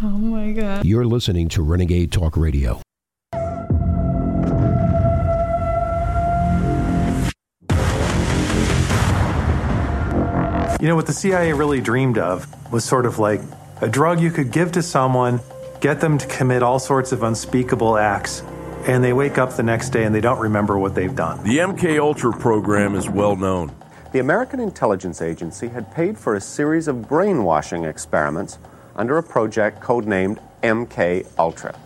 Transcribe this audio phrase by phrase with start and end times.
[0.00, 0.84] Oh my God.
[0.84, 2.80] You're listening to Renegade Talk Radio.
[10.80, 13.40] You know, what the CIA really dreamed of was sort of like
[13.80, 15.40] a drug you could give to someone,
[15.80, 18.44] get them to commit all sorts of unspeakable acts,
[18.86, 21.42] and they wake up the next day and they don't remember what they've done.
[21.42, 23.74] The MK Ultra program is well known.
[24.12, 28.58] The American Intelligence Agency had paid for a series of brainwashing experiments
[28.98, 31.78] under a project codenamed MK Ultra.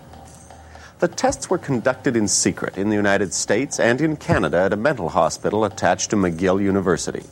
[0.98, 4.76] The tests were conducted in secret in the United States and in Canada at a
[4.76, 7.24] mental hospital attached to McGill University.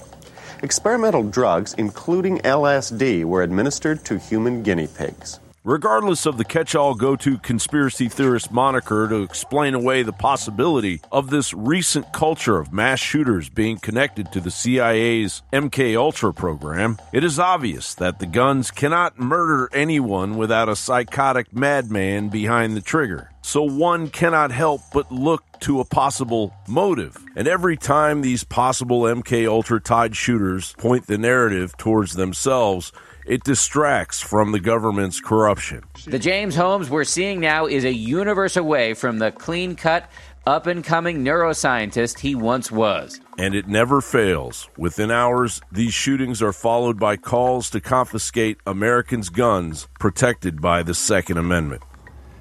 [0.63, 5.41] Experimental drugs, including LSD, were administered to human guinea pigs.
[5.65, 11.03] Regardless of the catch all go to conspiracy theorist moniker to explain away the possibility
[11.13, 16.97] of this recent culture of mass shooters being connected to the CIA's MK Ultra program,
[17.13, 22.81] it is obvious that the guns cannot murder anyone without a psychotic madman behind the
[22.81, 23.31] trigger.
[23.43, 27.19] So one cannot help but look to a possible motive.
[27.37, 32.93] And every time these possible MK Ultra tied shooters point the narrative towards themselves,
[33.31, 35.85] it distracts from the government's corruption.
[36.05, 40.11] The James Holmes we're seeing now is a universe away from the clean cut,
[40.49, 43.21] up and coming neuroscientist he once was.
[43.39, 44.69] And it never fails.
[44.77, 50.95] Within hours, these shootings are followed by calls to confiscate Americans' guns protected by the
[50.95, 51.83] Second Amendment.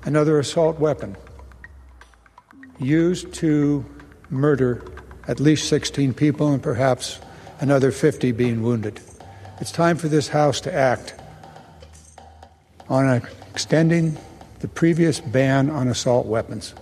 [0.06, 1.16] Another assault weapon
[2.80, 3.86] used to
[4.32, 4.84] murder
[5.28, 7.20] at least 16 people and perhaps
[7.60, 9.00] another 50 being wounded.
[9.62, 11.16] It's time for this House to act
[12.88, 13.22] on
[13.52, 14.18] extending
[14.62, 16.74] the previous ban on assault weapons.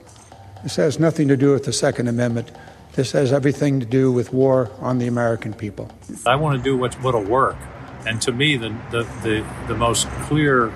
[0.62, 2.52] This has nothing to do with the Second Amendment.
[2.94, 5.92] This has everything to do with war on the American people.
[6.28, 7.58] I want to do what, what'll work.
[8.06, 10.72] And to me, the, the, the, the most clear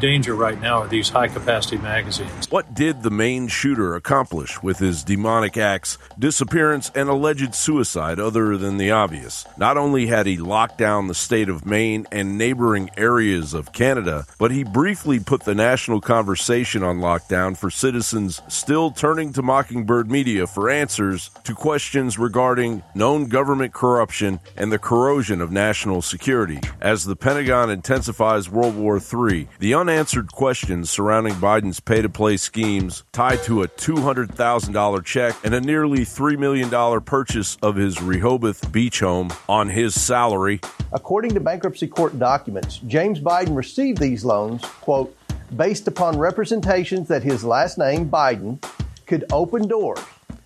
[0.00, 2.50] danger right now are these high capacity magazines.
[2.50, 8.56] What did the Maine shooter accomplish with his demonic acts, disappearance, and alleged suicide other
[8.56, 9.46] than the obvious?
[9.56, 14.26] Not only had he locked down the state of Maine and neighboring areas of Canada,
[14.38, 20.10] but he briefly put the national conversation on lockdown for citizens still turning to Mockingbird
[20.10, 26.60] Media for answers to questions regarding known government corruption and the corrosion of national security.
[26.80, 32.36] As the Pentagon intensifies World War III, the unanswered questions surrounding Biden's pay to play
[32.36, 38.72] schemes tied to a $200,000 check and a nearly $3 million purchase of his Rehoboth
[38.72, 40.60] beach home on his salary.
[40.92, 45.16] According to bankruptcy court documents, James Biden received these loans, quote,
[45.54, 48.60] based upon representations that his last name, Biden,
[49.06, 50.00] could open doors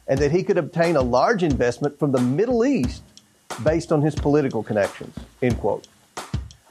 [0.09, 3.03] and that he could obtain a large investment from the Middle East
[3.65, 5.89] based on his political connections, end quote.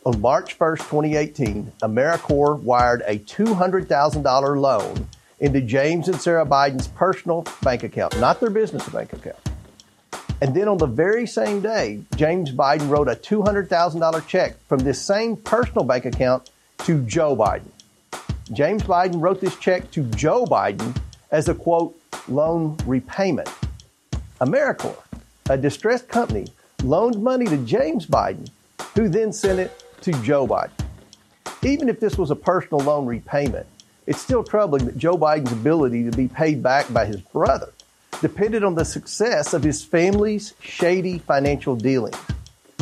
[0.04, 5.08] On March 1st, 2018, Americore wired a $200,000 loan
[5.40, 9.38] into James and Sarah Biden's personal bank account, not their business bank account.
[10.42, 15.00] And then on the very same day, James Biden wrote a $200,000 check from this
[15.00, 17.70] same personal bank account to Joe Biden.
[18.52, 21.96] James Biden wrote this check to Joe Biden as a quote,
[22.28, 23.50] loan repayment.
[24.40, 24.98] Americore,
[25.48, 26.48] a distressed company,
[26.82, 28.50] loaned money to James Biden,
[28.96, 30.72] who then sent it to Joe Biden.
[31.64, 33.68] Even if this was a personal loan repayment,
[34.08, 37.72] it's still troubling that Joe Biden's ability to be paid back by his brother
[38.22, 42.16] depended on the success of his family's shady financial dealings.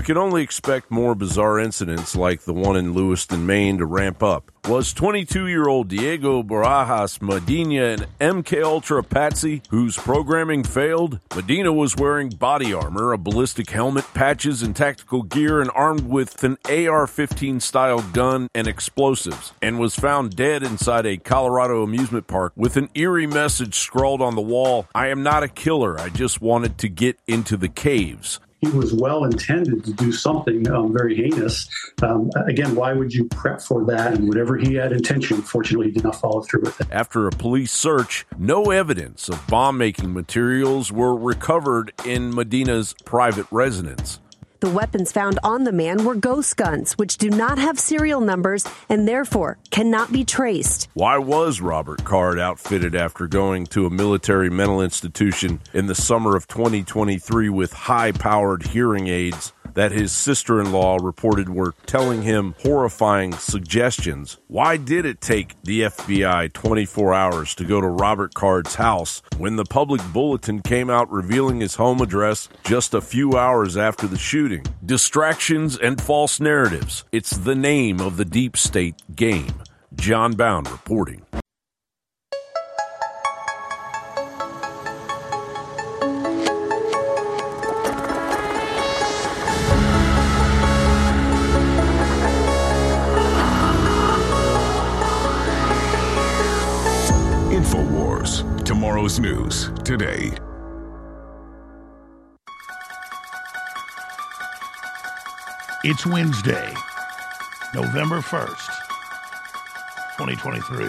[0.09, 4.51] Can only expect more bizarre incidents like the one in Lewiston, Maine to ramp up.
[4.67, 11.19] Was 22-year-old Diego Barajas Medina an MK Ultra patsy whose programming failed?
[11.35, 16.43] Medina was wearing body armor, a ballistic helmet, patches, and tactical gear, and armed with
[16.43, 22.51] an AR-15 style gun and explosives, and was found dead inside a Colorado amusement park
[22.55, 25.99] with an eerie message scrawled on the wall: "I am not a killer.
[25.99, 30.69] I just wanted to get into the caves." He was well intended to do something
[30.69, 31.69] um, very heinous.
[32.01, 34.13] Um, again, why would you prep for that?
[34.13, 36.87] And whatever he had intention, fortunately, he did not follow through with it.
[36.91, 43.47] After a police search, no evidence of bomb making materials were recovered in Medina's private
[43.51, 44.19] residence.
[44.61, 48.67] The weapons found on the man were ghost guns, which do not have serial numbers
[48.89, 50.89] and therefore cannot be traced.
[50.93, 56.35] Why was Robert Card outfitted after going to a military mental institution in the summer
[56.35, 59.53] of 2023 with high powered hearing aids?
[59.79, 64.37] that his sister in law reported were telling him horrifying suggestions.
[64.47, 69.55] Why did it take the FBI 24 hours to go to Robert Card's house when
[69.55, 74.17] the public bulletin came out revealing his home address just a few hours after the
[74.17, 74.48] shooting?
[74.83, 77.03] Distractions and false narratives.
[77.11, 79.53] It's the name of the deep state game.
[79.93, 81.25] Jon Bowne reporting.
[97.51, 98.63] InfoWars.
[98.63, 100.35] Tomorrow's news today.
[105.81, 106.73] It's Wednesday,
[107.73, 108.67] November 1st,
[110.17, 110.87] 2023.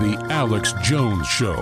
[0.00, 1.54] The Alex Jones Show,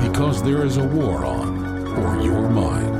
[0.00, 2.94] because there is a war on for your mind.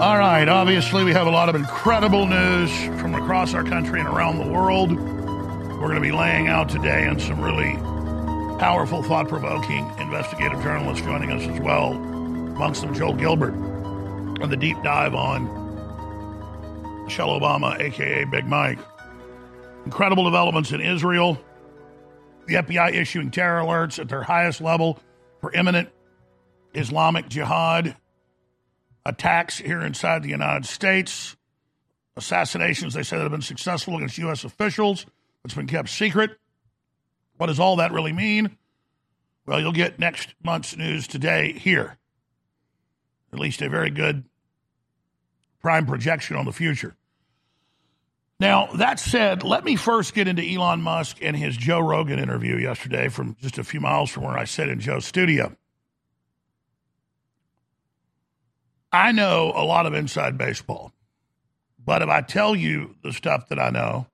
[0.00, 4.08] All right, obviously, we have a lot of incredible news from across our country and
[4.08, 4.90] around the world.
[4.90, 7.78] We're going to be laying out today on some really
[8.58, 13.54] powerful, thought provoking investigative journalists joining us as well, amongst them Joel Gilbert,
[14.42, 15.44] on the deep dive on
[17.04, 18.78] Michelle Obama, aka Big Mike.
[19.84, 21.38] Incredible developments in Israel.
[22.46, 24.98] The FBI issuing terror alerts at their highest level
[25.40, 25.90] for imminent
[26.74, 27.96] Islamic jihad
[29.04, 31.36] attacks here inside the United States.
[32.16, 34.44] Assassinations, they say, that have been successful against U.S.
[34.44, 35.06] officials.
[35.44, 36.38] It's been kept secret.
[37.36, 38.56] What does all that really mean?
[39.46, 41.98] Well, you'll get next month's news today here.
[43.32, 44.24] At least a very good
[45.60, 46.96] prime projection on the future.
[48.38, 52.56] Now, that said, let me first get into Elon Musk and his Joe Rogan interview
[52.56, 55.56] yesterday from just a few miles from where I sit in Joe's studio.
[58.92, 60.92] I know a lot of inside baseball,
[61.82, 64.06] but if I tell you the stuff that I know,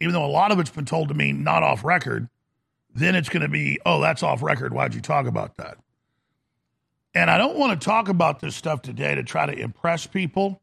[0.00, 2.28] even though a lot of it's been told to me not off record,
[2.94, 4.72] then it's going to be, oh, that's off record.
[4.72, 5.78] Why'd you talk about that?
[7.14, 10.60] And I don't want to talk about this stuff today to try to impress people.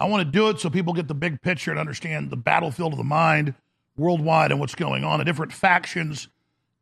[0.00, 2.92] I want to do it so people get the big picture and understand the battlefield
[2.92, 3.54] of the mind
[3.96, 6.28] worldwide and what's going on, the different factions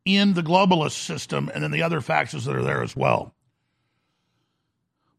[0.05, 3.33] in the globalist system, and then the other factions that are there as well.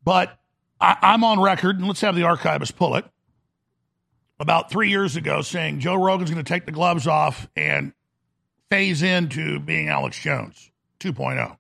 [0.05, 0.39] But
[0.81, 3.05] I, I'm on record, and let's have the archivist pull it,
[4.41, 7.93] about three years ago saying Joe Rogan's going to take the gloves off and
[8.70, 10.70] phase into being Alex Jones
[11.00, 11.56] 2.0.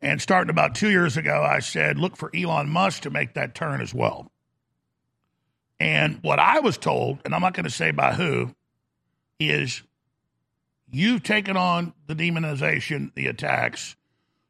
[0.00, 3.54] And starting about two years ago, I said, look for Elon Musk to make that
[3.54, 4.32] turn as well.
[5.78, 8.54] And what I was told, and I'm not going to say by who,
[9.38, 9.82] is
[10.90, 13.96] you've taken on the demonization, the attacks.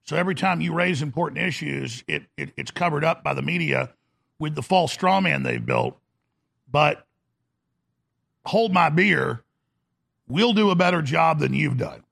[0.04, 3.90] So every time you raise important issues, it, it it's covered up by the media
[4.38, 5.98] with the false straw man they've built.
[6.70, 7.06] But
[8.44, 9.42] hold my beer,
[10.32, 12.02] we'll do a better job than you've done.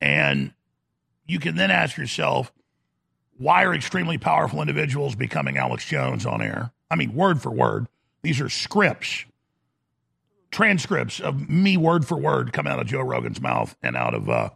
[0.00, 0.52] And
[1.26, 2.52] you can then ask yourself,
[3.36, 6.72] why are extremely powerful individuals becoming Alex Jones on air?
[6.90, 7.86] I mean, word for word.
[8.22, 9.24] These are scripts,
[10.50, 14.28] transcripts of me word for word coming out of Joe Rogan's mouth and out of
[14.28, 14.50] uh,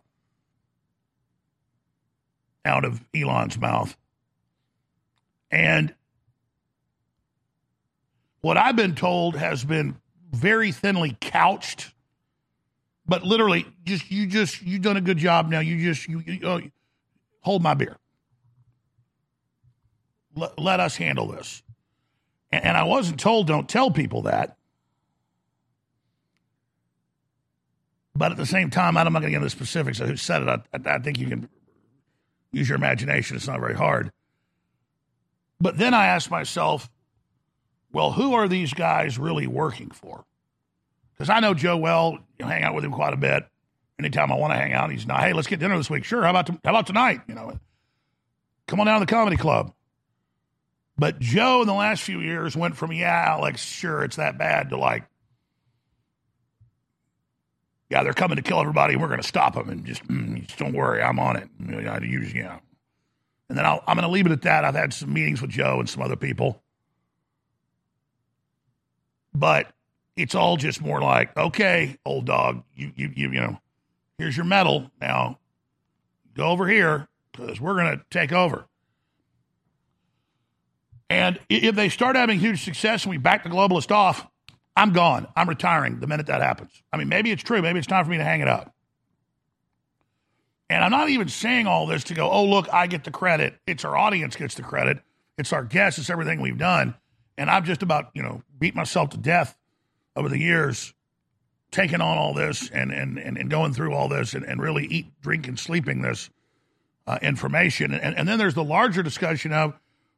[2.64, 3.96] out of Elon's mouth.
[5.50, 5.94] And
[8.42, 9.96] what I've been told has been
[10.32, 11.92] very thinly couched,
[13.06, 15.48] but literally, just you just you done a good job.
[15.48, 16.60] Now you just you, you oh,
[17.40, 17.96] hold my beer.
[20.34, 21.62] Let, let us handle this.
[22.50, 24.56] And, and I wasn't told don't tell people that.
[28.14, 30.16] But at the same time, I'm not going to get into the specifics of who
[30.16, 30.48] said it.
[30.48, 31.48] I, I think you can
[32.50, 33.36] use your imagination.
[33.36, 34.12] It's not very hard.
[35.60, 36.90] But then I asked myself,
[37.92, 40.24] well, who are these guys really working for?
[41.12, 43.44] Because I know Joe well, you hang out with him quite a bit.
[43.98, 46.04] Anytime I want to hang out, he's not, hey, let's get dinner this week.
[46.04, 47.20] Sure, how about, to, how about tonight?
[47.28, 47.58] You know,
[48.66, 49.72] come on down to the comedy club.
[50.98, 54.70] But Joe in the last few years went from, yeah, Alex, sure, it's that bad,
[54.70, 55.04] to like,
[57.90, 58.96] yeah, they're coming to kill everybody.
[58.96, 59.68] We're going to stop them.
[59.68, 61.48] And just, mm, just don't worry, I'm on it.
[61.86, 62.58] I use, yeah.
[63.48, 64.64] And then i am going to leave it at that.
[64.64, 66.62] I've had some meetings with Joe and some other people.
[69.34, 69.72] But
[70.16, 73.58] it's all just more like, okay, old dog, you, you, you, you know,
[74.18, 74.90] here's your medal.
[75.00, 75.38] Now
[76.34, 78.66] go over here because we're going to take over.
[81.08, 84.26] And if they start having huge success and we back the globalist off,
[84.74, 85.26] I'm gone.
[85.36, 86.70] I'm retiring the minute that happens.
[86.92, 87.60] I mean, maybe it's true.
[87.60, 88.74] Maybe it's time for me to hang it up.
[90.70, 93.58] And I'm not even saying all this to go, oh, look, I get the credit.
[93.66, 95.00] It's our audience gets the credit.
[95.36, 95.98] It's our guests.
[95.98, 96.94] It's everything we've done.
[97.38, 99.56] And I've just about, you know, beat myself to death
[100.14, 100.92] over the years
[101.70, 104.84] taking on all this and, and, and, and going through all this and, and really
[104.86, 106.28] eat, drink, and sleeping this
[107.06, 107.94] uh, information.
[107.94, 109.74] And, and then there's the larger discussion of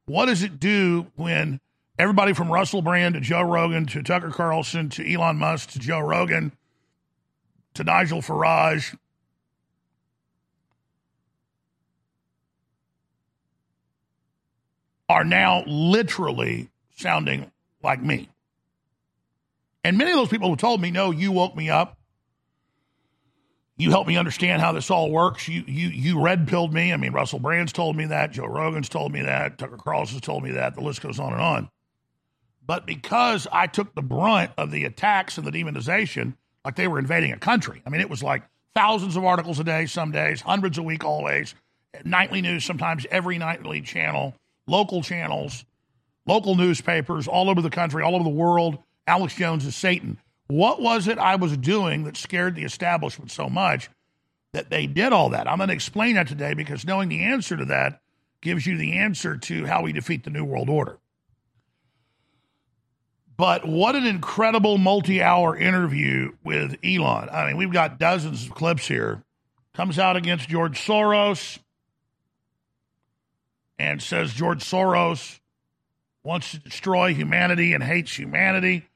[0.06, 1.60] what does it do when
[1.98, 6.00] everybody from Russell Brand to Joe Rogan to Tucker Carlson to Elon Musk to Joe
[6.00, 6.52] Rogan
[7.74, 8.96] to Nigel Farage
[15.08, 17.50] are now literally sounding
[17.82, 18.28] like me.
[19.82, 21.98] And many of those people who told me, no, you woke me up.
[23.76, 25.48] You helped me understand how this all works.
[25.48, 26.92] You you you red pilled me.
[26.92, 28.30] I mean, Russell Brand's told me that.
[28.30, 29.58] Joe Rogan's told me that.
[29.58, 30.76] Tucker Carlson's told me that.
[30.76, 31.68] The list goes on and on.
[32.64, 36.34] But because I took the brunt of the attacks and the demonization,
[36.64, 37.82] like they were invading a country.
[37.84, 41.04] I mean, it was like thousands of articles a day, some days, hundreds a week,
[41.04, 41.54] always.
[42.04, 44.34] Nightly news, sometimes every nightly channel,
[44.66, 45.64] local channels,
[46.26, 48.78] local newspapers all over the country, all over the world.
[49.06, 50.18] Alex Jones is Satan.
[50.46, 53.90] What was it I was doing that scared the establishment so much
[54.52, 55.48] that they did all that?
[55.48, 58.00] I'm going to explain that today because knowing the answer to that
[58.40, 60.98] gives you the answer to how we defeat the New World Order.
[63.36, 67.28] But what an incredible multi hour interview with Elon.
[67.30, 69.24] I mean, we've got dozens of clips here.
[69.74, 71.58] Comes out against George Soros
[73.76, 75.40] and says George Soros
[76.24, 78.86] wants to destroy humanity and hates humanity.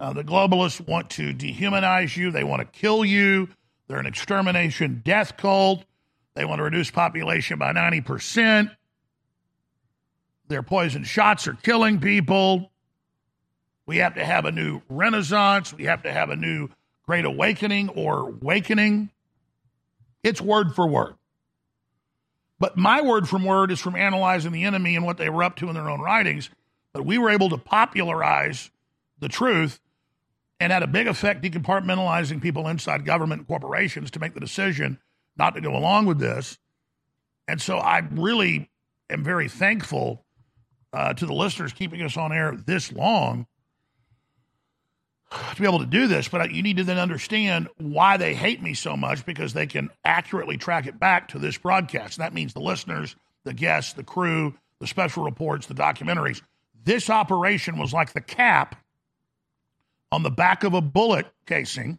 [0.00, 2.30] Uh, the globalists want to dehumanize you.
[2.30, 3.48] They want to kill you.
[3.88, 5.84] They're an extermination death cult.
[6.34, 8.74] They want to reduce population by 90%.
[10.48, 12.70] Their poison shots are killing people.
[13.86, 15.74] We have to have a new renaissance.
[15.74, 16.68] We have to have a new
[17.04, 19.10] great awakening or awakening.
[20.22, 21.14] It's word for word.
[22.62, 25.56] But my word from word is from analyzing the enemy and what they were up
[25.56, 26.48] to in their own writings.
[26.92, 28.70] But we were able to popularize
[29.18, 29.80] the truth
[30.60, 35.00] and had a big effect decompartmentalizing people inside government and corporations to make the decision
[35.36, 36.56] not to go along with this.
[37.48, 38.70] And so I really
[39.10, 40.24] am very thankful
[40.92, 43.48] uh, to the listeners keeping us on air this long
[45.54, 48.62] to be able to do this, but you need to then understand why they hate
[48.62, 52.18] me so much because they can accurately track it back to this broadcast.
[52.18, 56.42] That means the listeners, the guests, the crew, the special reports, the documentaries.
[56.84, 58.76] This operation was like the cap
[60.10, 61.98] on the back of a bullet casing.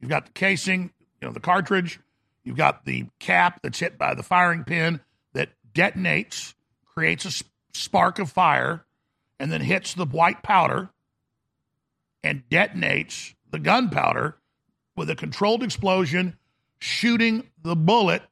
[0.00, 2.00] You've got the casing, you know, the cartridge.
[2.44, 5.00] You've got the cap that's hit by the firing pin
[5.32, 6.54] that detonates,
[6.94, 8.84] creates a spark of fire,
[9.40, 10.90] and then hits the white powder
[12.24, 14.36] and detonates the gunpowder
[14.96, 16.36] with a controlled explosion,
[16.78, 18.22] shooting the bullet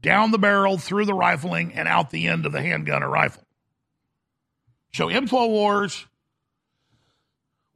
[0.00, 3.44] down the barrel, through the rifling, and out the end of the handgun or rifle.
[4.92, 6.06] So InfoWars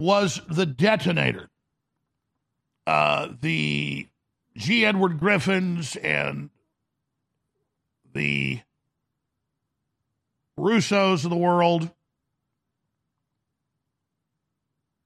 [0.00, 1.48] was the detonator.
[2.86, 4.08] Uh, the
[4.56, 4.84] G.
[4.84, 6.50] Edward Griffins and
[8.12, 8.60] the
[10.58, 11.90] Russos of the world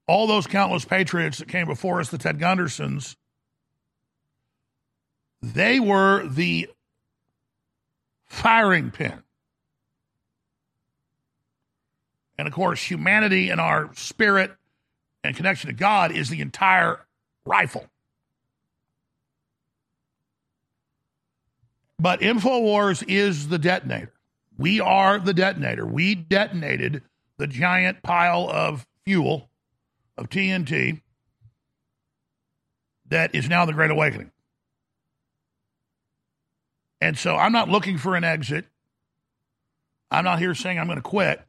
[0.07, 3.15] all those countless patriots that came before us, the Ted Gundersons,
[5.41, 6.69] they were the
[8.25, 9.23] firing pin.
[12.37, 14.51] And of course, humanity and our spirit
[15.23, 17.05] and connection to God is the entire
[17.45, 17.85] rifle.
[21.99, 24.11] But InfoWars is the detonator.
[24.57, 25.85] We are the detonator.
[25.85, 27.03] We detonated
[27.37, 29.50] the giant pile of fuel
[30.21, 31.01] of TNT
[33.09, 34.31] that is now the Great Awakening.
[37.01, 38.65] And so I'm not looking for an exit.
[40.09, 41.41] I'm not here saying I'm going to quit.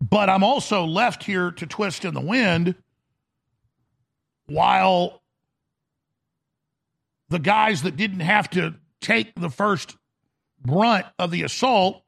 [0.00, 2.74] But I'm also left here to twist in the wind
[4.46, 5.22] while
[7.28, 9.96] the guys that didn't have to take the first
[10.60, 12.02] brunt of the assault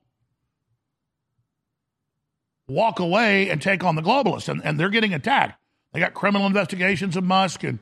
[2.69, 5.59] walk away and take on the globalists, and, and they're getting attacked.
[5.93, 7.79] They got criminal investigations of Musk and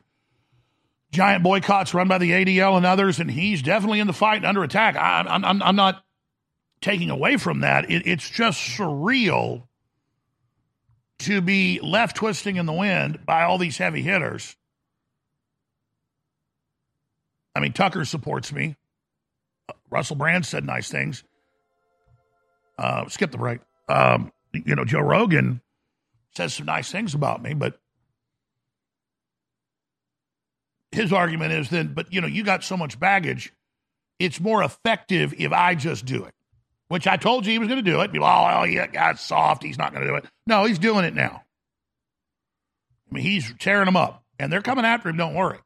[1.11, 4.45] giant boycotts run by the ADL and others, and he's definitely in the fight and
[4.45, 4.95] under attack.
[4.95, 6.03] I, am I'm, I'm not
[6.81, 7.89] taking away from that.
[7.91, 9.63] It, it's just surreal
[11.19, 14.55] to be left twisting in the wind by all these heavy hitters.
[17.55, 18.75] I mean, Tucker supports me.
[19.89, 21.23] Russell Brand said nice things.
[22.77, 23.59] Uh, skip the break.
[23.89, 25.61] Um, you know, Joe Rogan
[26.35, 27.79] says some nice things about me, but
[30.91, 33.53] his argument is then, but you know, you got so much baggage,
[34.19, 36.33] it's more effective if I just do it.
[36.89, 38.13] Which I told you he was going to do it.
[38.13, 39.61] People, oh, yeah, God's soft.
[39.61, 40.25] He's not going to do it.
[40.45, 41.43] No, he's doing it now.
[43.11, 45.17] I mean, he's tearing them up, and they're coming after him.
[45.17, 45.59] Don't worry.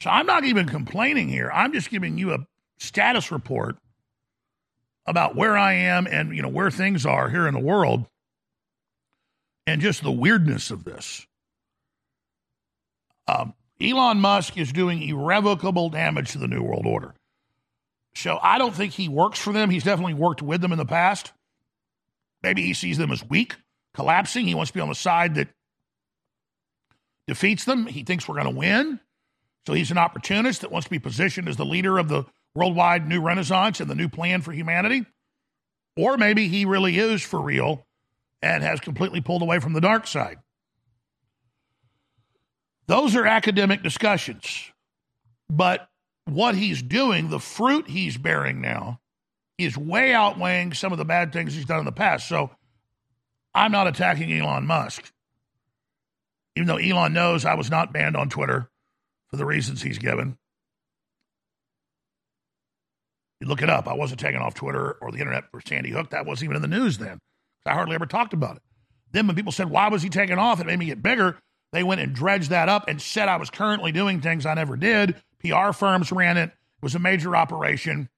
[0.00, 1.50] So I'm not even complaining here.
[1.52, 2.46] I'm just giving you a
[2.78, 3.78] status report
[5.06, 8.06] about where I am and you know where things are here in the world
[9.66, 11.26] and just the weirdness of this.
[13.26, 17.14] Um, Elon Musk is doing irrevocable damage to the New World Order.
[18.14, 19.70] So I don't think he works for them.
[19.70, 21.32] He's definitely worked with them in the past.
[22.42, 23.56] Maybe he sees them as weak,
[23.94, 24.46] collapsing.
[24.46, 25.48] He wants to be on the side that
[27.26, 27.86] defeats them.
[27.86, 29.00] He thinks we're going to win.
[29.66, 33.08] So he's an opportunist that wants to be positioned as the leader of the worldwide
[33.08, 35.04] new renaissance and the new plan for humanity.
[35.96, 37.86] Or maybe he really is for real
[38.42, 40.38] and has completely pulled away from the dark side.
[42.86, 44.70] Those are academic discussions.
[45.48, 45.88] But
[46.26, 49.00] what he's doing, the fruit he's bearing now,
[49.56, 52.28] is way outweighing some of the bad things he's done in the past.
[52.28, 52.50] So
[53.54, 55.12] I'm not attacking Elon Musk,
[56.56, 58.68] even though Elon knows I was not banned on Twitter
[59.28, 60.36] for the reasons he's given.
[63.44, 63.86] You look it up.
[63.86, 66.10] I wasn't taken off Twitter or the internet for Sandy Hook.
[66.10, 67.18] That wasn't even in the news then.
[67.66, 68.62] I hardly ever talked about it.
[69.12, 70.60] Then when people said, why was he taken off?
[70.60, 71.36] It made me get bigger.
[71.70, 74.78] They went and dredged that up and said I was currently doing things I never
[74.78, 75.16] did.
[75.40, 76.52] PR firms ran it.
[76.52, 78.08] It was a major operation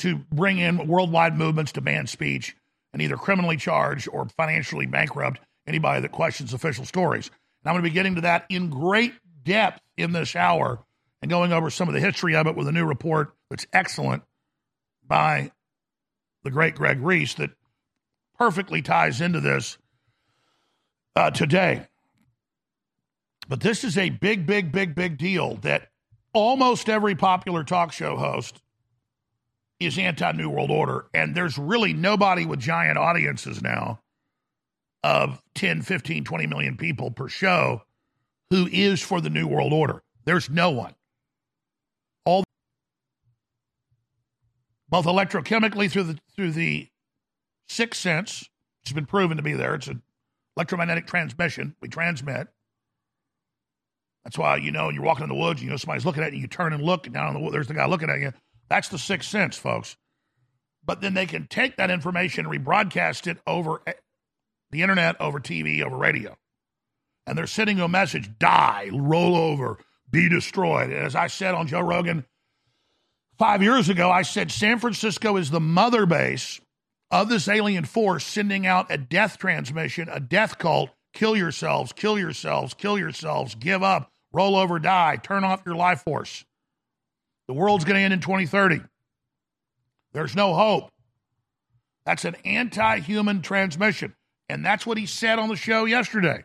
[0.00, 2.54] to bring in worldwide movements to ban speech
[2.92, 7.28] and either criminally charge or financially bankrupt anybody that questions official stories.
[7.64, 9.14] And I'm going to be getting to that in great
[9.44, 10.84] depth in this hour
[11.22, 14.22] and going over some of the history of it with a new report that's excellent
[15.06, 15.52] by
[16.42, 17.50] the great Greg Reese that
[18.36, 19.78] perfectly ties into this
[21.14, 21.86] uh, today.
[23.48, 25.88] But this is a big, big, big, big deal that
[26.32, 28.60] almost every popular talk show host
[29.78, 31.06] is anti New World Order.
[31.12, 34.00] And there's really nobody with giant audiences now
[35.02, 37.82] of 10, 15, 20 million people per show
[38.50, 40.02] who is for the New World Order.
[40.24, 40.94] There's no one.
[42.24, 42.44] All
[44.92, 46.88] both electrochemically through the through the
[47.68, 48.48] sixth sense,
[48.82, 49.74] it's been proven to be there.
[49.74, 50.02] It's an
[50.56, 51.74] electromagnetic transmission.
[51.80, 52.48] We transmit.
[54.22, 56.40] That's why you know you're walking in the woods, you know somebody's looking at you,
[56.40, 58.32] you turn and look, and down in the there's the guy looking at you.
[58.68, 59.96] That's the sixth sense, folks.
[60.84, 63.94] But then they can take that information and rebroadcast it over eh,
[64.70, 66.36] the internet, over TV, over radio
[67.26, 69.78] and they're sending you a message die, roll over,
[70.10, 70.90] be destroyed.
[70.90, 72.24] And as I said on Joe Rogan
[73.42, 76.60] five years ago, I said San Francisco is the mother base
[77.10, 82.16] of this alien force sending out a death transmission, a death cult kill yourselves, kill
[82.16, 86.44] yourselves, kill yourselves, give up, roll over, die, turn off your life force.
[87.48, 88.80] The world's going to end in 2030.
[90.12, 90.90] There's no hope.
[92.06, 94.14] That's an anti human transmission.
[94.48, 96.44] And that's what he said on the show yesterday.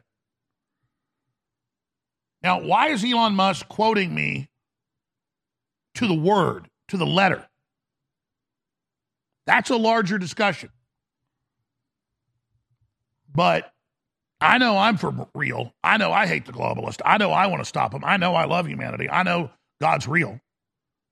[2.41, 4.49] Now, why is Elon Musk quoting me
[5.93, 7.47] to the word, to the letter?
[9.45, 10.69] That's a larger discussion.
[13.33, 13.71] But
[14.41, 15.73] I know I'm for real.
[15.83, 17.01] I know I hate the globalist.
[17.05, 18.03] I know I want to stop them.
[18.05, 19.09] I know I love humanity.
[19.09, 19.49] I know
[19.81, 20.39] God's real.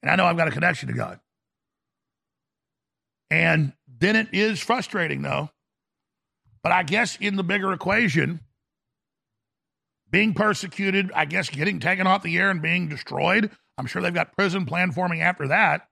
[0.02, 1.20] And I know I've got a connection to God.
[3.30, 5.50] And then it is frustrating, though.
[6.62, 8.42] But I guess in the bigger equation,
[10.12, 13.52] being persecuted, I guess getting taken off the air and being destroyed.
[13.78, 15.88] I'm sure they've got prison plan forming after that.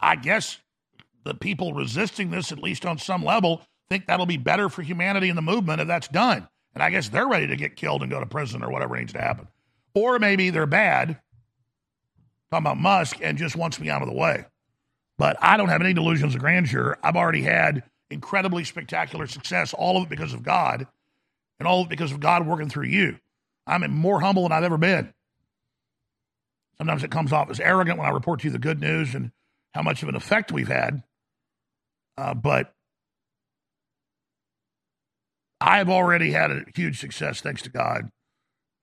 [0.00, 0.58] I guess
[1.24, 5.28] the people resisting this, at least on some level, think that'll be better for humanity
[5.28, 6.48] and the movement if that's done.
[6.74, 9.12] And I guess they're ready to get killed and go to prison or whatever needs
[9.12, 9.48] to happen.
[9.94, 11.20] Or maybe they're bad,
[12.50, 14.46] talking about Musk, and just wants me out of the way.
[15.18, 16.98] But I don't have any delusions of grandeur.
[17.02, 20.86] I've already had incredibly spectacular success, all of it because of God,
[21.58, 23.18] and all of it because of God working through you.
[23.66, 25.12] I'm more humble than I've ever been.
[26.78, 29.30] Sometimes it comes off as arrogant when I report to you the good news and
[29.74, 31.02] how much of an effect we've had.
[32.16, 32.74] Uh, but
[35.60, 38.10] I've already had a huge success, thanks to God.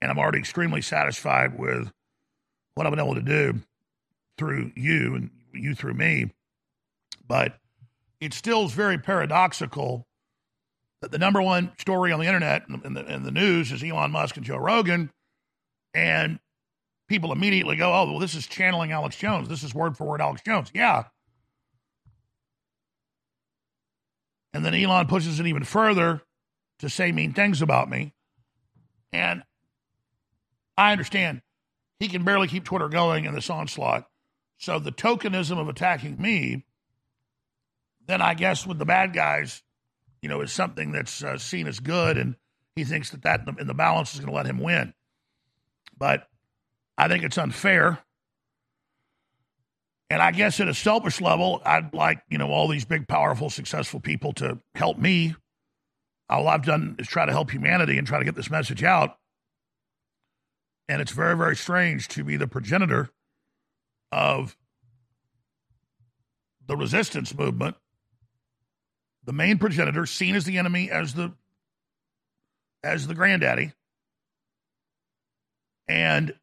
[0.02, 1.92] And I'm already extremely satisfied with
[2.76, 3.62] what I've been able to do
[4.38, 6.32] through you and you through me.
[7.28, 7.60] But
[8.22, 10.08] it still is very paradoxical
[11.02, 14.12] that the number one story on the internet and the, and the news is Elon
[14.12, 15.12] Musk and Joe Rogan,
[15.94, 16.40] and
[17.10, 19.50] people immediately go, "Oh, well, this is channeling Alex Jones.
[19.50, 21.06] This is word for word Alex Jones." Yeah.
[24.54, 26.22] And then Elon pushes it even further
[26.80, 28.14] to say mean things about me.
[29.12, 29.44] And
[30.78, 31.42] I understand
[32.00, 34.08] he can barely keep Twitter going in this onslaught.
[34.58, 36.66] So the tokenism of attacking me,
[38.08, 39.62] then I guess with the bad guys,
[40.22, 42.36] you know, is something that's uh, seen as good, and
[42.76, 44.94] he thinks that that in the balance is going to let him win.
[45.98, 46.28] But
[47.00, 47.98] I think it's unfair.
[50.10, 53.50] And I guess at a selfish level, I'd like, you know, all these big, powerful,
[53.50, 55.34] successful people to help me.
[56.30, 59.18] All I've done is try to help humanity and try to get this message out.
[60.90, 63.10] And it's very, very strange to be the progenitor
[64.12, 64.58] of
[66.66, 67.78] the resistance movement,
[69.24, 71.32] the main progenitor, seen as the enemy, as the
[72.84, 73.72] as the granddaddy,
[75.88, 76.34] and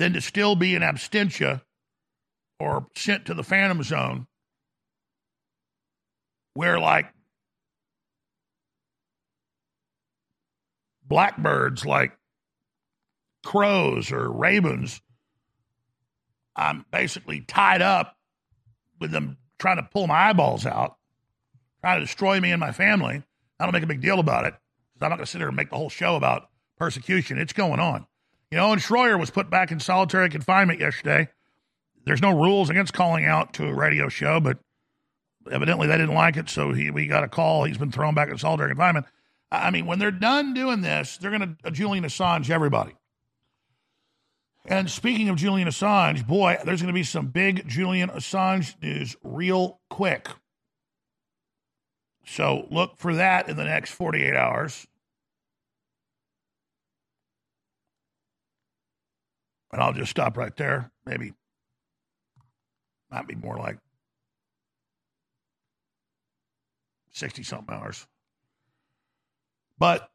[0.00, 1.62] then to still be in absentia
[2.58, 4.26] or sent to the phantom zone
[6.54, 7.12] where like
[11.06, 12.16] blackbirds like
[13.44, 15.00] crows or ravens
[16.56, 18.16] i'm basically tied up
[19.00, 20.96] with them trying to pull my eyeballs out
[21.80, 23.22] trying to destroy me and my family.
[23.58, 24.54] I don't make a big deal about it
[24.92, 27.38] because i'm not going to sit here and make the whole show about persecution.
[27.38, 28.06] It's going on
[28.50, 31.28] you know, and Shroyer was put back in solitary confinement yesterday.
[32.04, 34.58] There's no rules against calling out to a radio show, but
[35.50, 37.64] evidently they didn't like it, so he we got a call.
[37.64, 39.06] He's been thrown back in solitary confinement.
[39.52, 42.94] I mean, when they're done doing this, they're going to uh, Julian Assange everybody.
[44.64, 49.16] And speaking of Julian Assange, boy, there's going to be some big Julian Assange news
[49.22, 50.28] real quick.
[52.26, 54.86] So look for that in the next 48 hours.
[59.72, 60.90] And I'll just stop right there.
[61.06, 61.32] Maybe,
[63.10, 63.78] might be more like
[67.12, 68.06] 60 something hours.
[69.78, 70.10] But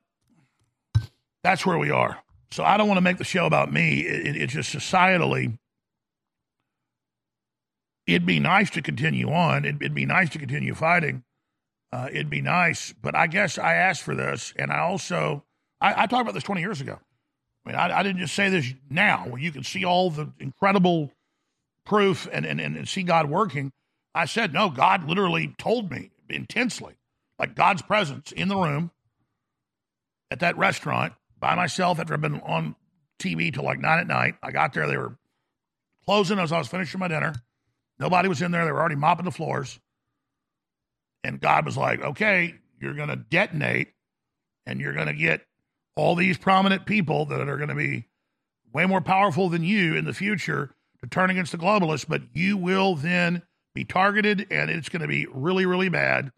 [1.44, 2.20] that's where we are.
[2.52, 4.02] So I don't want to make the show about me.
[4.02, 5.58] It, it, it's just societally,
[8.08, 9.66] it'd be nice to continue on.
[9.66, 11.24] It'd, it'd be nice to continue fighting.
[11.92, 12.94] Uh, it'd be nice.
[13.02, 14.54] But I guess I asked for this.
[14.58, 15.44] And I also,
[15.82, 17.00] I, I talked about this 20 years ago.
[17.66, 20.32] I mean, I, I, didn't just say this now, where you can see all the
[20.40, 21.12] incredible
[21.86, 23.72] proof and, and, and see God working.
[24.14, 26.96] I said, no, God literally told me intensely,
[27.40, 28.92] like God's presence in the room
[30.32, 32.76] at that restaurant by myself after I've been on
[33.20, 34.36] TV till like nine at night.
[34.44, 35.18] I got there, they were
[36.06, 37.34] closing as I was finishing my dinner.
[38.00, 39.80] Nobody was in there, they were already mopping the floors.
[41.24, 43.90] And God was like, okay, you're going to detonate
[44.66, 45.42] and you're going to get
[45.96, 48.06] all these prominent people that are going to be
[48.74, 52.58] way more powerful than you in the future to turn against the globalists, but you
[52.58, 53.42] will then
[53.74, 56.32] be targeted and it's going to be really, really bad.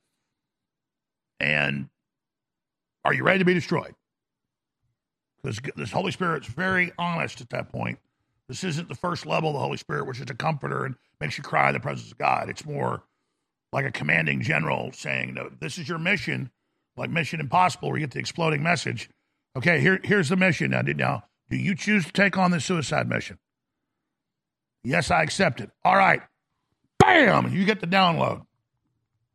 [1.39, 1.89] And
[3.03, 3.95] are you ready to be destroyed?
[5.41, 7.99] Because this Holy Spirit's very honest at that point.
[8.47, 11.37] This isn't the first level of the Holy Spirit, which is a comforter and makes
[11.37, 12.49] you cry in the presence of God.
[12.49, 13.03] It's more
[13.73, 16.49] like a commanding general saying, no, this is your mission,
[16.95, 19.09] like Mission Impossible, where you get the exploding message.
[19.55, 20.71] Okay, here, here's the mission.
[20.71, 23.39] Now, now, do you choose to take on the suicide mission?
[24.83, 25.71] Yes, I accept it.
[25.83, 26.21] All right.
[26.99, 27.53] Bam!
[27.53, 28.45] You get the download.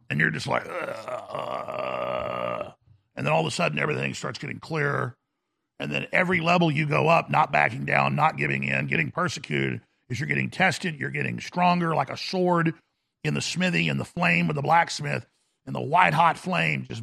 [0.09, 2.71] And you're just like, uh,
[3.17, 5.17] and then all of a sudden everything starts getting clearer.
[5.81, 9.81] And then every level you go up, not backing down, not giving in, getting persecuted,
[10.09, 12.75] is you're getting tested, you're getting stronger like a sword
[13.25, 15.27] in the smithy, in the flame with the blacksmith,
[15.67, 17.03] in the white hot flame, just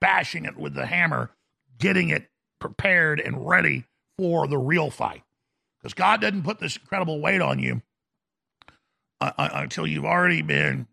[0.00, 1.30] bashing it with the hammer,
[1.78, 2.28] getting it
[2.60, 3.84] prepared and ready
[4.18, 5.22] for the real fight.
[5.78, 7.82] Because God doesn't put this incredible weight on you
[9.20, 10.86] uh, uh, until you've already been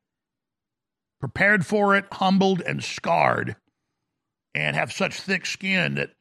[1.19, 3.55] prepared for it, humbled, and scarred,
[4.53, 6.11] and have such thick skin that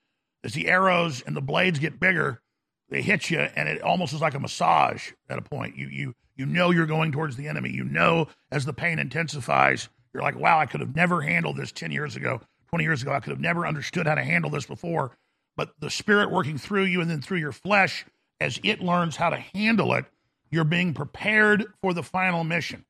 [0.44, 2.40] as the arrows and the blades get bigger,
[2.88, 5.76] they hit you, and it almost is like a massage at a point.
[5.76, 7.70] You you you know you're going towards the enemy.
[7.70, 11.72] You know as the pain intensifies, you're like, wow, I could have never handled this
[11.72, 12.40] ten years ago,
[12.72, 13.12] twenty years ago.
[13.12, 15.12] I could have never understood how to handle this before
[15.56, 18.06] but the spirit working through you and then through your flesh
[18.40, 20.06] as it learns how to handle it,
[20.50, 22.84] you're being prepared for the final mission.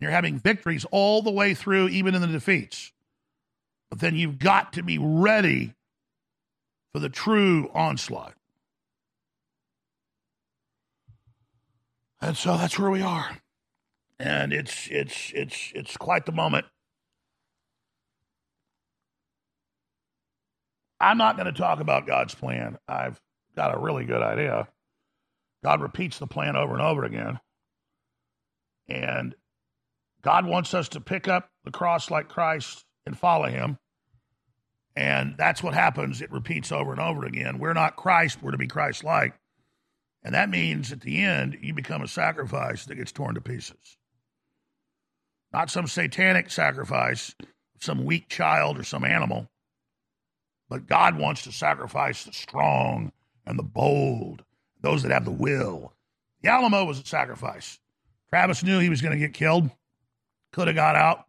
[0.00, 2.92] You're having victories all the way through, even in the defeats.
[3.90, 5.74] But then you've got to be ready
[6.92, 8.34] for the true onslaught.
[12.20, 13.38] And so that's where we are.
[14.18, 16.66] And it's it's it's it's quite the moment.
[21.00, 22.78] I'm not going to talk about God's plan.
[22.88, 23.20] I've
[23.54, 24.68] got a really good idea.
[25.62, 27.38] God repeats the plan over and over again.
[28.88, 29.34] And
[30.22, 33.78] God wants us to pick up the cross like Christ and follow him.
[34.96, 36.20] And that's what happens.
[36.20, 37.58] It repeats over and over again.
[37.58, 39.34] We're not Christ, we're to be Christ like.
[40.24, 43.96] And that means at the end, you become a sacrifice that gets torn to pieces.
[45.52, 47.34] Not some satanic sacrifice,
[47.80, 49.48] some weak child or some animal
[50.68, 53.12] but God wants to sacrifice the strong
[53.46, 54.44] and the bold,
[54.80, 55.92] those that have the will.
[56.42, 57.78] The Alamo was a sacrifice.
[58.28, 59.70] Travis knew he was going to get killed,
[60.52, 61.26] could have got out,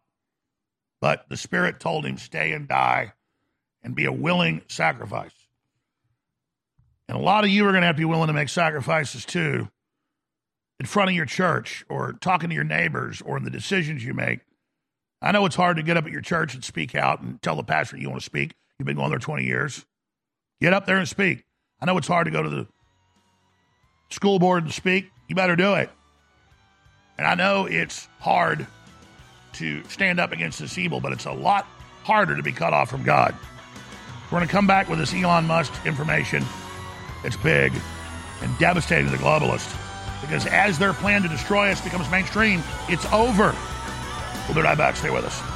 [1.00, 3.14] but the Spirit told him, stay and die
[3.82, 5.32] and be a willing sacrifice.
[7.08, 9.24] And a lot of you are going to have to be willing to make sacrifices
[9.24, 9.68] too
[10.78, 14.14] in front of your church or talking to your neighbors or in the decisions you
[14.14, 14.40] make.
[15.20, 17.56] I know it's hard to get up at your church and speak out and tell
[17.56, 18.54] the pastor you want to speak.
[18.80, 19.84] You've been going there 20 years.
[20.62, 21.44] Get up there and speak.
[21.82, 22.66] I know it's hard to go to the
[24.08, 25.10] school board and speak.
[25.28, 25.90] You better do it.
[27.18, 28.66] And I know it's hard
[29.52, 31.66] to stand up against this evil, but it's a lot
[32.04, 33.36] harder to be cut off from God.
[34.32, 36.42] We're going to come back with this Elon Musk information.
[37.22, 37.74] It's big
[38.40, 39.76] and devastating to the globalists
[40.22, 43.54] because as their plan to destroy us becomes mainstream, it's over.
[44.46, 44.96] We'll be right back.
[44.96, 45.49] Stay with us.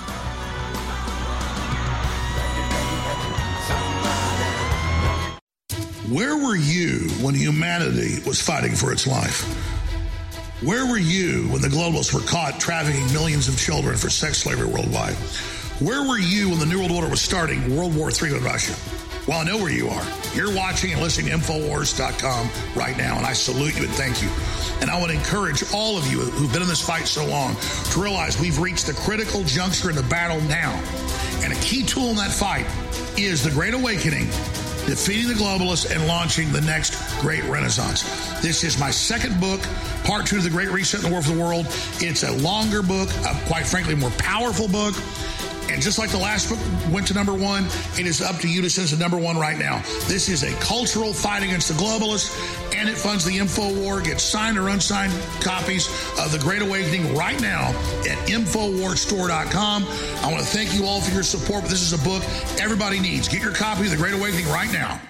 [6.11, 9.41] Where were you when humanity was fighting for its life?
[10.63, 14.67] Where were you when the globalists were caught trafficking millions of children for sex slavery
[14.67, 15.15] worldwide?
[15.81, 18.75] Where were you when the New World Order was starting World War III with Russia?
[19.27, 20.07] Well, I know where you are.
[20.35, 24.29] You're watching and listening to Infowars.com right now, and I salute you and thank you.
[24.83, 27.57] And I want to encourage all of you who've been in this fight so long
[27.93, 30.79] to realize we've reached the critical juncture in the battle now.
[31.43, 32.67] And a key tool in that fight
[33.19, 34.29] is the Great Awakening
[34.87, 38.03] defeating the globalists and launching the next great renaissance.
[38.41, 39.61] This is my second book,
[40.05, 41.67] part two of the Great Reset in the War for the World.
[42.01, 44.95] It's a longer book, a, quite frankly, more powerful book.
[45.71, 46.59] And just like the last book
[46.93, 47.65] went to number one,
[47.99, 49.79] it is up to you to send to number one right now.
[50.07, 52.31] This is a cultural fight against the globalists,
[52.77, 54.01] and it funds the info war.
[54.01, 55.89] Get signed or unsigned copies
[56.21, 57.69] of The Great Awakening right now
[58.09, 59.85] at InfoWarStore.com.
[60.25, 62.23] I want to thank you all for your support, but this is a book
[62.61, 63.27] everybody needs.
[63.29, 65.01] Get your copy of The Great Awakening right now.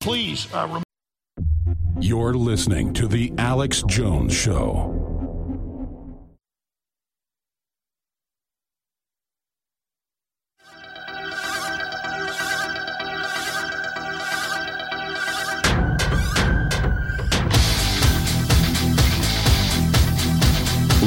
[0.00, 0.46] Please.
[0.54, 0.82] Uh, rem-
[2.00, 5.05] You're listening to The Alex Jones Show.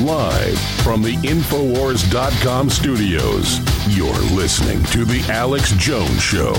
[0.05, 3.59] Live from the Infowars.com studios,
[3.95, 6.53] you're listening to The Alex Jones Show.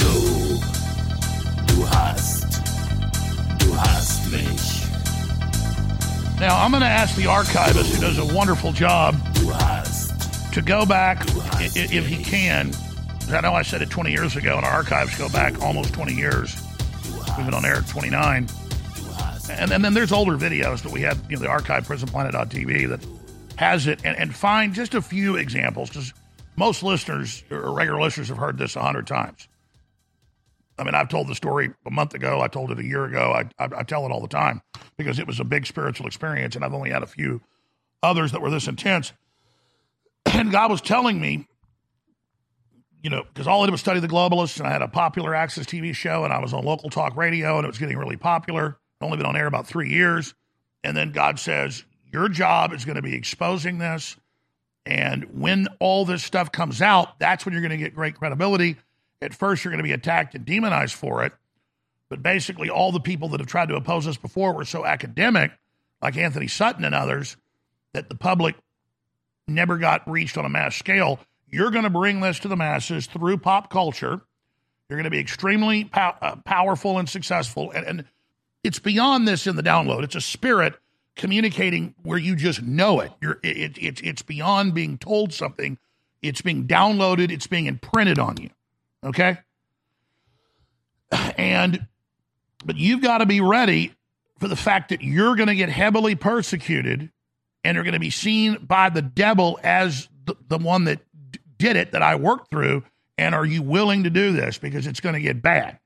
[0.00, 0.56] Du,
[1.66, 2.60] du hast,
[3.60, 4.86] du hast mich.
[6.40, 9.14] Now, I'm going to ask the archivist, who does a wonderful job,
[10.52, 11.20] to go back,
[11.54, 12.72] i- i- if he can.
[13.32, 16.14] I know I said it 20 years ago, and our archives go back almost 20
[16.14, 16.56] years.
[17.36, 18.48] We've been on air at 29.
[19.58, 23.06] And, and then there's older videos that we have, you know, the archive prisonplanet.tv that
[23.56, 26.14] has it, and, and find just a few examples, because
[26.56, 29.48] most listeners or regular listeners have heard this a hundred times.
[30.78, 32.40] I mean, I've told the story a month ago.
[32.40, 33.32] I told it a year ago.
[33.32, 34.62] I, I, I tell it all the time
[34.96, 37.42] because it was a big spiritual experience, and I've only had a few
[38.02, 39.12] others that were this intense.
[40.32, 41.46] And God was telling me,
[43.02, 45.34] you know, because all I did was study the globalists, and I had a popular
[45.34, 48.16] access TV show, and I was on local talk radio, and it was getting really
[48.16, 48.78] popular.
[49.00, 50.34] Only been on air about three years.
[50.84, 54.16] And then God says, Your job is going to be exposing this.
[54.86, 58.76] And when all this stuff comes out, that's when you're going to get great credibility.
[59.22, 61.32] At first, you're going to be attacked and demonized for it.
[62.08, 65.52] But basically, all the people that have tried to oppose us before were so academic,
[66.02, 67.36] like Antony Sutton and others,
[67.92, 68.56] that the public
[69.46, 71.20] never got reached on a mass scale.
[71.48, 74.20] You're going to bring this to the masses through pop culture.
[74.88, 77.70] You're going to be extremely pow- uh, powerful and successful.
[77.70, 78.04] And, and
[78.62, 80.04] it's beyond this in the download.
[80.04, 80.74] It's a spirit
[81.16, 83.12] communicating where you just know it.
[83.20, 85.78] You're, it, it, it's it's beyond being told something.
[86.22, 87.30] It's being downloaded.
[87.30, 88.50] It's being imprinted on you.
[89.04, 89.38] Okay.
[91.36, 91.86] And,
[92.64, 93.94] but you've got to be ready
[94.38, 97.10] for the fact that you're going to get heavily persecuted
[97.64, 101.40] and are going to be seen by the devil as the, the one that d-
[101.58, 102.84] did it that I worked through.
[103.18, 104.58] And are you willing to do this?
[104.58, 105.78] Because it's going to get bad.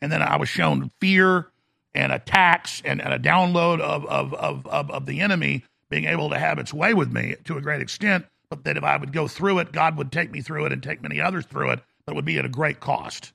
[0.00, 1.49] And then I was shown fear
[1.94, 6.30] and attacks and, and a download of, of, of, of, of the enemy being able
[6.30, 8.26] to have its way with me to a great extent.
[8.48, 10.82] But that if I would go through it, God would take me through it and
[10.82, 13.32] take many others through it, but it would be at a great cost.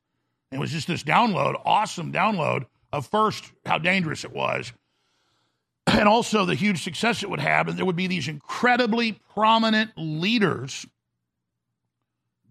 [0.52, 4.74] It was just this download, awesome download of first how dangerous it was,
[5.88, 7.68] and also the huge success it would have.
[7.68, 10.86] And there would be these incredibly prominent leaders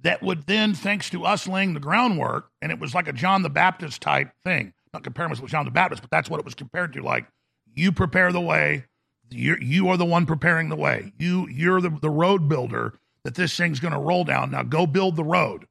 [0.03, 3.43] that would then, thanks to us laying the groundwork, and it was like a John
[3.43, 6.44] the Baptist type thing not comparing myself to John the Baptist, but that's what it
[6.46, 7.02] was compared to.
[7.02, 7.26] Like,
[7.74, 8.87] you prepare the way.
[9.30, 11.12] You're, you are the one preparing the way.
[11.18, 14.50] You you're the, the road builder that this thing's going to roll down.
[14.50, 15.66] Now go build the road.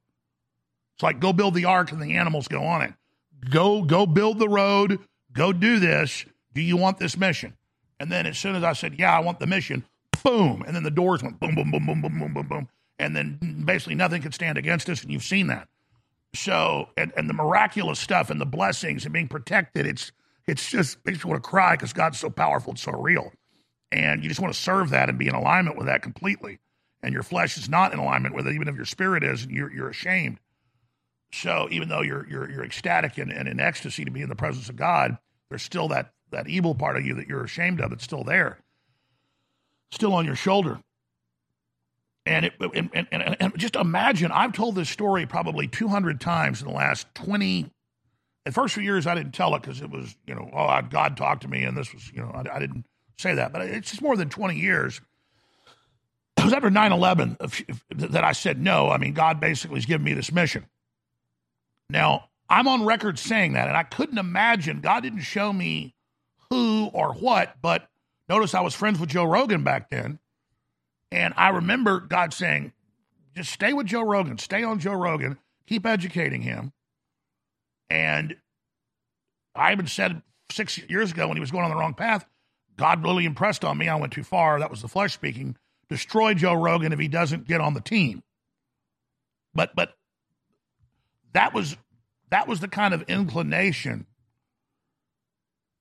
[0.94, 2.92] It's like go build the ark and the animals go on it.
[3.50, 4.98] Go go build the road.
[5.32, 6.26] Go do this.
[6.52, 7.56] Do you want this mission?
[7.98, 9.84] And then as soon as I said, yeah, I want the mission,
[10.22, 10.62] boom.
[10.66, 12.68] And then the doors went boom, boom, boom, boom, boom, boom, boom, boom.
[12.98, 15.02] And then basically nothing could stand against us.
[15.02, 15.68] And you've seen that.
[16.34, 20.12] So and and the miraculous stuff and the blessings and being protected, it's
[20.46, 23.32] it's just makes me want to cry because God's so powerful, it's so real,
[23.92, 26.58] and you just want to serve that and be in alignment with that completely.
[27.02, 29.52] And your flesh is not in alignment with it, even if your spirit is, and
[29.52, 30.38] you're you're ashamed.
[31.32, 34.36] So even though you're you're you're ecstatic and, and in ecstasy to be in the
[34.36, 35.18] presence of God,
[35.50, 37.92] there's still that that evil part of you that you're ashamed of.
[37.92, 38.58] It's still there,
[39.92, 40.80] still on your shoulder.
[42.26, 46.68] And, it, and, and, and, just imagine, I've told this story probably 200 times in
[46.68, 47.70] the last 20.
[48.46, 51.18] The first few years, I didn't tell it because it was, you know, oh, God
[51.18, 52.86] talked to me, and this was, you know, I, I didn't
[53.18, 53.52] say that.
[53.52, 55.02] But it's just more than 20 years.
[56.38, 57.36] It was after 9 11
[57.90, 58.90] that I said no.
[58.90, 60.66] I mean, God basically has given me this mission.
[61.90, 65.94] Now, I'm on record saying that, and I couldn't imagine, God didn't show me
[66.50, 67.88] who or what, but
[68.28, 70.18] notice I was friends with Joe Rogan back then.
[71.14, 72.72] And I remember God saying,
[73.36, 76.72] just stay with Joe Rogan, stay on Joe Rogan, keep educating him.
[77.88, 78.34] And
[79.54, 82.26] I even said six years ago when he was going on the wrong path,
[82.76, 83.88] God really impressed on me.
[83.88, 84.58] I went too far.
[84.58, 85.56] That was the flesh speaking.
[85.88, 88.24] Destroy Joe Rogan if he doesn't get on the team.
[89.54, 89.94] But but
[91.32, 91.76] that was
[92.30, 94.06] that was the kind of inclination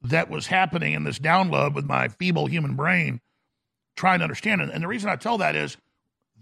[0.03, 3.19] that was happening in this download with my feeble human brain
[3.95, 4.61] trying to understand.
[4.61, 5.77] And the reason I tell that is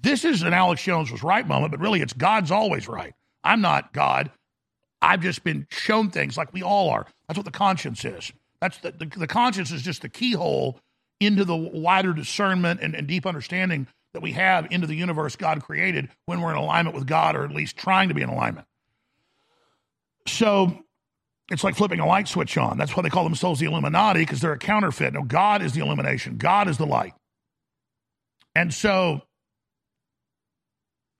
[0.01, 3.13] this is an Alex Jones was right moment, but really it's God's always right.
[3.43, 4.31] I'm not God.
[5.01, 7.07] I've just been shown things like we all are.
[7.27, 8.31] That's what the conscience is.
[8.59, 10.79] That's the, the, the conscience is just the keyhole
[11.19, 15.63] into the wider discernment and, and deep understanding that we have into the universe God
[15.63, 18.67] created when we're in alignment with God, or at least trying to be in alignment.
[20.27, 20.83] So
[21.49, 22.77] it's like flipping a light switch on.
[22.77, 25.13] That's why they call themselves the Illuminati, because they're a counterfeit.
[25.13, 27.13] No, God is the illumination, God is the light.
[28.55, 29.21] And so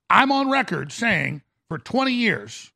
[0.10, 2.72] I'm on record saying for 20 years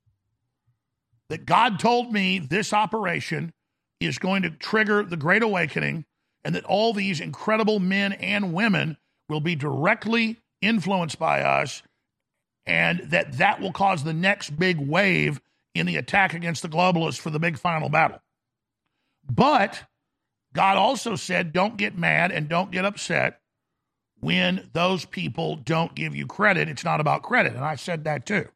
[1.29, 3.53] that God told me this operation
[3.99, 6.05] is going to trigger the Great Awakening
[6.43, 11.81] and that all these incredible men and women will be directly influenced by us
[12.65, 15.41] and that that will cause the next big wave
[15.73, 18.21] in the attack against the globalists for the big final battle.
[19.29, 19.83] But
[20.53, 23.41] God also said, don't get mad and don't get upset
[24.25, 26.67] when those people don't give you credit.
[26.67, 27.53] It's not about credit.
[27.53, 28.47] And I said that too.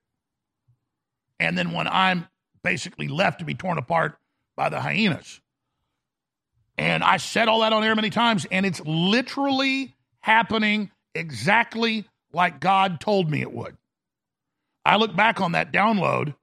[1.39, 2.27] And then when I'm
[2.63, 4.17] basically left to be torn apart
[4.57, 5.41] by the hyenas.
[6.79, 12.59] And I said all that on air many times, and it's literally happening exactly like
[12.59, 13.77] God told me it would.
[14.83, 16.33] I look back on that download,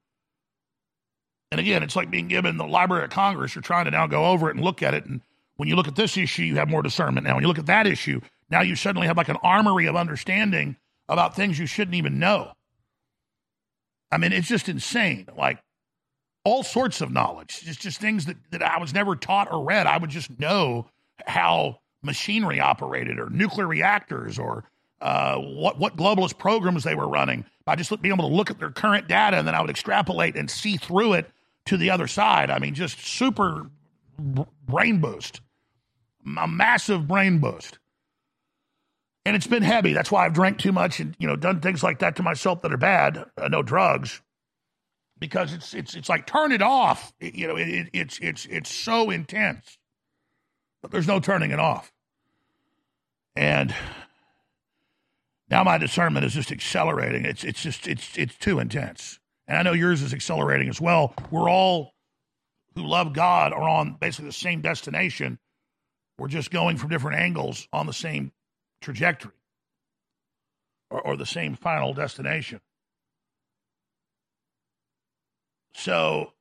[1.50, 3.56] and again, it's like being given the Library of Congress.
[3.56, 5.04] You're trying to now go over it and look at it.
[5.04, 5.20] And
[5.56, 7.34] when you look at this issue, you have more discernment now.
[7.34, 10.76] When you look at that issue, now you suddenly have like an armory of understanding
[11.08, 12.52] about things you shouldn't even know.
[14.10, 15.26] I mean, it's just insane.
[15.36, 15.58] Like
[16.44, 17.64] all sorts of knowledge.
[17.66, 19.86] It's just things that, that I was never taught or read.
[19.86, 20.86] I would just know
[21.26, 24.64] how machinery operated or nuclear reactors or
[25.00, 28.60] uh, what, what globalist programs they were running by just being able to look at
[28.60, 31.28] their current data and then I would extrapolate and see through it
[31.66, 32.48] to the other side.
[32.50, 33.68] I mean, just super
[34.18, 35.40] brain boost,
[36.38, 37.78] a massive brain boost
[39.26, 39.92] and it's been heavy.
[39.92, 42.62] That's why I've drank too much and you know done things like that to myself
[42.62, 43.24] that are bad.
[43.36, 44.22] Uh, no drugs,
[45.18, 47.12] because it's it's it's like turn it off.
[47.18, 49.78] It, you know, it, it, it's it's it's so intense,
[50.80, 51.92] but there's no turning it off.
[53.34, 53.74] And
[55.50, 57.24] now my discernment is just accelerating.
[57.24, 61.14] It's it's just it's it's too intense, and I know yours is accelerating as well.
[61.32, 61.94] We're all
[62.76, 65.40] who love God are on basically the same destination.
[66.16, 68.30] We're just going from different angles on the same
[68.86, 69.32] trajectory
[70.92, 72.60] or, or the same final destination.
[75.74, 76.32] So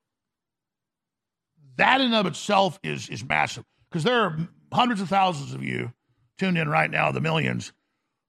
[1.77, 4.37] that in of itself is is massive because there are
[4.71, 5.91] hundreds of thousands of you
[6.37, 7.73] tuned in right now, the millions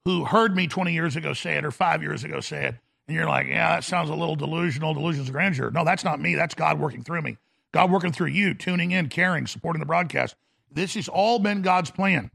[0.06, 2.74] who heard me 20 years ago say it or five years ago say it,
[3.06, 5.70] and you're like, yeah, that sounds a little delusional, delusions of grandeur.
[5.70, 6.36] No, that's not me.
[6.36, 7.36] That's God working through me.
[7.72, 10.36] God working through you, tuning in, caring, supporting the broadcast.
[10.72, 12.30] This has all been God's plan.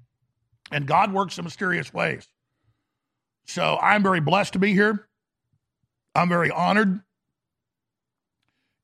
[0.72, 2.28] And God works in mysterious ways.
[3.46, 5.08] So I'm very blessed to be here.
[6.16, 7.02] I'm very honored.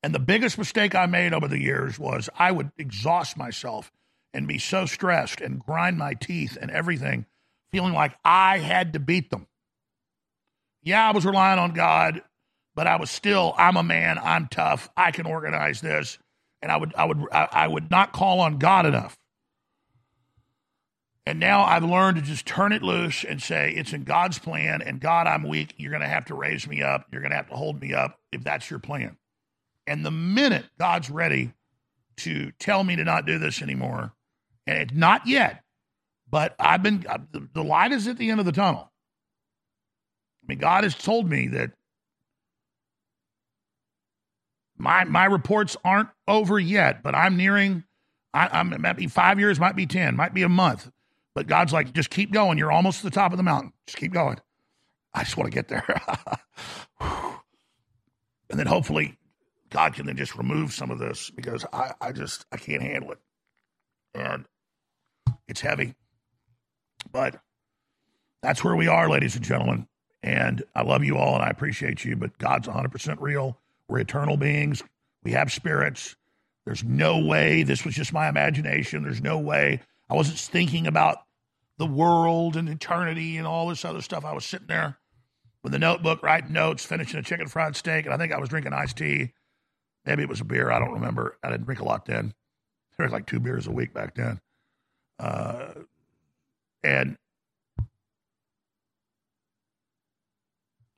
[0.02, 3.90] And the biggest mistake I made over the years was I would exhaust myself
[4.32, 7.26] and be so stressed and grind my teeth and everything,
[7.70, 9.46] feeling like I had to beat them.
[10.82, 12.22] Yeah, I was relying on God,
[12.74, 16.18] but I was still, I'm a man, I'm tough, I can organize this.
[16.62, 19.17] And I would, I would, I, would not call on God enough.
[21.28, 24.80] And now I've learned to just turn it loose and say, it's in God's plan.
[24.80, 25.74] And God, I'm weak.
[25.76, 27.04] You're going to have to raise me up.
[27.12, 29.18] You're going to have to hold me up if that's your plan.
[29.86, 31.52] And the minute God's ready
[32.18, 34.14] to tell me to not do this anymore,
[34.66, 35.62] and it's not yet,
[36.30, 37.18] but I've been, uh,
[37.52, 38.90] the, light is at the end of the tunnel.
[40.42, 41.72] I mean, God has told me that
[44.78, 47.84] my my reports aren't over yet, but I'm nearing.
[48.32, 50.90] I, I'm it might be five years, might be ten, might be a month,
[51.38, 52.58] but God's like, just keep going.
[52.58, 53.72] You're almost to the top of the mountain.
[53.86, 54.40] Just keep going.
[55.14, 55.84] I just want to get there,
[57.00, 59.16] and then hopefully
[59.70, 63.12] God can then just remove some of this because I I just I can't handle
[63.12, 63.18] it,
[64.16, 64.46] and
[65.46, 65.94] it's heavy.
[67.12, 67.36] But
[68.42, 69.86] that's where we are, ladies and gentlemen.
[70.24, 73.56] And I love you all and I appreciate you, but God's 100% real.
[73.86, 74.82] We're eternal beings.
[75.22, 76.16] We have spirits.
[76.64, 79.04] There's no way this was just my imagination.
[79.04, 81.18] There's no way I wasn't thinking about
[81.78, 84.24] the world and eternity and all this other stuff.
[84.24, 84.98] I was sitting there
[85.62, 88.48] with a notebook, writing notes, finishing a chicken fried steak, and I think I was
[88.48, 89.32] drinking iced tea.
[90.04, 90.70] Maybe it was a beer.
[90.70, 91.36] I don't remember.
[91.42, 92.34] I didn't drink a lot then.
[92.92, 94.40] I drank like two beers a week back then.
[95.18, 95.74] Uh,
[96.82, 97.16] and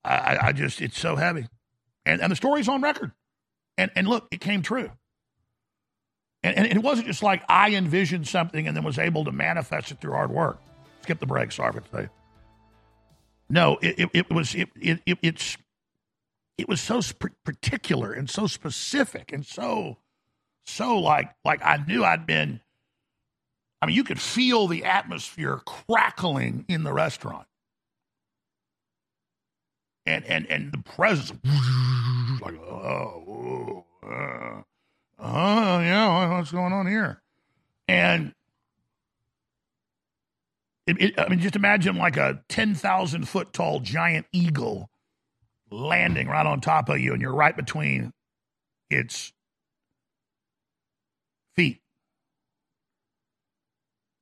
[0.04, 1.46] I, I just, it's so heavy.
[2.06, 3.12] And, and the story's on record.
[3.76, 4.90] And, and look, it came true.
[6.42, 9.90] And, and it wasn't just like I envisioned something and then was able to manifest
[9.90, 10.58] it through hard work.
[11.10, 11.50] Skip the.
[11.50, 12.08] Sorry for today.
[13.48, 15.56] No, it, it, it was, it, it, it, it's,
[16.56, 19.96] it was so sp- particular and so specific and so,
[20.66, 22.60] so like, like I knew I'd been,
[23.82, 27.46] I mean, you could feel the atmosphere crackling in the restaurant
[30.06, 31.38] and and and the presence
[32.40, 34.62] like oh uh,
[35.18, 37.20] oh yeah what's going on here
[37.86, 38.34] and
[40.86, 44.90] it, it, I mean just imagine like a 10,000 foot tall giant eagle
[45.70, 48.12] landing right on top of you and you're right between
[48.90, 49.32] its
[51.54, 51.80] feet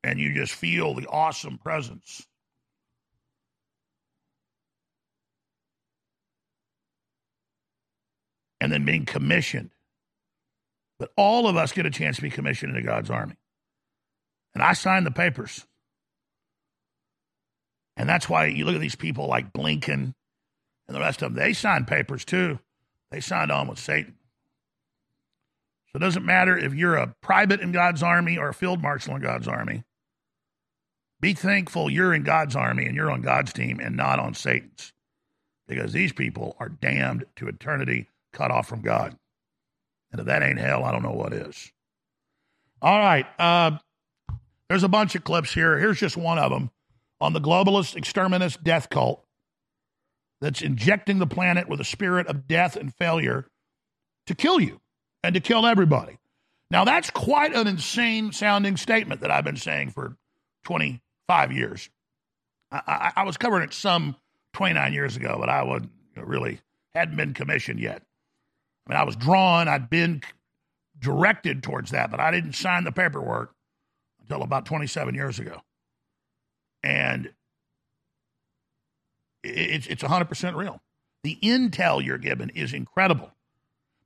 [0.05, 2.27] and you just feel the awesome presence
[8.61, 9.71] and then being commissioned.
[10.99, 13.37] But all of us get a chance to be commissioned into God's army.
[14.55, 15.65] And I signed the papers.
[17.99, 20.15] And that's why you look at these people like Blinken
[20.87, 22.61] and the rest of them, they signed papers too.
[23.11, 24.15] They signed on with Satan.
[25.87, 29.17] So it doesn't matter if you're a private in God's army or a field marshal
[29.17, 29.83] in God's army.
[31.21, 34.93] Be thankful you're in God's army and you're on God's team and not on Satan's.
[35.67, 39.19] Because these people are damned to eternity cut off from God.
[40.13, 41.73] And if that ain't hell, I don't know what is.
[42.81, 43.27] All right.
[43.39, 43.79] Uh,
[44.69, 45.79] there's a bunch of clips here.
[45.79, 46.71] Here's just one of them
[47.21, 49.25] on the globalist exterminist death cult
[50.41, 53.47] that's injecting the planet with a spirit of death and failure
[54.27, 54.81] to kill you
[55.23, 56.19] and to kill everybody.
[56.71, 60.16] Now, that's quite an insane sounding statement that I've been saying for
[60.64, 61.89] 25 years.
[62.71, 64.16] I, I, I was covering it some
[64.53, 66.61] 29 years ago, but I would really
[66.95, 68.03] hadn't been commissioned yet.
[68.87, 70.23] I mean, I was drawn, I'd been
[70.99, 73.55] directed towards that, but I didn't sign the paperwork
[74.21, 75.62] until about 27 years ago.
[76.89, 77.30] And
[79.45, 80.80] it's, it's 100% real.
[81.22, 83.30] The intel you're given is incredible.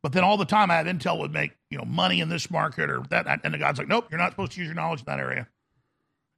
[0.03, 2.51] But then all the time I have intel would make, you know, money in this
[2.51, 3.41] market or that.
[3.45, 5.47] And the God's like, nope, you're not supposed to use your knowledge in that area.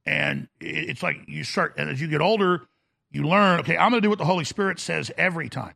[0.05, 2.61] And it's like you start, and as you get older,
[3.09, 5.73] you learn, okay, I'm going to do what the Holy Spirit says every time.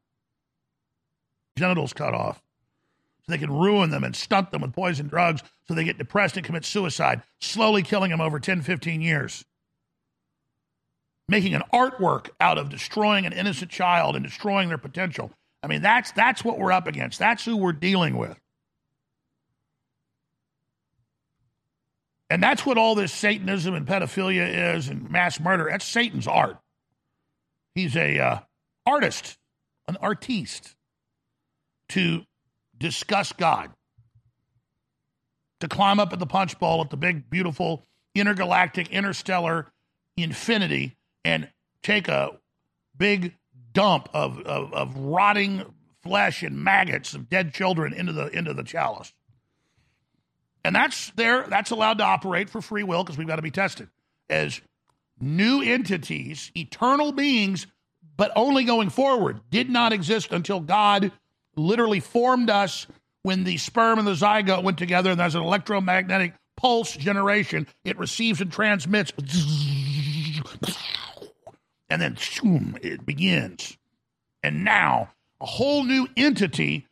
[1.58, 2.44] Genitals cut off
[3.26, 6.38] so they can ruin them and stunt them with poison drugs so they get depressed
[6.38, 9.46] and commit suicide, slowly killing them over 10, 15 years.
[11.30, 15.32] Making an artwork out of destroying an innocent child and destroying their potential.
[15.62, 17.20] I mean, that's, that's what we're up against.
[17.20, 18.40] That's who we're dealing with.
[22.32, 25.68] And that's what all this Satanism and pedophilia is and mass murder.
[25.70, 26.58] That's Satan's art.
[27.76, 28.40] He's a uh,
[28.86, 29.38] artist,
[29.88, 30.76] an artiste,
[31.90, 32.24] to
[32.78, 33.70] discuss God,
[35.60, 37.84] to climb up at the punch bowl at the big, beautiful,
[38.16, 39.68] intergalactic, interstellar
[40.18, 41.50] infinity and
[41.84, 42.40] take a
[42.98, 43.36] big
[43.74, 45.64] dump of, of, of rotting
[46.04, 49.14] flesh and maggots of dead children into the into the chalice.
[50.64, 53.52] And that's there that's allowed to operate for free will because we've got to be
[53.52, 53.90] tested
[54.30, 54.62] as
[55.20, 57.68] new entities, eternal beings,
[58.18, 61.12] but only going forward, did not exist until God
[61.56, 62.88] literally formed us
[63.24, 67.68] when the sperm and the zygote went together, and there's an electromagnetic pulse generation.
[67.84, 69.12] It receives and transmits,
[71.90, 73.78] and then shoom, it begins.
[74.44, 75.12] And now,
[75.42, 76.88] a whole new entity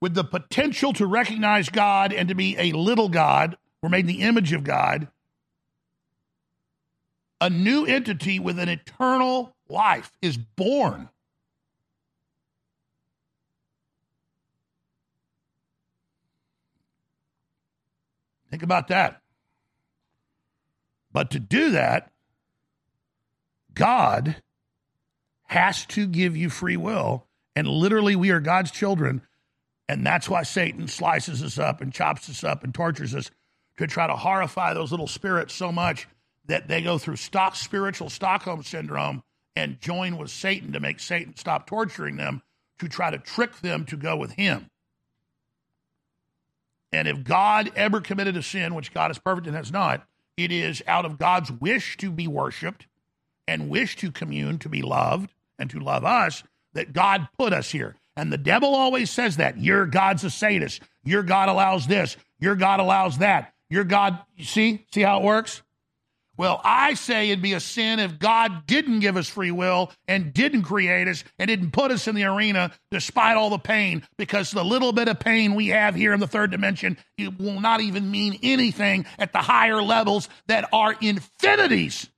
[0.00, 3.56] with the potential to recognize God and to be a little God.
[3.82, 5.08] We're made in the image of God.
[7.40, 11.08] A new entity with an eternal life is born.
[18.50, 19.22] Think about that.
[21.10, 22.11] But to do that,
[23.74, 24.36] God
[25.44, 27.26] has to give you free will.
[27.54, 29.22] And literally, we are God's children.
[29.88, 33.30] And that's why Satan slices us up and chops us up and tortures us
[33.76, 36.08] to try to horrify those little spirits so much
[36.46, 39.22] that they go through stock spiritual Stockholm syndrome
[39.54, 42.42] and join with Satan to make Satan stop torturing them
[42.78, 44.68] to try to trick them to go with him.
[46.92, 50.06] And if God ever committed a sin, which God is perfect and has not,
[50.36, 52.86] it is out of God's wish to be worshiped
[53.52, 56.42] and wish to commune, to be loved, and to love us,
[56.72, 57.96] that God put us here.
[58.16, 59.58] And the devil always says that.
[59.58, 60.80] Your God's a sadist.
[61.04, 62.16] Your God allows this.
[62.40, 63.52] Your God allows that.
[63.68, 64.86] Your God, you see?
[64.92, 65.62] See how it works?
[66.38, 70.32] Well, I say it'd be a sin if God didn't give us free will and
[70.32, 74.50] didn't create us and didn't put us in the arena despite all the pain, because
[74.50, 77.82] the little bit of pain we have here in the third dimension it will not
[77.82, 82.08] even mean anything at the higher levels that are infinities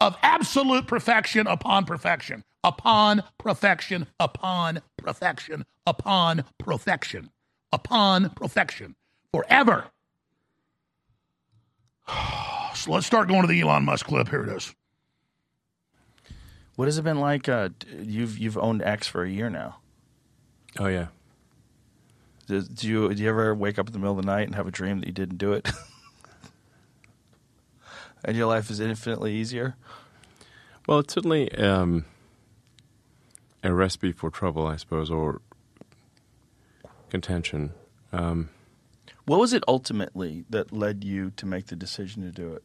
[0.00, 7.30] of absolute perfection upon perfection, upon perfection, upon perfection, upon perfection,
[7.72, 8.96] upon perfection,
[9.32, 9.86] forever.
[12.72, 14.28] So let's start going to the Elon Musk clip.
[14.28, 14.74] Here it is.
[16.76, 17.46] What has it been like?
[17.46, 17.70] Uh,
[18.00, 19.80] you've you've owned X for a year now.
[20.78, 21.08] Oh yeah.
[22.46, 24.54] Do, do you do you ever wake up in the middle of the night and
[24.54, 25.68] have a dream that you didn't do it?
[28.24, 29.76] and your life is infinitely easier.
[30.86, 32.04] Well, it's certainly um,
[33.62, 35.40] a recipe for trouble, I suppose, or
[37.10, 37.72] contention.
[38.12, 38.48] Um,
[39.24, 42.64] What was it ultimately that led you to make the decision to do it?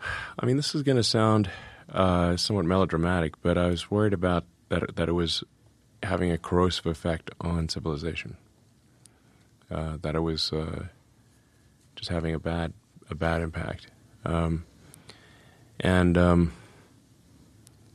[0.38, 1.50] I mean, this is going to sound
[1.92, 5.44] uh, somewhat melodramatic, but I was worried about that that it was
[6.02, 8.36] having a corrosive effect on civilization.
[9.72, 10.84] Uh, that it was uh,
[11.96, 12.72] just having a bad
[13.10, 13.86] a bad impact,
[14.24, 14.64] um,
[15.80, 16.52] and um,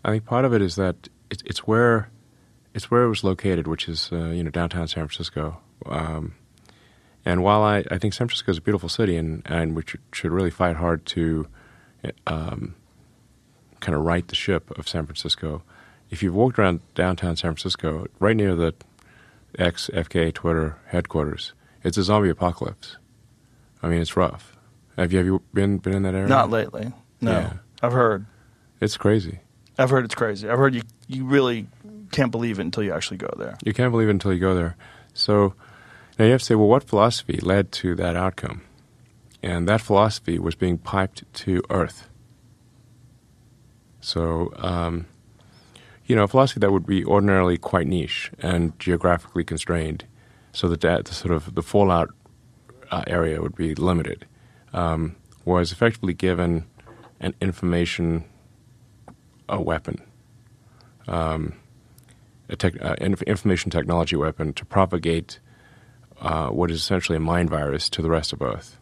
[0.04, 2.10] I think part of it is that it, it's where
[2.74, 5.60] it's where it was located, which is uh, you know downtown San Francisco.
[5.86, 6.36] Um,
[7.26, 10.32] and while I, I think San Francisco is a beautiful city, and and we should,
[10.32, 11.48] really fight hard to
[12.26, 12.76] um,
[13.80, 15.62] kind of right the ship of San Francisco.
[16.10, 18.74] If you've walked around downtown San Francisco, right near the
[19.60, 19.90] ex
[20.34, 21.54] Twitter headquarters,
[21.88, 22.98] it's a zombie apocalypse.
[23.82, 24.56] I mean, it's rough.
[24.98, 26.28] Have you have you been been in that area?
[26.28, 26.92] Not lately.
[27.22, 27.54] No, Yeah.
[27.82, 28.26] I've heard.
[28.82, 29.40] It's crazy.
[29.78, 30.50] I've heard it's crazy.
[30.50, 31.68] I've heard you you really
[32.12, 33.58] can't believe it until you actually go there.
[33.64, 34.76] You can't believe it until you go there.
[35.14, 35.54] So
[36.18, 38.62] now you have to say, well, what philosophy led to that outcome?
[39.44, 42.10] And that philosophy was being piped to Earth.
[44.02, 45.06] So, um,
[46.06, 50.06] you know, a philosophy that would be ordinarily quite niche and geographically constrained,
[50.58, 52.10] so that, that the sort of the fallout
[52.90, 54.26] uh, area would be limited,
[54.74, 56.66] um, was effectively given
[57.20, 58.26] an information
[59.48, 60.02] a weapon,
[61.08, 61.54] um,
[62.50, 65.40] a tech, uh, inf- information technology weapon to propagate
[66.22, 68.80] uh, what is essentially a mind virus to the rest of Earth.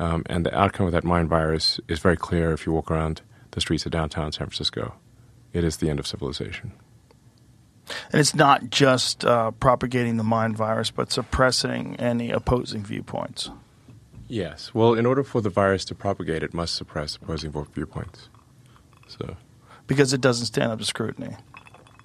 [0.00, 3.22] Um, and the outcome of that mind virus is very clear if you walk around
[3.52, 4.96] the streets of downtown San Francisco.
[5.52, 6.72] It is the end of civilization.
[8.12, 13.50] And it's not just uh, propagating the mind virus, but suppressing any opposing viewpoints.
[14.28, 14.72] Yes.
[14.72, 18.28] Well, in order for the virus to propagate, it must suppress opposing viewpoints.
[19.08, 19.36] So,
[19.86, 21.36] because it doesn't stand up to scrutiny.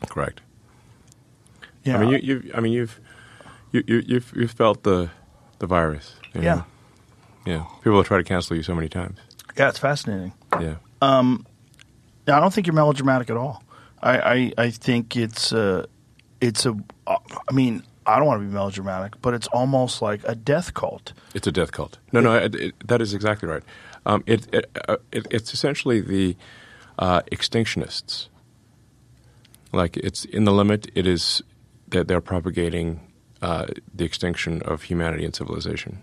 [0.09, 0.41] correct.
[1.83, 1.97] Yeah.
[1.97, 2.51] I mean, you, you've.
[2.53, 2.99] I mean, you've.
[3.71, 5.09] You, you, you've you've felt the
[5.59, 6.15] the virus.
[6.33, 6.55] you Yeah.
[6.55, 6.65] know?
[7.45, 7.65] Yeah.
[7.81, 9.19] People try to cancel you so many times.
[9.57, 10.33] Yeah, it's fascinating.
[10.59, 10.75] Yeah.
[11.01, 11.45] Um,
[12.27, 13.63] I don't think you're melodramatic at all.
[14.01, 15.87] I, I, I think it's a,
[16.39, 16.77] it's a.
[17.07, 17.17] I
[17.51, 21.13] mean, I don't want to be melodramatic, but it's almost like a death cult.
[21.33, 21.97] It's a death cult.
[22.11, 23.63] No, no, it, it, that is exactly right.
[24.05, 26.37] Um, it, it, uh, it, it's essentially the
[26.97, 28.29] uh, extinctionists.
[29.73, 30.89] Like it's in the limit.
[30.95, 31.41] It is
[31.89, 33.01] that they're propagating
[33.41, 36.01] uh, the extinction of humanity and civilization.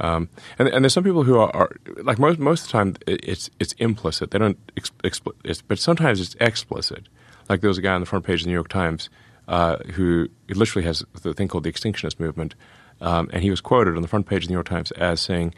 [0.00, 0.28] Um,
[0.58, 1.70] and, and there's some people who are, are
[2.02, 4.30] like most most of the time it's it's implicit.
[4.32, 7.08] They don't ex, expli- it's, but sometimes it's explicit.
[7.48, 9.08] Like there was a guy on the front page of the New York Times
[9.48, 12.54] uh, who literally has the thing called the extinctionist movement,
[13.00, 15.20] um, and he was quoted on the front page of the New York Times as
[15.20, 15.54] saying,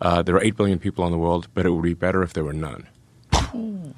[0.00, 2.32] uh, "There are eight billion people in the world, but it would be better if
[2.32, 2.86] there were none."
[3.52, 3.94] And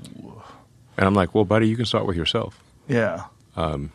[1.07, 3.25] I'm like, "Well, buddy, you can start with yourself." Yeah.
[3.57, 3.93] Um,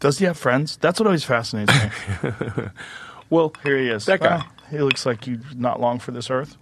[0.00, 0.76] Does he have friends?
[0.78, 1.90] That's what always fascinates me.
[3.30, 4.06] well, here he is.
[4.06, 4.36] that guy.
[4.38, 6.56] Well, he looks like he's not long for this earth.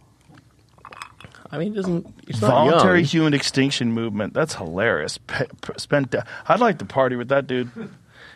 [1.52, 2.06] I mean, he doesn't.
[2.26, 3.06] He's not Voluntary young.
[3.08, 4.34] human extinction movement.
[4.34, 5.18] That's hilarious.
[5.18, 6.14] Pe- p- spent.
[6.46, 7.70] I'd like to party with that dude.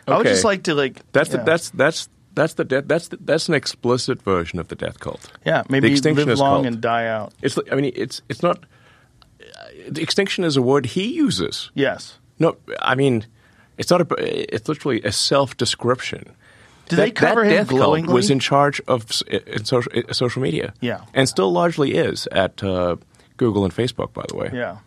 [0.07, 0.29] I would Okay.
[0.31, 0.99] just like to like.
[1.13, 1.37] That's yeah.
[1.37, 2.83] the, that's that's that's the death.
[2.87, 5.31] That's the, that's an explicit version of the death cult.
[5.45, 6.65] Yeah, maybe the live extinctionist long cult.
[6.65, 7.33] and die out.
[7.41, 7.57] It's.
[7.71, 8.65] I mean, it's it's not.
[9.41, 9.45] Uh,
[9.89, 11.71] the extinction is a word he uses.
[11.73, 12.17] Yes.
[12.37, 13.25] No, I mean,
[13.77, 14.53] it's not a.
[14.53, 16.35] It's literally a self description.
[16.89, 18.13] Do they cover him death cult glowingly?
[18.13, 20.73] was in charge of in social, in social media.
[20.81, 21.01] Yeah.
[21.13, 22.97] and still largely is at uh,
[23.37, 24.13] Google and Facebook.
[24.13, 24.49] By the way.
[24.53, 24.77] Yeah.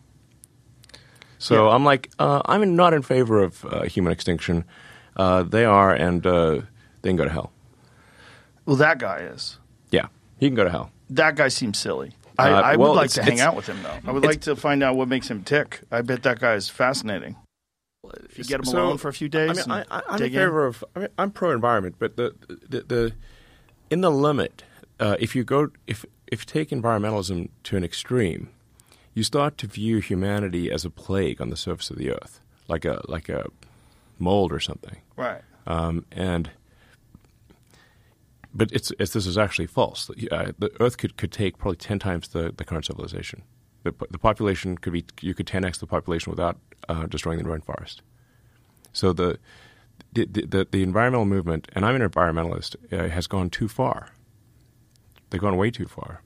[1.39, 4.65] So I'm like, uh, I'm not in favor of uh, human extinction.
[5.17, 6.61] Uh, they are, and uh,
[7.03, 7.53] they can go to hell.
[8.67, 9.59] Well, that guy is.
[9.91, 10.07] Yeah,
[10.39, 10.91] he can go to hell.
[11.11, 12.13] That guy seems silly.
[12.39, 13.99] I, Uh, I well, would like to hang out with him, though.
[14.07, 15.81] I would like to find out what makes him tick.
[15.91, 17.37] I bet that guy is fascinating.
[18.29, 20.03] If you get him So, alone for a few days, I mean, I, and I,
[20.09, 20.85] I'm in dig favor of.
[20.95, 22.35] I mean, I'm pro environment, but the,
[22.69, 23.13] the the
[23.91, 24.65] in the limit,
[25.01, 28.51] uh, if you go if if you take environmentalism to an extreme,
[29.15, 32.85] you start to view humanity as a plague on the surface of the earth, like
[32.85, 33.47] a like a
[34.19, 34.99] mold or something.
[35.17, 35.43] Right.
[35.67, 36.51] Um, and
[38.55, 40.11] but it's, it's this is actually false.
[40.11, 43.43] Uh, the Earth could, could take probably ten times the, the current civilization.
[43.91, 46.59] The, the population could be you could ten x the population without
[46.89, 48.01] uh, destroying the rainforest.
[48.93, 49.39] So the
[50.12, 54.11] the, the the environmental movement, and I'm an environmentalist, uh, has gone too far.
[55.30, 56.22] They've gone way too far.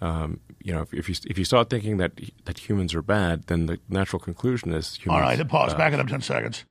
[0.00, 2.12] Um, you know, if, if you if you start thinking that
[2.44, 5.20] that humans are bad, then the natural conclusion is humans.
[5.22, 5.72] All right, then pause.
[5.72, 6.64] uh, Back it up 10 seconds.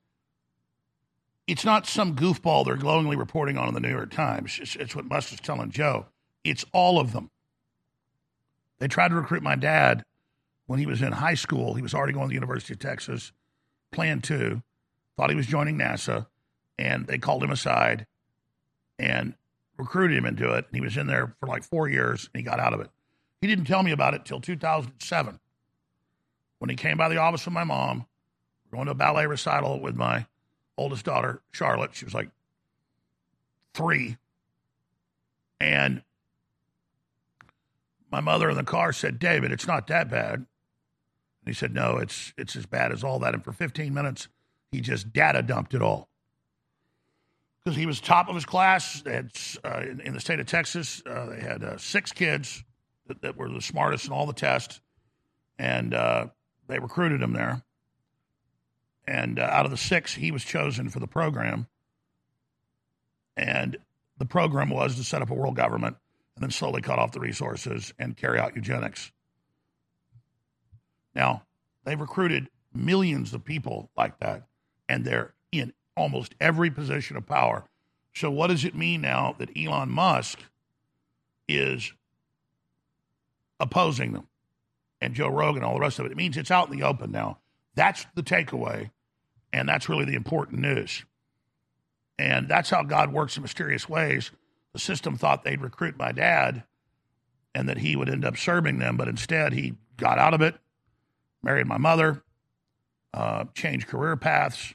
[1.46, 4.58] It's not some goofball they're glowingly reporting on in the New York Times.
[4.60, 6.06] It's, it's what Musk is telling Joe.
[6.42, 7.30] It's all of them.
[8.78, 10.04] They tried to recruit my dad
[10.66, 11.74] when he was in high school.
[11.74, 13.32] He was already going to the University of Texas,
[13.92, 14.62] Plan 2,
[15.16, 16.26] thought he was joining NASA,
[16.78, 18.06] and they called him aside
[18.98, 19.34] and
[19.76, 20.66] recruited him into it.
[20.66, 22.90] And he was in there for like four years, and he got out of it.
[23.40, 25.40] He didn't tell me about it till 2007
[26.58, 28.06] when he came by the office of my mom,
[28.72, 30.26] going to a ballet recital with my
[30.76, 31.94] oldest daughter, Charlotte.
[31.94, 32.30] She was like
[33.74, 34.16] three.
[35.60, 36.02] And
[38.10, 40.34] my mother in the car said, David, it's not that bad.
[40.34, 40.46] And
[41.46, 43.34] he said, No, it's it's as bad as all that.
[43.34, 44.28] And for 15 minutes,
[44.70, 46.08] he just data dumped it all.
[47.62, 49.02] Because he was top of his class.
[49.06, 49.22] Uh,
[49.82, 52.62] in, in the state of Texas, uh, they had uh, six kids
[53.08, 54.80] that, that were the smartest in all the tests.
[55.58, 56.26] And uh,
[56.68, 57.62] they recruited him there.
[59.08, 61.66] And uh, out of the six, he was chosen for the program.
[63.36, 63.76] And
[64.18, 65.96] the program was to set up a world government
[66.36, 69.10] and then slowly cut off the resources and carry out eugenics.
[71.14, 71.42] Now,
[71.84, 74.42] they've recruited millions of people like that,
[74.88, 77.64] and they're in almost every position of power.
[78.14, 80.38] So, what does it mean now that Elon Musk
[81.48, 81.92] is
[83.58, 84.28] opposing them
[85.00, 86.12] and Joe Rogan, and all the rest of it?
[86.12, 87.38] It means it's out in the open now.
[87.74, 88.90] That's the takeaway,
[89.54, 91.04] and that's really the important news.
[92.18, 94.30] And that's how God works in mysterious ways.
[94.76, 96.62] The system thought they'd recruit my dad
[97.54, 100.54] and that he would end up serving them, but instead he got out of it,
[101.42, 102.22] married my mother,
[103.14, 104.74] uh, changed career paths,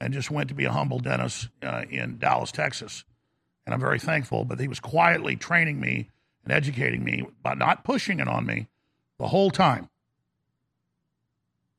[0.00, 3.04] and just went to be a humble dentist uh, in Dallas, Texas.
[3.66, 6.08] And I'm very thankful, but he was quietly training me
[6.42, 8.68] and educating me, but not pushing it on me
[9.18, 9.90] the whole time.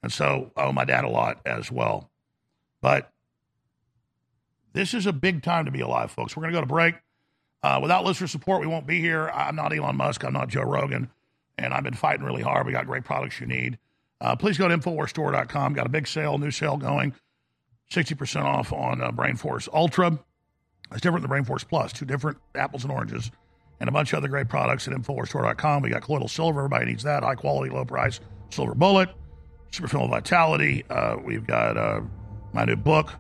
[0.04, 2.12] And so I owe my dad a lot as well.
[2.80, 3.12] But
[4.74, 6.38] this is a big time to be alive, folks.
[6.38, 6.94] We're going to go to break.
[7.62, 9.30] Uh, without listener support, we won't be here.
[9.30, 10.24] I'm not Elon Musk.
[10.24, 11.10] I'm not Joe Rogan.
[11.58, 12.66] And I've been fighting really hard.
[12.66, 13.78] We got great products you need.
[14.22, 15.74] Uh, please go to InfoWarsStore.com.
[15.74, 17.14] Got a big sale, new sale going.
[17.92, 20.18] 60% off on uh, BrainForce Ultra.
[20.92, 21.92] It's different than BrainForce Plus.
[21.92, 23.32] Two different apples and oranges.
[23.80, 25.84] And a bunch of other great products at InfoWarsStore.com.
[25.84, 26.60] We got colloidal silver.
[26.60, 27.24] Everybody needs that.
[27.24, 28.20] High quality, low price.
[28.50, 29.10] Silver Bullet.
[29.72, 30.84] Super Female Vitality.
[30.90, 32.02] Uh, we've got uh,
[32.54, 33.14] my new book,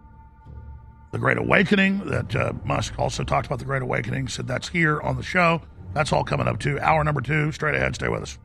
[1.11, 5.01] The Great Awakening, that uh, Musk also talked about The Great Awakening, said that's here
[5.01, 5.61] on the show.
[5.93, 6.79] That's all coming up too.
[6.79, 7.95] Hour number two, straight ahead.
[7.95, 8.37] Stay with us.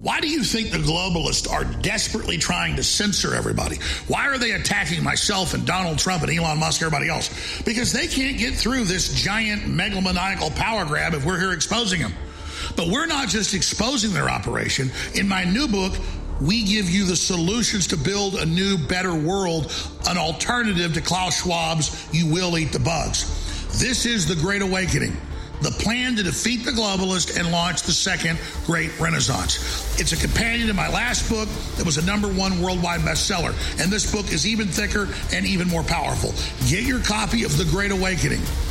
[0.00, 3.78] Why do you think the globalists are desperately trying to censor everybody?
[4.06, 7.62] Why are they attacking myself and Donald Trump and Elon Musk, everybody else?
[7.62, 12.12] Because they can't get through this giant megalomaniacal power grab if we're here exposing them.
[12.76, 14.92] But we're not just exposing their operation.
[15.14, 15.92] In my new book,
[16.40, 19.72] we give you the solutions to build a new, better world,
[20.08, 23.34] an alternative to Klaus Schwab's You Will Eat the Bugs.
[23.80, 25.16] This is the Great Awakening
[25.60, 29.58] the plan to defeat the globalist and launch the second great renaissance.
[30.00, 33.52] It's a companion to my last book that was a number one worldwide bestseller.
[33.82, 36.32] And this book is even thicker and even more powerful.
[36.68, 38.42] Get your copy of The Great Awakening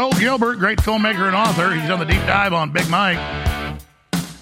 [0.00, 1.74] Joel Gilbert, great filmmaker and author.
[1.74, 3.18] He's on the deep dive on Big Mike,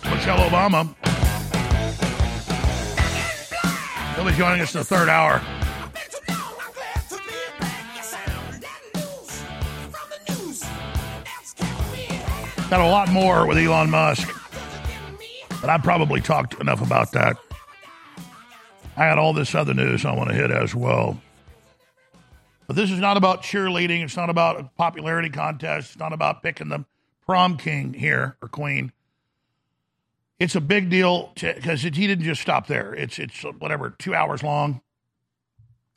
[0.05, 0.95] Michelle Obama.
[4.15, 5.43] He'll be joining us in the third hour.
[12.71, 14.33] Got a lot more with Elon Musk,
[15.61, 17.37] but I've probably talked enough about that.
[18.97, 21.21] I got all this other news I want to hit as well.
[22.69, 24.05] But this is not about cheerleading.
[24.05, 25.93] It's not about a popularity contest.
[25.93, 26.85] It's not about picking the
[27.27, 28.93] prom king here or queen.
[30.39, 32.95] It's a big deal because he didn't just stop there.
[32.95, 34.83] It's it's whatever two hours long.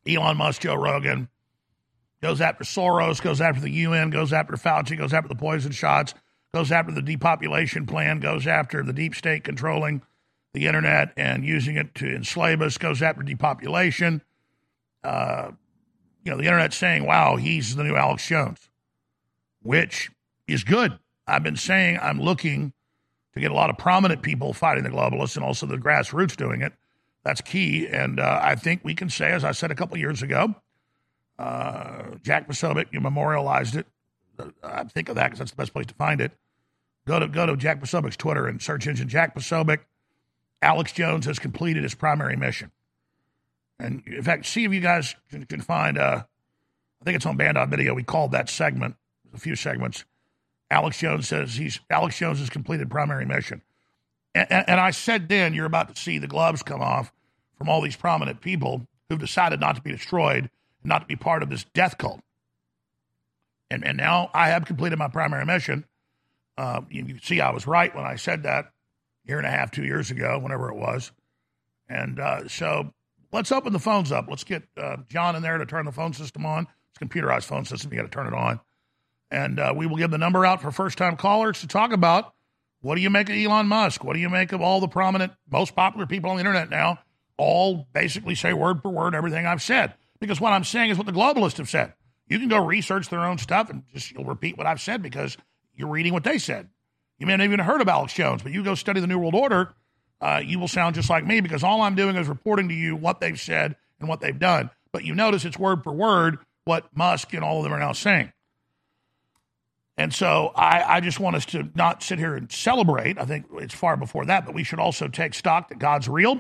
[0.08, 1.28] Elon Musk, Joe Rogan
[2.22, 6.14] goes after Soros, goes after the UN, goes after Fauci, goes after the poison shots,
[6.54, 10.02] goes after the depopulation plan, goes after the deep state controlling
[10.54, 14.22] the internet and using it to enslave us, goes after depopulation.
[15.04, 15.52] Uh,
[16.24, 18.70] you know, the internet saying, wow, he's the new Alex Jones,
[19.62, 20.10] which
[20.48, 20.98] is good.
[21.28, 22.74] I've been saying I'm looking
[23.34, 26.62] to get a lot of prominent people fighting the globalists and also the grassroots doing
[26.62, 26.74] it.
[27.24, 27.88] That's key.
[27.88, 30.56] And uh, I think we can say, as I said a couple years ago,
[31.40, 33.88] uh, Jack Posobiec, you memorialized it.
[34.64, 36.32] I think of that because that's the best place to find it.
[37.08, 39.80] Go to go to Jack Posobiec's Twitter and search engine Jack Posobiec.
[40.62, 42.72] Alex Jones has completed his primary mission.
[43.82, 46.24] And in fact, see if you guys can, can find, uh,
[47.02, 47.96] I think it's on Band Video.
[47.96, 48.96] We called that segment,
[49.34, 50.06] a few segments.
[50.70, 53.62] Alex Jones says he's Alex Jones has completed primary mission.
[54.36, 57.12] And, and, and I said then, you're about to see the gloves come off
[57.58, 60.50] from all these prominent people who've decided not to be destroyed,
[60.82, 62.22] and not to be part of this death cult.
[63.70, 65.86] And, and now I have completed my primary mission.
[66.58, 68.72] Uh, you, you see, I was right when I said that
[69.26, 71.12] year and a half, two years ago, whenever it was.
[71.90, 72.94] And uh, so
[73.32, 74.26] let's open the phones up.
[74.30, 76.68] Let's get uh, John in there to turn the phone system on.
[76.92, 77.92] It's computerized phone system.
[77.92, 78.60] You got to turn it on.
[79.30, 82.34] And uh, we will give the number out for first time callers to talk about
[82.82, 84.04] what do you make of Elon Musk?
[84.04, 87.00] What do you make of all the prominent, most popular people on the internet now?
[87.38, 89.94] All basically say word for word everything I've said.
[90.20, 91.94] Because what I'm saying is what the globalists have said.
[92.28, 95.38] You can go research their own stuff and just you'll repeat what I've said because
[95.76, 96.70] you're reading what they said.
[97.20, 99.36] You may not even heard of Alex Jones, but you go study the New World
[99.36, 99.74] Order
[100.22, 102.96] uh, you will sound just like me because all I'm doing is reporting to you
[102.96, 104.70] what they've said and what they've done.
[104.92, 107.94] But you notice it's word for word what Musk and all of them are now
[107.94, 108.32] saying.
[109.98, 113.18] And so I, I just want us to not sit here and celebrate.
[113.18, 116.40] I think it's far before that, but we should also take stock that God's real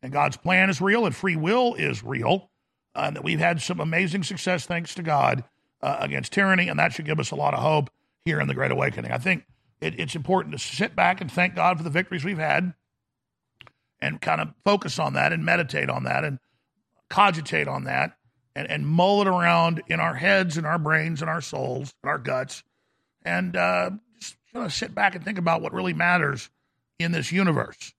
[0.00, 2.50] and God's plan is real and free will is real.
[2.94, 5.44] Uh, and that we've had some amazing success thanks to God
[5.80, 6.68] uh, against tyranny.
[6.68, 7.90] And that should give us a lot of hope
[8.24, 9.12] here in the Great Awakening.
[9.12, 9.46] I think
[9.80, 12.74] it, it's important to sit back and thank God for the victories we've had
[14.02, 16.40] and kind of focus on that and meditate on that and
[17.08, 18.18] cogitate on that
[18.54, 22.10] and, and mull it around in our heads and our brains and our souls and
[22.10, 22.64] our guts
[23.24, 23.90] and uh,
[24.20, 26.50] just kind of sit back and think about what really matters
[26.98, 27.94] in this universe.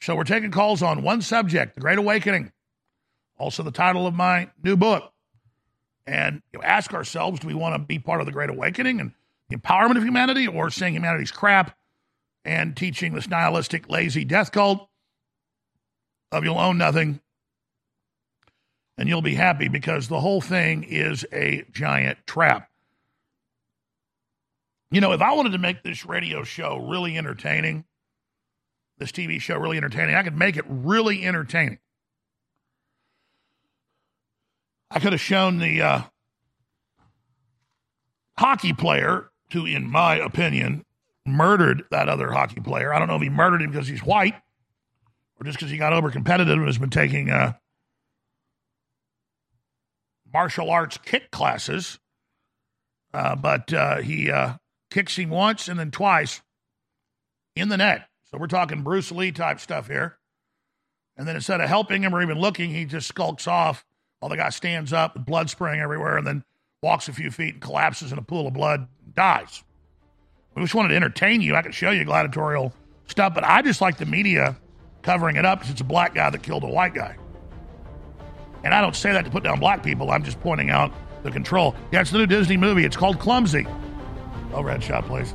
[0.00, 2.50] So we're taking calls on one subject, the Great Awakening,
[3.38, 5.12] also the title of my new book.
[6.04, 8.98] And you know, ask ourselves, do we want to be part of the Great Awakening
[8.98, 9.12] and
[9.48, 11.76] the empowerment of humanity or saying humanity's crap
[12.44, 14.88] and teaching this nihilistic, lazy death cult
[16.32, 17.20] of you'll own nothing
[18.98, 22.68] and you'll be happy because the whole thing is a giant trap.
[24.90, 27.84] You know, if I wanted to make this radio show really entertaining,
[28.98, 31.78] this TV show really entertaining, I could make it really entertaining.
[34.90, 36.02] I could have shown the uh,
[38.38, 40.84] hockey player who, in my opinion,
[41.24, 42.92] murdered that other hockey player.
[42.92, 44.34] I don't know if he murdered him because he's white
[45.40, 47.52] or just because he got over competitive and has been taking uh,
[50.32, 51.98] martial arts kick classes.
[53.14, 54.54] Uh, but uh, he uh,
[54.90, 56.40] kicks him once and then twice
[57.54, 58.08] in the net.
[58.30, 60.18] So we're talking Bruce Lee type stuff here.
[61.16, 63.84] And then instead of helping him or even looking, he just skulks off
[64.20, 66.44] while the guy stands up with blood spraying everywhere and then
[66.82, 69.62] walks a few feet and collapses in a pool of blood, dies.
[70.54, 71.54] We just wanted to entertain you.
[71.54, 72.72] I could show you gladiatorial
[73.06, 74.56] stuff, but I just like the media
[75.02, 77.16] covering it up because it's a black guy that killed a white guy.
[78.64, 80.10] And I don't say that to put down black people.
[80.10, 80.92] I'm just pointing out
[81.22, 81.74] the control.
[81.90, 82.84] Yeah, it's the new Disney movie.
[82.84, 83.66] It's called Clumsy.
[84.52, 85.34] Oh, red shot, please.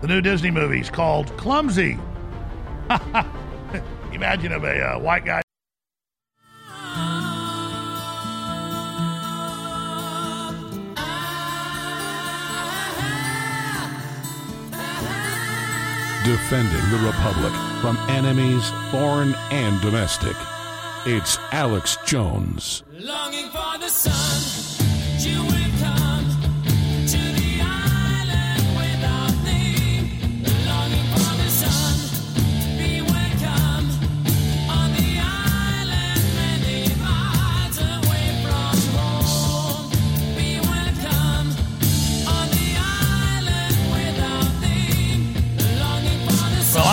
[0.00, 1.98] The new Disney movie is called Clumsy.
[4.12, 5.42] Imagine if a uh, white guy.
[16.24, 20.36] Defending the Republic from enemies, foreign and domestic.
[21.04, 22.84] It's Alex Jones.
[23.00, 24.86] Longing for the sun,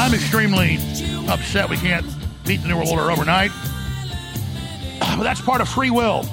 [0.10, 0.80] I'm extremely
[1.28, 2.03] upset we can't
[2.43, 3.51] beat the New World Order overnight.
[4.99, 6.26] But that's part of free will.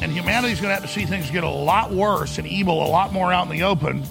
[0.00, 2.86] And humanity's going to have to see things get a lot worse and evil a
[2.86, 4.04] lot more out in the open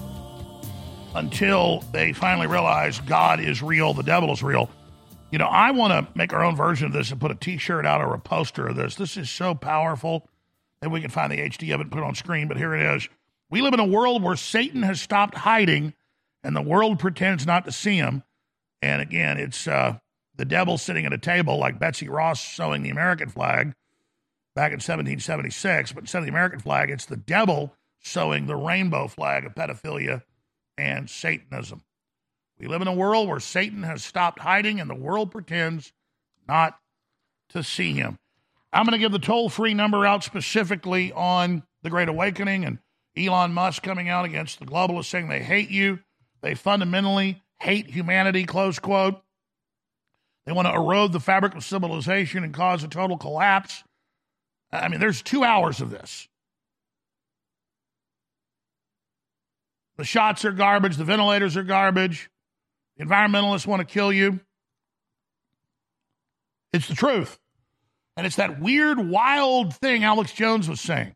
[1.16, 4.70] until they finally realize God is real, the devil is real.
[5.32, 7.58] You know, I want to make our own version of this and put a t
[7.58, 8.96] shirt out or a poster of this.
[8.96, 10.28] This is so powerful
[10.82, 12.76] that we can find the HD of it and put it on screen, but here
[12.76, 13.08] it is.
[13.50, 15.94] We live in a world where Satan has stopped hiding
[16.44, 18.24] and the world pretends not to see him.
[18.84, 19.98] And again, it's uh,
[20.36, 23.74] the devil sitting at a table like Betsy Ross sewing the American flag
[24.56, 25.94] back in 1776.
[25.94, 30.24] But instead of the American flag, it's the devil sewing the rainbow flag of pedophilia
[30.78, 31.82] and Satanism.
[32.60, 35.94] We live in a world where Satan has stopped hiding and the world pretends
[36.46, 36.78] not
[37.50, 38.20] to see him.
[38.74, 42.80] I'm going to give the toll free number out specifically on the Great Awakening and
[43.16, 46.00] Elon Musk coming out against the globalists saying they hate you.
[46.42, 49.22] They fundamentally hate humanity, close quote.
[50.46, 53.84] They want to erode the fabric of civilization and cause a total collapse.
[54.72, 56.28] I mean, there's two hours of this.
[59.98, 60.98] The shots are garbage.
[60.98, 62.30] The ventilators are garbage.
[62.98, 64.42] The environmentalists want to kill you.
[66.74, 67.40] It's the truth.
[68.18, 71.16] And it's that weird, wild thing Alex Jones was saying.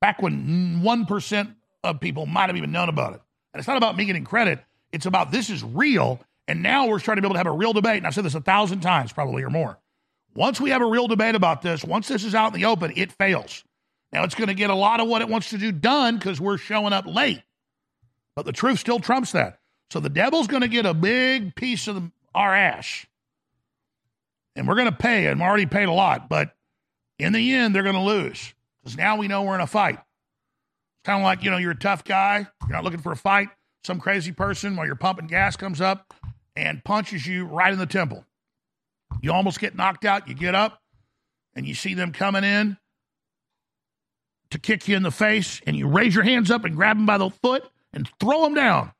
[0.00, 1.54] Back when 1%
[1.84, 3.20] of people might have even known about it.
[3.52, 4.62] And it's not about me getting credit.
[4.92, 6.20] It's about this is real.
[6.48, 7.98] And now we're starting to be able to have a real debate.
[7.98, 9.78] And I've said this a thousand times, probably or more.
[10.34, 12.92] Once we have a real debate about this, once this is out in the open,
[12.96, 13.64] it fails.
[14.12, 16.40] Now it's going to get a lot of what it wants to do done because
[16.40, 17.42] we're showing up late.
[18.34, 19.60] But the truth still trumps that.
[19.90, 23.06] So the devil's going to get a big piece of the, our ass.
[24.56, 26.28] And we're going to pay, and we already paid a lot.
[26.28, 26.54] But
[27.18, 29.98] in the end, they're going to lose because now we know we're in a fight.
[31.04, 32.46] Kind of like, you know, you're a tough guy.
[32.62, 33.48] You're not looking for a fight.
[33.84, 36.12] Some crazy person while you're pumping gas comes up
[36.54, 38.24] and punches you right in the temple.
[39.22, 40.28] You almost get knocked out.
[40.28, 40.82] You get up
[41.54, 42.76] and you see them coming in
[44.50, 47.06] to kick you in the face, and you raise your hands up and grab them
[47.06, 48.92] by the foot and throw them down.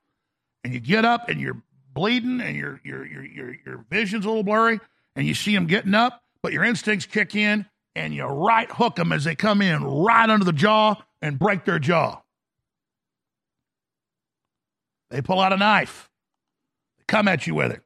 [0.63, 1.61] And you get up and you're
[1.93, 4.79] bleeding and your your your your vision's a little blurry,
[5.17, 8.97] and you see them getting up, but your instincts kick in and you right hook
[8.97, 12.21] them as they come in right under the jaw and break their jaw.
[15.11, 16.09] They pull out a knife,
[16.99, 17.83] they come at you with it.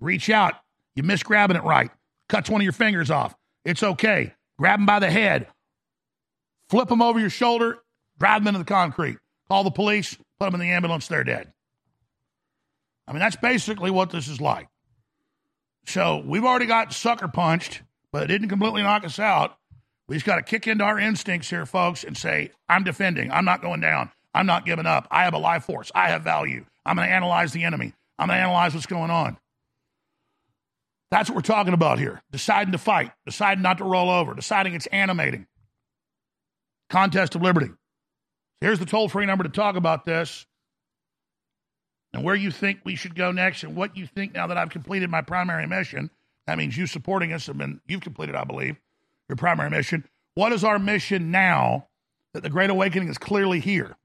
[0.00, 0.54] Reach out,
[0.94, 1.90] you miss grabbing it right,
[2.28, 3.34] cuts one of your fingers off.
[3.64, 4.34] It's okay.
[4.58, 5.48] Grab them by the head,
[6.68, 7.78] flip them over your shoulder,
[8.18, 9.18] drive them into the concrete.
[9.48, 11.52] Call the police, put them in the ambulance, they're dead.
[13.06, 14.68] I mean, that's basically what this is like.
[15.86, 17.80] So we've already got sucker punched,
[18.12, 19.56] but it didn't completely knock us out.
[20.08, 23.30] We just got to kick into our instincts here, folks, and say, I'm defending.
[23.30, 24.10] I'm not going down.
[24.34, 25.06] I'm not giving up.
[25.10, 25.92] I have a life force.
[25.94, 26.64] I have value.
[26.86, 27.92] I'm going to analyze the enemy.
[28.18, 29.36] I'm going to analyze what's going on.
[31.10, 32.22] That's what we're talking about here.
[32.30, 35.46] Deciding to fight, deciding not to roll over, deciding it's animating.
[36.90, 37.70] Contest of liberty.
[38.60, 40.46] Here's the toll free number to talk about this
[42.12, 44.70] and where you think we should go next and what you think now that I've
[44.70, 46.10] completed my primary mission.
[46.48, 48.78] That means you supporting us have been, you've completed, I believe.
[49.28, 50.08] your primary mission.
[50.34, 51.88] What is our mission now
[52.32, 53.98] that the Great Awakening is clearly here?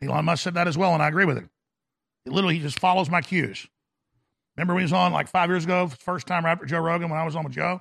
[0.00, 1.50] Elon Musk said that as well, and I agree with him.
[2.26, 3.66] Literally, he just follows my cues.
[4.56, 7.10] Remember when he was on like five years ago, first time right after Joe Rogan
[7.10, 7.80] when I was on with Joe?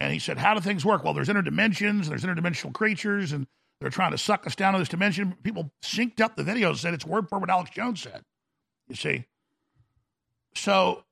[0.00, 1.02] And he said, How do things work?
[1.02, 3.46] Well, there's interdimensions, there's interdimensional creatures, and
[3.80, 5.34] they're trying to suck us down to this dimension.
[5.42, 8.22] People synced up the videos and said it's word for what Alex Jones said.
[8.86, 9.24] You see?
[10.54, 11.04] So,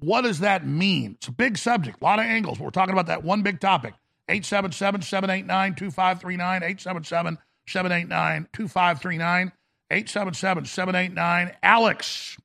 [0.00, 1.12] what does that mean?
[1.18, 3.60] It's a big subject, a lot of angles, but we're talking about that one big
[3.60, 3.94] topic.
[4.28, 9.52] 877 789 2539, 877 789 2539,
[9.90, 12.36] 877 789 Alex,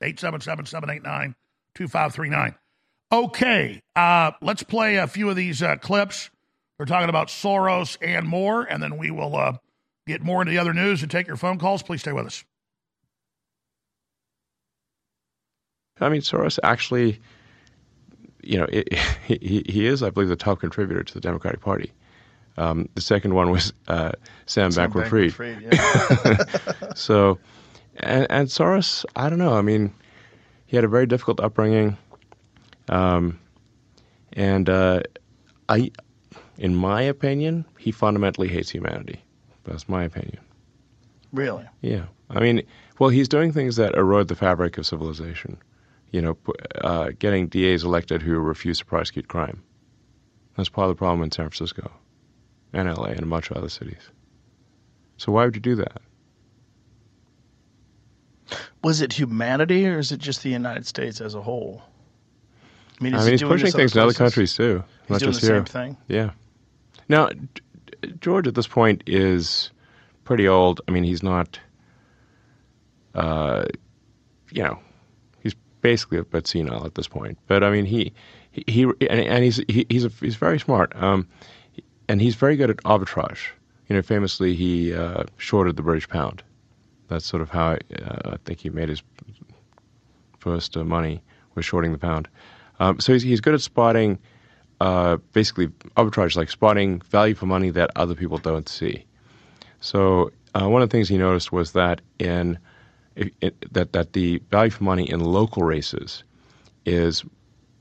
[0.00, 1.34] 877 789
[1.74, 2.54] 2539.
[3.12, 6.30] Okay, uh, let's play a few of these uh, clips.
[6.78, 9.58] We're talking about Soros and more, and then we will uh,
[10.06, 11.82] get more into the other news and take your phone calls.
[11.82, 12.44] Please stay with us.
[16.00, 17.20] I mean, Soros actually,
[18.42, 18.92] you know, it,
[19.26, 21.92] he, he is, I believe, the top contributor to the Democratic Party.
[22.58, 24.12] Um, the second one was uh,
[24.46, 25.32] Sam, Sam Bankman-Fried.
[25.32, 26.48] Bankman-Fried,
[26.82, 26.92] yeah.
[26.94, 27.38] so,
[27.96, 29.54] and, and Soros, I don't know.
[29.54, 29.92] I mean,
[30.66, 31.96] he had a very difficult upbringing,
[32.88, 33.38] um,
[34.34, 35.00] and uh,
[35.68, 35.90] I,
[36.58, 39.22] in my opinion, he fundamentally hates humanity.
[39.64, 40.38] That's my opinion.
[41.32, 41.64] Really?
[41.80, 42.04] Yeah.
[42.28, 42.62] I mean,
[42.98, 45.58] well, he's doing things that erode the fabric of civilization.
[46.12, 46.38] You know,
[46.82, 49.62] uh, getting DAs elected who refuse to prosecute crime.
[50.56, 51.90] That's part of the problem in San Francisco
[52.74, 54.10] and LA and a bunch of other cities.
[55.16, 56.02] So why would you do that?
[58.82, 61.82] Was it humanity or is it just the United States as a whole?
[63.00, 65.32] I mean, I mean, he's doing pushing things in other countries too, He's not doing
[65.32, 65.56] just the here.
[65.56, 65.96] same thing.
[66.08, 66.30] Yeah.
[67.08, 67.30] Now,
[68.20, 69.70] George at this point is
[70.24, 70.80] pretty old.
[70.86, 71.58] I mean, he's not.
[73.14, 73.64] Uh,
[74.50, 74.78] you know,
[75.82, 77.38] basically a bit senile at this point.
[77.46, 78.12] But I mean, he
[78.52, 80.92] he, and he's he, he's a, he's very smart.
[80.96, 81.28] Um,
[82.08, 83.48] and he's very good at arbitrage.
[83.88, 86.42] You know, famously he uh, shorted the British pound.
[87.08, 89.02] That's sort of how I, uh, I think he made his
[90.38, 91.22] first uh, money
[91.54, 92.28] was shorting the pound.
[92.80, 94.18] Um, so he's, he's good at spotting,
[94.80, 99.04] uh, basically arbitrage, like spotting value for money that other people don't see.
[99.80, 102.58] So uh, one of the things he noticed was that in
[103.16, 106.24] it, it, that that the value for money in local races
[106.84, 107.24] is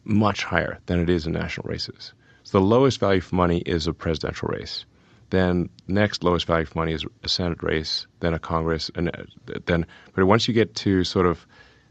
[0.03, 2.13] much higher than it is in national races.
[2.43, 4.85] So the lowest value for money is a presidential race.
[5.29, 9.59] Then next lowest value for money is a Senate race, then a Congress, and uh,
[9.65, 11.45] then but once you get to sort of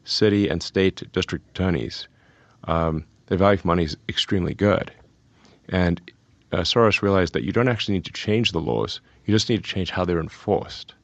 [0.04, 2.08] city and state district attorneys,
[2.64, 4.92] um, the value for money is extremely good.
[5.68, 6.00] And
[6.52, 9.64] uh, Soros realized that you don't actually need to change the laws; you just need
[9.64, 10.94] to change how they're enforced.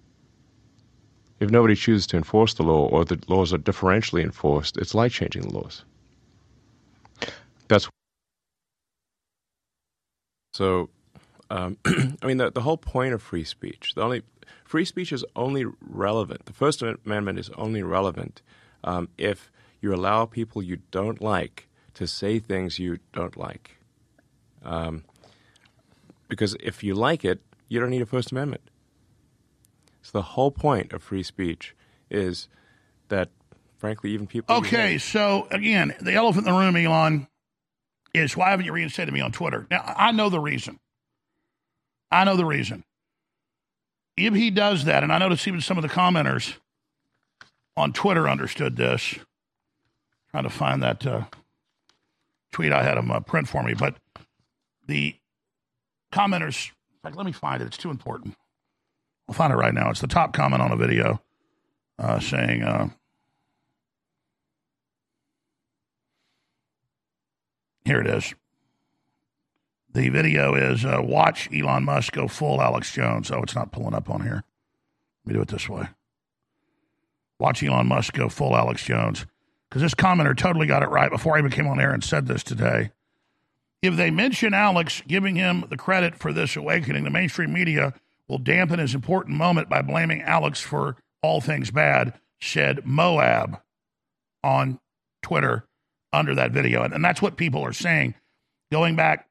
[1.39, 5.12] If nobody chooses to enforce the law, or the laws are differentially enforced, it's like
[5.12, 5.84] changing the laws.
[7.68, 7.89] That's
[10.55, 10.89] so.
[11.49, 14.22] Um, I mean, the, the whole point of free speech, the only
[14.64, 16.47] free speech is only relevant.
[16.47, 18.43] The First Amendment is only relevant
[18.82, 23.76] um, if you allow people you don't like to say things you don't like.
[24.64, 25.05] Um,
[26.28, 28.62] because if you like it, you don't need a First Amendment.
[30.07, 31.74] So the whole point of free speech
[32.09, 32.46] is
[33.09, 33.30] that,
[33.76, 34.54] frankly, even people.
[34.54, 37.26] Okay, so again, the elephant in the room, Elon,
[38.14, 39.66] is why haven't you reinstated me on Twitter?
[39.68, 40.78] Now, I know the reason.
[42.12, 42.84] I know the reason.
[44.16, 46.54] If he does that, and I noticed even some of the commenters
[47.76, 49.16] on Twitter understood this.
[50.30, 51.24] Trying to find that uh,
[52.52, 53.96] tweet I had him uh, print for me, but
[54.86, 55.16] the
[56.12, 57.66] commenters, in fact, let me find it.
[57.66, 58.36] It's too important.
[59.28, 59.90] I'll find it right now.
[59.90, 61.20] It's the top comment on a video
[61.98, 62.88] uh, saying, uh,
[67.84, 68.34] here it is.
[69.92, 73.30] The video is uh, watch Elon Musk go full Alex Jones.
[73.30, 74.44] Oh, it's not pulling up on here.
[75.24, 75.88] Let me do it this way.
[77.38, 79.26] Watch Elon Musk go full Alex Jones.
[79.68, 82.26] Because this commenter totally got it right before I even came on air and said
[82.26, 82.92] this today.
[83.82, 87.94] If they mention Alex giving him the credit for this awakening, the mainstream media
[88.28, 93.60] will dampen his important moment by blaming Alex for all things bad, said Moab
[94.42, 94.78] on
[95.22, 95.66] Twitter
[96.12, 96.82] under that video.
[96.82, 98.14] And, and that's what people are saying.
[98.72, 99.28] Going back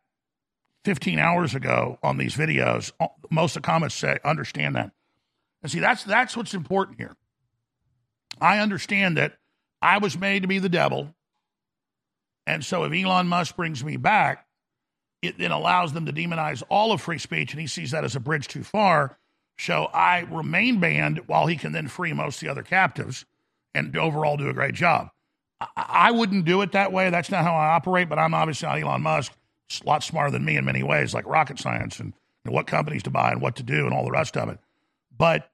[0.86, 2.92] 15 hours ago on these videos,
[3.30, 4.92] most of the comments say, understand that.
[5.62, 7.16] And see, that's, that's what's important here.
[8.40, 9.38] I understand that
[9.82, 11.14] I was made to be the devil.
[12.46, 14.45] And so if Elon Musk brings me back,
[15.28, 18.16] it then allows them to demonize all of free speech, and he sees that as
[18.16, 19.18] a bridge too far.
[19.58, 23.26] So I remain banned while he can then free most of the other captives
[23.74, 25.10] and overall do a great job.
[25.62, 27.10] I, I wouldn't do it that way.
[27.10, 29.34] That's not how I operate, but I'm obviously not Elon Musk.
[29.70, 32.14] It's a lot smarter than me in many ways, like rocket science and,
[32.44, 34.60] and what companies to buy and what to do and all the rest of it.
[35.18, 35.50] But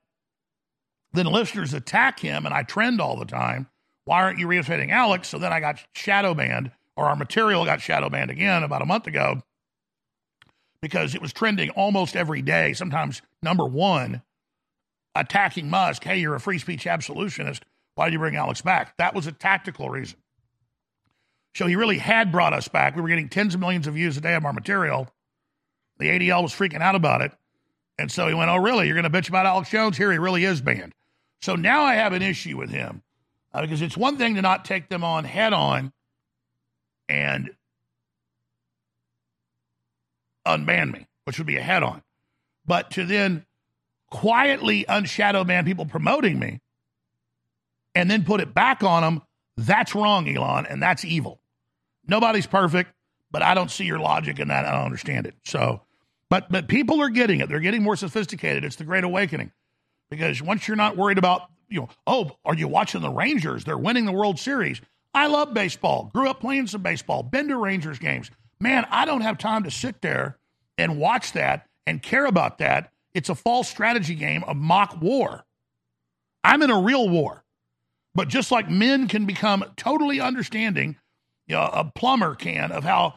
[1.13, 3.67] then listeners attack him, and I trend all the time.
[4.05, 5.27] Why aren't you reinstating Alex?
[5.27, 8.85] So then I got shadow banned, or our material got shadow banned again about a
[8.85, 9.43] month ago
[10.81, 14.21] because it was trending almost every day, sometimes number one,
[15.15, 16.03] attacking Musk.
[16.03, 17.63] Hey, you're a free speech absolutionist.
[17.95, 18.97] Why did you bring Alex back?
[18.97, 20.17] That was a tactical reason.
[21.53, 22.95] So he really had brought us back.
[22.95, 25.09] We were getting tens of millions of views a day of our material.
[25.99, 27.31] The ADL was freaking out about it.
[27.99, 28.87] And so he went, Oh, really?
[28.87, 29.97] You're going to bitch about Alex Jones?
[29.97, 30.93] Here he really is banned.
[31.41, 33.03] So now I have an issue with him
[33.53, 35.91] uh, because it's one thing to not take them on head on
[37.09, 37.51] and
[40.45, 42.01] unban me, which would be a head on,
[42.65, 43.45] but to then
[44.09, 46.61] quietly unshadow ban people promoting me
[47.95, 49.21] and then put it back on them,
[49.57, 51.39] that's wrong, Elon, and that's evil.
[52.07, 52.91] Nobody's perfect,
[53.31, 54.65] but I don't see your logic in that.
[54.65, 55.35] I don't understand it.
[55.45, 55.81] So,
[56.29, 57.49] but but people are getting it.
[57.49, 58.63] They're getting more sophisticated.
[58.63, 59.51] It's the Great Awakening
[60.09, 63.63] because once you're not worried about you know, oh, are you watching the Rangers?
[63.63, 64.81] They're winning the World Series.
[65.13, 66.09] I love baseball.
[66.13, 67.23] Grew up playing some baseball.
[67.23, 68.29] Been to Rangers games.
[68.61, 70.37] Man, I don't have time to sit there
[70.77, 72.91] and watch that and care about that.
[73.15, 75.43] It's a false strategy game of mock war.
[76.43, 77.43] I'm in a real war.
[78.13, 80.97] But just like men can become totally understanding,
[81.47, 83.15] you know, a plumber can of how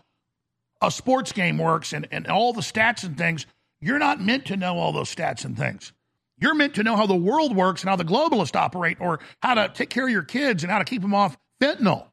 [0.81, 3.45] a sports game works and, and all the stats and things,
[3.81, 5.93] you're not meant to know all those stats and things.
[6.39, 9.55] You're meant to know how the world works and how the globalists operate or how
[9.55, 12.07] to take care of your kids and how to keep them off fentanyl.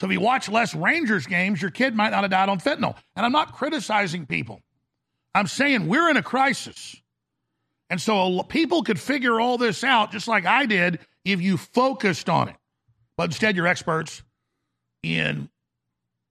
[0.00, 2.96] So if you watch less Rangers games, your kid might not have died on fentanyl.
[3.14, 4.60] And I'm not criticizing people.
[5.34, 6.96] I'm saying we're in a crisis.
[7.88, 12.28] And so people could figure all this out just like I did if you focused
[12.28, 12.56] on it.
[13.16, 14.22] But instead, you're experts
[15.02, 15.50] in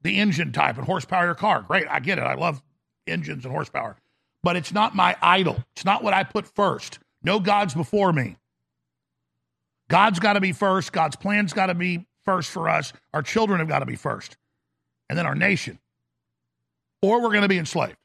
[0.01, 1.61] the engine type and horsepower of your car.
[1.61, 2.23] Great, I get it.
[2.23, 2.61] I love
[3.07, 3.95] engines and horsepower.
[4.43, 5.63] But it's not my idol.
[5.75, 6.99] It's not what I put first.
[7.23, 8.37] No gods before me.
[9.87, 10.91] God's got to be first.
[10.91, 12.93] God's plan's got to be first for us.
[13.13, 14.37] Our children have got to be first.
[15.09, 15.79] And then our nation.
[17.01, 17.97] Or we're going to be enslaved.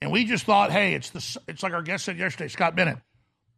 [0.00, 2.98] And we just thought, hey, it's the it's like our guest said yesterday, Scott Bennett.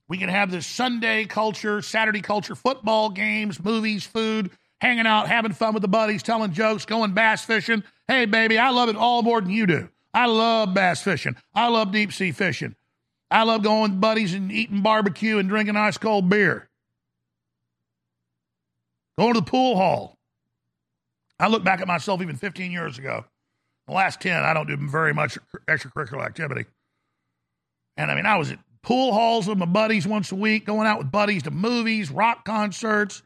[0.09, 4.51] We can have this Sunday culture, Saturday culture, football games, movies, food,
[4.81, 7.85] hanging out, having fun with the buddies, telling jokes, going bass fishing.
[8.09, 9.89] Hey, baby, I love it all more than you do.
[10.12, 11.37] I love bass fishing.
[11.55, 12.74] I love deep sea fishing.
[13.31, 16.70] I love going with buddies and eating barbecue and drinking ice cold beer.
[19.21, 20.16] Going to the pool hall.
[21.39, 23.27] I look back at myself even 15 years ago.
[23.87, 25.37] The last 10, I don't do very much
[25.68, 26.64] extracurricular activity.
[27.99, 30.87] And I mean, I was at pool halls with my buddies once a week, going
[30.87, 33.23] out with buddies to movies, rock concerts,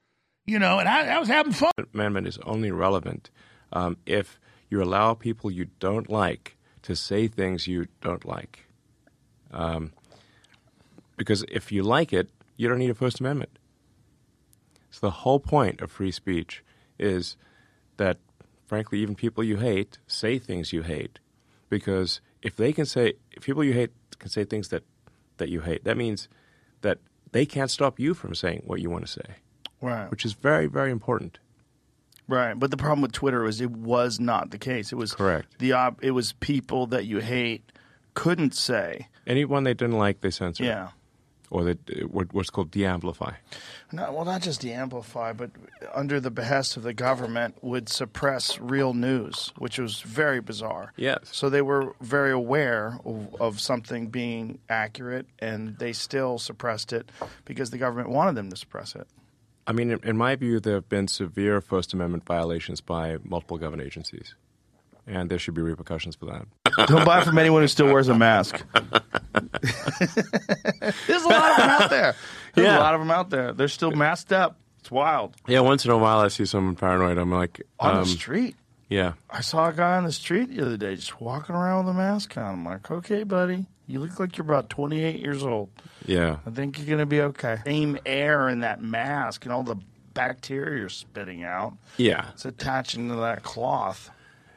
[0.46, 1.70] you know, and I, I was having fun.
[1.94, 3.30] Amendment is only relevant
[3.72, 4.40] um, if
[4.70, 8.66] you allow people you don't like to say things you don't like.
[9.52, 9.92] Um,
[11.16, 13.60] because if you like it, you don't need a First Amendment.
[14.94, 16.62] So the whole point of free speech
[17.00, 17.36] is
[17.96, 18.18] that,
[18.68, 21.18] frankly, even people you hate say things you hate.
[21.68, 23.90] Because if they can say, if people you hate
[24.20, 24.84] can say things that,
[25.38, 26.28] that you hate, that means
[26.82, 26.98] that
[27.32, 29.34] they can't stop you from saying what you want to say,
[29.80, 30.08] Right.
[30.12, 31.40] which is very, very important.
[32.28, 34.92] Right, but the problem with Twitter was it was not the case.
[34.92, 35.58] It was Correct.
[35.58, 37.72] The op- it was people that you hate
[38.14, 39.08] couldn't say.
[39.26, 40.66] Anyone they didn't like, they censored.
[40.66, 40.90] Yeah.
[41.50, 43.32] Or they, uh, what's called de-amplify.
[43.92, 45.50] No, well, not just the amplify, but
[45.94, 50.92] under the behest of the government, would suppress real news, which was very bizarre.
[50.96, 51.20] Yes.
[51.30, 57.12] So they were very aware of, of something being accurate, and they still suppressed it
[57.44, 59.06] because the government wanted them to suppress it.
[59.66, 63.86] I mean, in my view, there have been severe First Amendment violations by multiple government
[63.86, 64.34] agencies,
[65.06, 66.46] and there should be repercussions for that.
[66.86, 68.62] Don't buy from anyone who still wears a mask.
[71.06, 72.14] There's a lot of them out there.
[72.54, 72.78] There's Yeah.
[72.78, 73.52] a lot of them out there.
[73.52, 74.56] They're still masked up.
[74.80, 75.34] It's wild.
[75.48, 77.16] Yeah, once in a while I see someone paranoid.
[77.18, 78.56] I'm like, On um, the street.
[78.88, 81.94] Yeah, I saw a guy on the street the other day just walking around with
[81.94, 82.44] a mask on.
[82.44, 85.70] I'm like, okay, buddy, you look like you're about 28 years old.
[86.04, 86.36] yeah.
[86.46, 87.58] I think you're going to be okay.
[87.64, 89.76] Same air in that mask and all the
[90.12, 91.72] bacteria you're spitting out.
[91.96, 92.28] Yeah.
[92.34, 94.10] It's attaching to that cloth.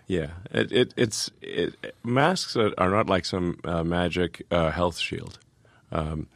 [0.07, 4.97] Yeah, it, it it's it, masks are, are not like some uh, magic uh, health
[4.97, 5.37] shield.
[5.91, 6.27] Um,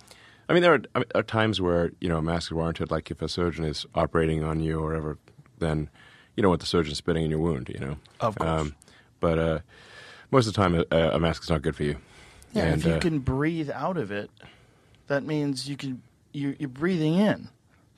[0.49, 3.21] I mean, there are, are times where you know a mask is warranted, like if
[3.21, 5.17] a surgeon is operating on you or whatever,
[5.59, 5.89] then
[6.35, 7.69] you don't want the surgeon spitting in your wound.
[7.69, 8.49] You know, Of course.
[8.49, 8.75] Um,
[9.21, 9.59] but uh,
[10.31, 11.95] most of the time, a, a mask is not good for you.
[12.53, 14.29] Yeah, and if you uh, can breathe out of it,
[15.07, 16.01] that means you can
[16.33, 17.47] you're, you're breathing in.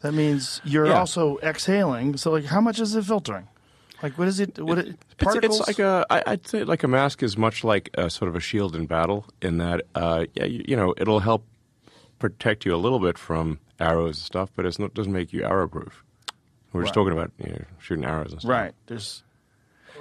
[0.02, 1.00] That means you're Yeah.
[1.00, 2.18] also exhaling.
[2.18, 3.48] So, like, how much is it filtering?
[4.04, 4.60] Like, what is it?
[4.60, 7.90] What it, It's, it's like a, I- I'd say like a mask is much like
[7.96, 11.22] a sort of a shield in battle in that, uh, yeah, you, you know, it'll
[11.22, 11.46] help
[12.20, 15.44] protect you a little bit from arrows and stuff, but it's not, doesn't make you
[15.46, 16.04] arrow proof.
[16.74, 18.50] We're just talking about you know, shooting arrows and stuff.
[18.52, 18.74] right.
[18.88, 19.24] There's.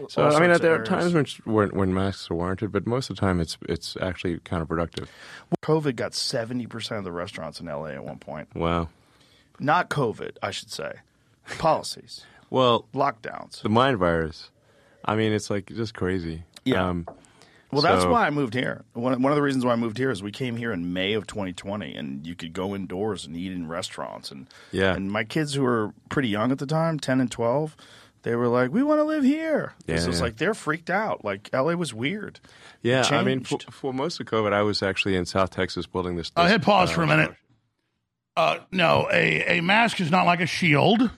[0.09, 3.17] So I mean, there are times when, when when masks are warranted, but most of
[3.17, 5.07] the time it's it's actually counterproductive.
[5.63, 8.49] COVID got seventy percent of the restaurants in LA at one point.
[8.55, 8.89] Wow.
[9.61, 10.95] Not COVID, I should say.
[11.59, 12.25] Policies.
[12.53, 13.63] Well, lockdowns.
[13.63, 14.51] The mind virus.
[15.03, 16.45] I mean, it's like just crazy.
[16.67, 16.87] Yeah.
[16.87, 17.07] Um,
[17.71, 18.85] Well, that's so- why I moved here.
[18.93, 21.15] One, one of the reasons why I moved here is we came here in May
[21.15, 24.31] of 2020, and you could go indoors and eat in restaurants.
[24.31, 24.95] And Yeah.
[24.95, 27.75] and my kids who were pretty young at the time, 10 and 12,
[28.23, 30.25] they were like, "We want to live here." Yeah, so it's yeah.
[30.25, 31.25] like they're freaked out.
[31.25, 32.39] Like LA was weird.
[32.83, 36.17] Yeah, I mean, for, for most of COVID, I was actually in South Texas building
[36.17, 36.31] this.
[36.37, 37.35] Uh, this, hit pause uh, for a minute.
[38.37, 41.11] Uh, no, a, a mask is not like a shield.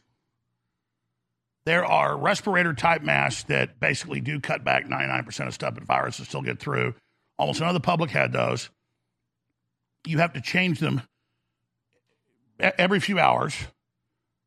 [1.67, 6.29] There are respirator type masks that basically do cut back 99% of stuff, but viruses
[6.29, 6.95] still get through.
[7.39, 8.69] Almost none of the public had those.
[10.07, 11.03] You have to change them
[12.59, 13.55] every few hours.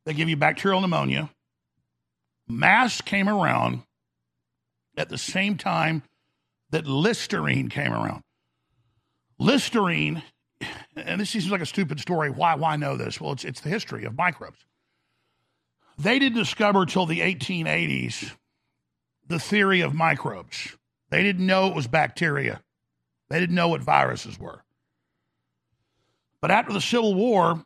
[0.05, 1.29] They give you bacterial pneumonia.
[2.47, 3.81] Masks came around
[4.95, 6.03] at the same time
[6.69, 8.21] that Listerine came around.
[9.39, 10.23] Listerine,
[10.95, 12.29] and this seems like a stupid story.
[12.29, 12.55] Why?
[12.55, 13.19] Why know this?
[13.19, 14.65] Well, it's it's the history of microbes.
[15.97, 18.35] They didn't discover till the 1880s
[19.27, 20.75] the theory of microbes.
[21.09, 22.61] They didn't know it was bacteria.
[23.29, 24.63] They didn't know what viruses were.
[26.41, 27.63] But after the Civil War,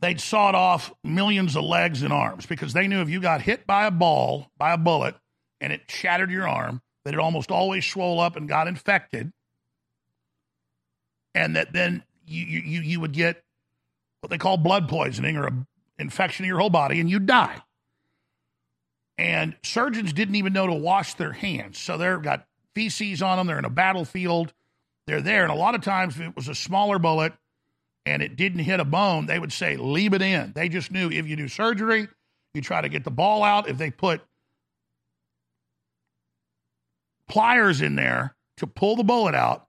[0.00, 3.66] they'd sawed off millions of legs and arms because they knew if you got hit
[3.66, 5.16] by a ball, by a bullet,
[5.60, 9.32] and it shattered your arm, that it almost always swole up and got infected
[11.34, 13.42] and that then you, you- you would get
[14.20, 15.66] what they call blood poisoning or a
[15.98, 17.62] infection in your whole body and you'd die.
[19.16, 21.78] And surgeons didn't even know to wash their hands.
[21.78, 23.46] So they've got feces on them.
[23.46, 24.52] They're in a battlefield.
[25.06, 25.44] They're there.
[25.44, 27.32] And a lot of times, if it was a smaller bullet
[28.06, 30.52] and it didn't hit a bone, they would say, leave it in.
[30.54, 32.08] They just knew if you do surgery,
[32.54, 33.68] you try to get the ball out.
[33.68, 34.20] If they put
[37.28, 39.68] pliers in there to pull the bullet out,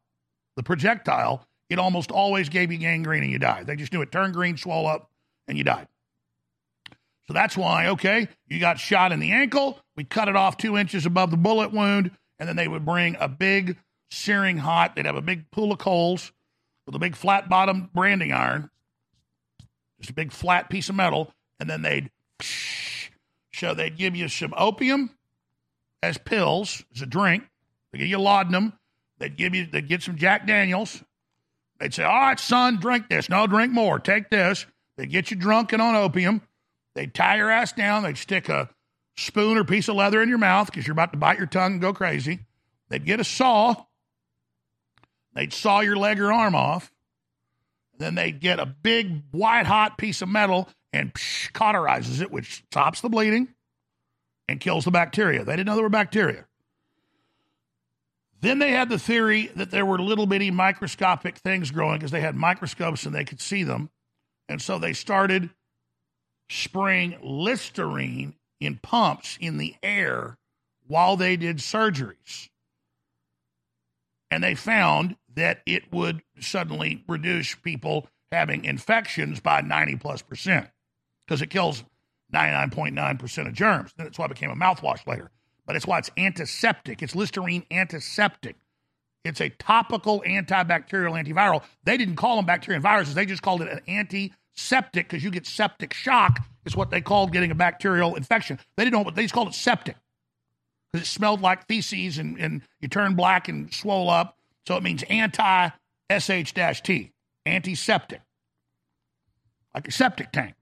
[0.56, 3.68] the projectile, it almost always gave you gangrene and you died.
[3.68, 5.12] They just knew it turned green, swell up,
[5.48, 5.88] and you died.
[7.28, 9.80] So that's why, okay, you got shot in the ankle.
[9.96, 13.16] We cut it off two inches above the bullet wound, and then they would bring
[13.20, 13.78] a big
[14.12, 16.32] searing hot, they'd have a big pool of coals
[16.86, 18.70] with a big flat bottom branding iron,
[20.00, 22.12] just a big flat piece of metal, and then they'd
[23.54, 25.12] so they'd give you some opium
[26.04, 27.44] as pills, as a drink.
[27.92, 28.74] They give you laudanum.
[29.18, 31.02] They'd give you, they'd get some Jack Daniels.
[31.80, 33.30] They'd say, all right, son, drink this.
[33.30, 33.98] No, drink more.
[33.98, 34.66] Take this.
[34.98, 36.42] They'd get you drunk and on opium.
[36.96, 38.04] They'd tie your ass down.
[38.04, 38.70] They'd stick a
[39.18, 41.74] spoon or piece of leather in your mouth because you're about to bite your tongue
[41.74, 42.40] and go crazy.
[42.90, 43.76] They'd get a saw.
[45.34, 46.92] They'd saw your leg or arm off.
[47.98, 52.64] Then they'd get a big white hot piece of metal and psh, cauterizes it, which
[52.72, 53.50] stops the bleeding
[54.48, 55.44] and kills the bacteria.
[55.44, 56.46] They didn't know there were bacteria.
[58.42, 62.22] Then they had the theory that there were little bitty microscopic things growing because they
[62.22, 63.90] had microscopes and they could see them.
[64.48, 65.50] And so they started
[66.50, 70.38] spraying Listerine in pumps in the air
[70.88, 72.50] while they did surgeries.
[74.32, 80.70] And they found that it would suddenly reduce people having infections by 90 plus percent
[81.26, 81.84] because it kills
[82.34, 83.94] 99.9% of germs.
[83.98, 85.32] That's why it became a mouthwash later.
[85.66, 87.02] But it's why it's antiseptic.
[87.02, 88.56] It's Listerine antiseptic.
[89.24, 91.64] It's a topical antibacterial antiviral.
[91.84, 93.16] They didn't call them bacteria and viruses.
[93.16, 93.82] They just called it an
[94.56, 96.40] antiseptic because you get septic shock.
[96.66, 98.58] Is what they called getting a bacterial infection.
[98.76, 99.98] They didn't know what they just called it septic
[100.92, 104.36] because it smelled like feces and, and you turn black and swole up.
[104.66, 105.70] So it means anti
[106.12, 107.12] SH T,
[107.46, 108.22] antiseptic,
[109.76, 110.56] like a septic tank.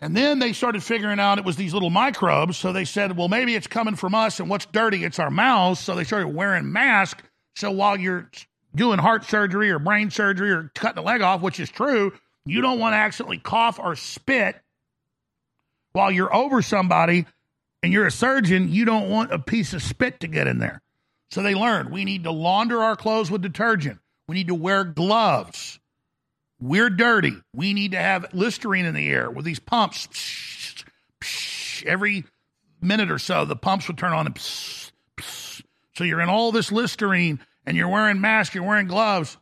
[0.00, 2.56] And then they started figuring out it was these little microbes.
[2.56, 5.02] So they said, well, maybe it's coming from us, and what's dirty?
[5.02, 5.80] It's our mouths.
[5.80, 7.24] So they started wearing masks.
[7.56, 8.30] So while you're
[8.78, 12.12] doing heart surgery or brain surgery or cutting a leg off, which is true,
[12.46, 14.56] you don't want to accidentally cough or spit
[15.92, 17.26] while you're over somebody
[17.82, 18.72] and you're a surgeon.
[18.72, 20.80] You don't want a piece of spit to get in there.
[21.30, 23.98] So they learned we need to launder our clothes with detergent.
[24.26, 25.78] We need to wear gloves.
[26.60, 27.34] We're dirty.
[27.54, 30.08] We need to have Listerine in the air with these pumps.
[31.86, 32.24] Every
[32.80, 34.26] minute or so, the pumps would turn on.
[34.26, 34.38] And.
[35.94, 39.36] So you're in all this Listerine and you're wearing masks, you're wearing gloves.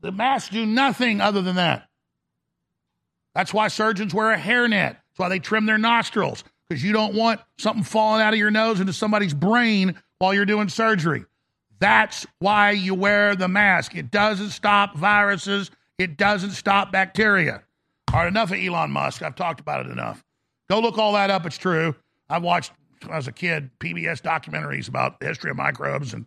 [0.00, 1.86] The masks do nothing other than that.
[3.34, 4.70] That's why surgeons wear a hairnet.
[4.92, 6.44] That's why they trim their nostrils.
[6.66, 10.46] because you don't want something falling out of your nose into somebody's brain while you're
[10.46, 11.26] doing surgery.
[11.78, 13.94] That's why you wear the mask.
[13.94, 17.62] It doesn't stop viruses, it doesn't stop bacteria.
[18.14, 19.20] All right, enough of Elon Musk.
[19.20, 20.24] I've talked about it enough.
[20.70, 21.44] Go look all that up.
[21.44, 21.94] It's true.
[22.30, 22.72] I watched,
[23.02, 26.24] when I was a kid, PBS documentaries about the history of microbes and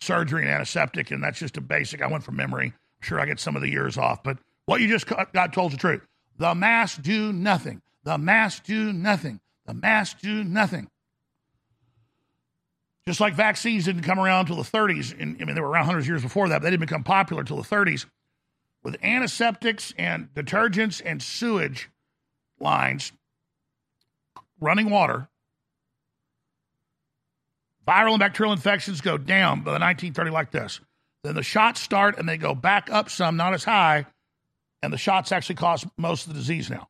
[0.00, 2.02] surgery and antiseptic, and that's just a basic.
[2.02, 2.66] I went from memory.
[2.66, 5.72] I'm sure I get some of the years off, but what you just got told
[5.72, 6.02] the truth.
[6.38, 7.82] The masks do nothing.
[8.02, 9.40] The masks do nothing.
[9.66, 10.88] The masks do nothing.
[13.06, 15.84] Just like vaccines didn't come around until the 30s, and I mean they were around
[15.86, 18.06] hundreds of years before that, but they didn't become popular until the 30s.
[18.82, 21.90] With antiseptics and detergents and sewage
[22.58, 23.12] lines,
[24.60, 25.28] running water,
[27.86, 30.80] viral and bacterial infections go down by the 1930 like this.
[31.22, 34.06] Then the shots start and they go back up some, not as high,
[34.82, 36.88] and the shots actually cause most of the disease now.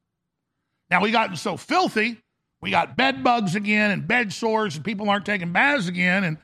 [0.90, 2.20] Now we gotten so filthy,
[2.60, 6.38] we got bed bugs again and bed sores, and people aren't taking baths again, and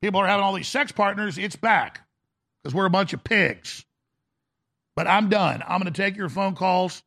[0.00, 1.36] people are having all these sex partners.
[1.36, 2.06] It's back
[2.62, 3.84] because we're a bunch of pigs.
[4.96, 5.62] But I'm done.
[5.66, 7.02] I'm going to take your phone calls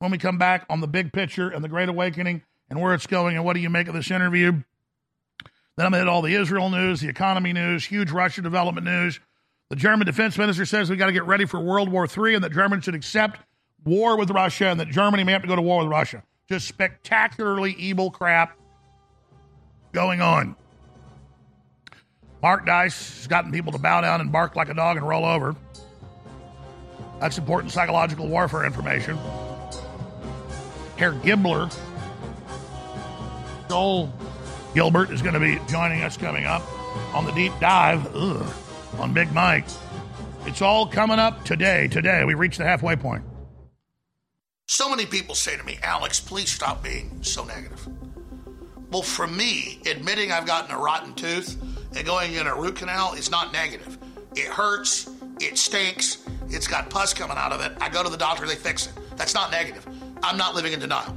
[0.00, 3.06] when we come back on the big picture and the Great Awakening and where it's
[3.06, 4.62] going and what do you make of this interview.
[5.80, 8.84] Then I'm going to hit all the Israel news, the economy news, huge Russia development
[8.84, 9.18] news.
[9.70, 12.44] The German defense minister says we got to get ready for World War III and
[12.44, 13.40] that Germany should accept
[13.82, 16.22] war with Russia and that Germany may have to go to war with Russia.
[16.50, 18.58] Just spectacularly evil crap
[19.92, 20.54] going on.
[22.42, 25.24] Mark Dice has gotten people to bow down and bark like a dog and roll
[25.24, 25.56] over.
[27.20, 29.16] That's important psychological warfare information.
[30.98, 31.74] Herr Gibbler,
[33.70, 34.12] Joel
[34.74, 36.62] Gilbert is going to be joining us coming up
[37.14, 38.54] on the deep dive ugh,
[38.98, 39.64] on Big Mike.
[40.46, 41.88] It's all coming up today.
[41.88, 43.24] Today, we reached the halfway point.
[44.68, 47.88] So many people say to me, Alex, please stop being so negative.
[48.92, 51.60] Well, for me, admitting I've gotten a rotten tooth
[51.96, 53.98] and going in a root canal is not negative.
[54.36, 55.10] It hurts,
[55.40, 57.72] it stinks, it's got pus coming out of it.
[57.80, 58.92] I go to the doctor, they fix it.
[59.16, 59.86] That's not negative.
[60.22, 61.16] I'm not living in denial.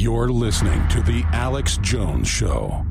[0.00, 2.86] You're listening to The Alex Jones Show.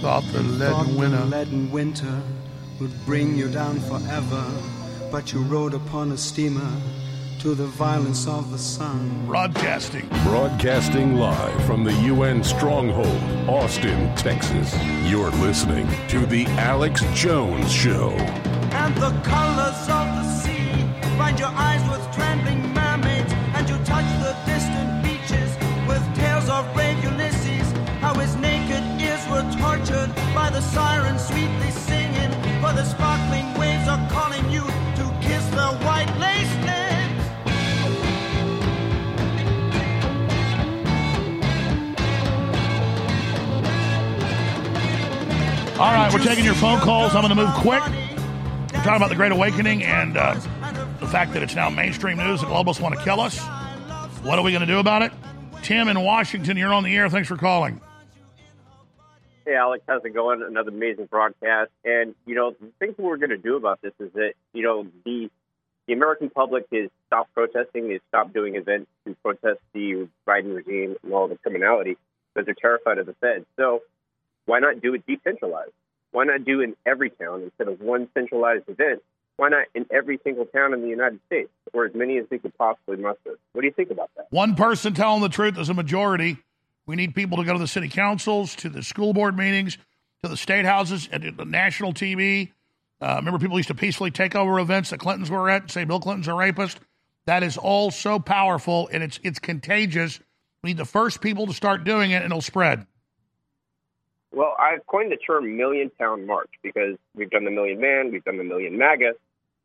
[0.00, 1.16] Thought the Thought leaden winter.
[1.18, 2.22] the leaden winter
[2.80, 4.50] would bring you down forever,
[5.12, 6.72] but you rode upon a steamer
[7.44, 9.26] to the violence of the sun.
[9.26, 10.08] Broadcasting.
[10.24, 14.74] Broadcasting live from the UN stronghold, Austin, Texas.
[15.04, 18.08] You're listening to The Alex Jones Show.
[18.80, 20.72] and the colors of the sea.
[21.18, 25.50] Find your eyes with trembling mermaids, and you touch the distant beaches
[25.86, 27.70] with tales of brave Ulysses.
[28.00, 33.53] How his naked ears were tortured by the sirens sweetly singing, for the sparkling
[45.74, 47.16] All right, we're taking your phone calls.
[47.16, 47.82] I'm going to move quick.
[47.82, 50.34] We're talking about the Great Awakening and uh,
[51.00, 52.42] the fact that it's now mainstream news.
[52.42, 53.40] The globalists want to kill us.
[54.22, 55.10] What are we going to do about it?
[55.64, 57.08] Tim in Washington, you're on the air.
[57.08, 57.80] Thanks for calling.
[59.44, 60.44] Hey, Alex, how's it going?
[60.44, 61.72] Another amazing broadcast.
[61.84, 64.86] And, you know, the things we're going to do about this is that, you know,
[65.04, 65.28] the
[65.88, 70.96] the American public has stopped protesting, has stopped doing events to protest the Biden regime
[71.02, 71.98] and all the criminality
[72.32, 73.44] because they're terrified of the Fed.
[73.56, 73.82] So
[74.46, 75.72] why not do it decentralized?
[76.12, 79.02] Why not do in every town instead of one centralized event?
[79.36, 82.38] Why not in every single town in the United States, or as many as we
[82.38, 83.36] could possibly muster?
[83.52, 84.26] What do you think about that?
[84.30, 86.38] One person telling the truth is a majority.
[86.86, 89.76] We need people to go to the city councils, to the school board meetings,
[90.22, 92.52] to the state houses, and to the national TV.
[93.00, 95.84] Uh, remember, people used to peacefully take over events that Clintons were at and say
[95.84, 96.78] Bill Clinton's a rapist.
[97.26, 100.20] That is all so powerful and it's it's contagious.
[100.62, 102.86] We need the first people to start doing it, and it'll spread.
[104.34, 108.24] Well, I've coined the term Million Town March because we've done the Million Man, we've
[108.24, 109.12] done the Million MAGA,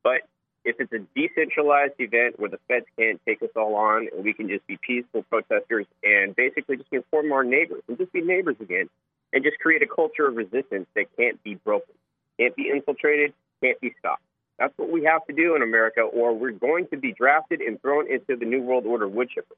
[0.03, 0.21] but
[0.63, 4.31] if it's a decentralized event where the feds can't take us all on and we
[4.31, 8.57] can just be peaceful protesters and basically just inform our neighbors and just be neighbors
[8.59, 8.87] again
[9.33, 11.95] and just create a culture of resistance that can't be broken,
[12.37, 13.33] can't be infiltrated,
[13.63, 14.21] can't be stopped.
[14.59, 17.81] That's what we have to do in America, or we're going to be drafted and
[17.81, 19.55] thrown into the New World Order wood chipper.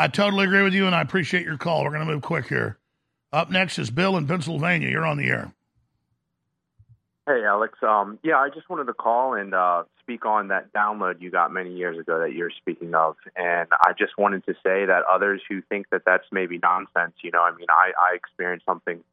[0.00, 1.84] I totally agree with you, and I appreciate your call.
[1.84, 2.78] We're going to move quick here.
[3.34, 4.88] Up next is Bill in Pennsylvania.
[4.88, 5.52] You're on the air.
[7.26, 7.78] Hey, Alex.
[7.82, 11.52] Um, yeah, I just wanted to call and uh, speak on that download you got
[11.52, 13.16] many years ago that you're speaking of.
[13.36, 17.30] And I just wanted to say that others who think that that's maybe nonsense, you
[17.30, 19.04] know, I mean, I, I experienced something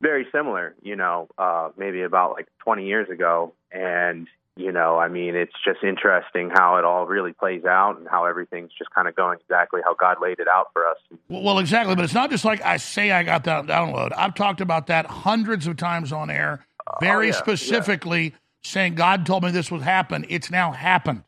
[0.00, 3.54] very similar, you know, uh, maybe about like 20 years ago.
[3.72, 8.06] And, you know, I mean, it's just interesting how it all really plays out and
[8.06, 10.98] how everything's just kind of going exactly how God laid it out for us.
[11.28, 11.94] Well, exactly.
[11.94, 14.12] But it's not just like I say I got that download.
[14.16, 19.24] I've talked about that hundreds of times on air, oh, very yeah, specifically saying God
[19.24, 20.26] told me this would happen.
[20.28, 21.24] It's now happened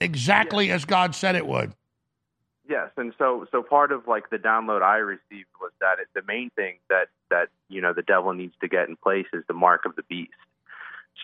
[0.00, 1.74] exactly as God said it would.
[2.68, 6.22] Yes, and so so part of like the download I received was that it, the
[6.26, 9.54] main thing that that you know the devil needs to get in place is the
[9.54, 10.32] mark of the beast.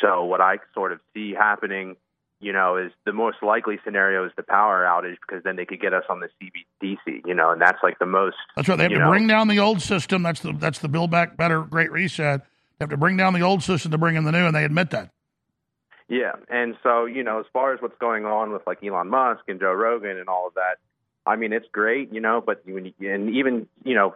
[0.00, 1.96] So what I sort of see happening,
[2.40, 5.80] you know, is the most likely scenario is the power outage because then they could
[5.80, 8.36] get us on the CBDC, you know, and that's like the most.
[8.56, 8.76] That's right.
[8.76, 10.22] They have to know, bring down the old system.
[10.22, 12.40] That's the that's the Build Back Better Great Reset.
[12.40, 14.64] They have to bring down the old system to bring in the new, and they
[14.64, 15.10] admit that.
[16.08, 19.42] Yeah, and so you know, as far as what's going on with like Elon Musk
[19.48, 20.76] and Joe Rogan and all of that,
[21.24, 24.14] I mean, it's great, you know, but when you, and even you know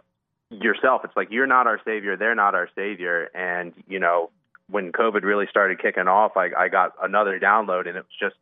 [0.49, 4.29] yourself, it's like you're not our savior, they're not our savior, and you know
[4.69, 8.35] when COVID really started kicking off, I, I got another download, and it was just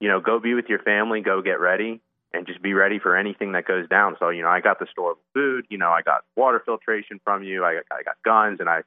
[0.00, 2.00] you know go be with your family, go get ready,
[2.32, 4.16] and just be ready for anything that goes down.
[4.18, 7.42] So you know, I got the storable food, you know, I got water filtration from
[7.42, 8.82] you, I, I got guns, and I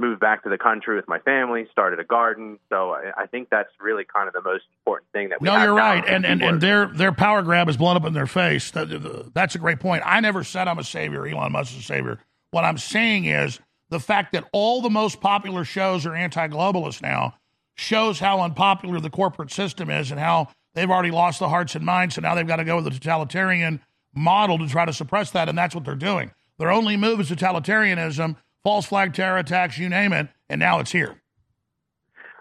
[0.00, 2.58] moved back to the country with my family, started a garden.
[2.68, 5.60] So I, I think that's really kind of the most important thing that we No,
[5.60, 8.70] you're right, and and, and their their power grab is blown up in their face.
[8.72, 10.02] That- That's a great point.
[10.06, 11.26] I never said I'm a savior.
[11.26, 12.18] Elon Musk is a savior.
[12.50, 17.34] What I'm saying is the fact that all the most popular shows are anti-globalist now
[17.76, 21.84] shows how unpopular the corporate system is and how they've already lost the hearts and
[21.84, 22.14] minds.
[22.16, 23.80] So now they've got to go with the totalitarian
[24.14, 26.32] model to try to suppress that, and that's what they're doing.
[26.58, 30.92] Their only move is totalitarianism, false flag terror attacks, you name it, and now it's
[30.92, 31.20] here.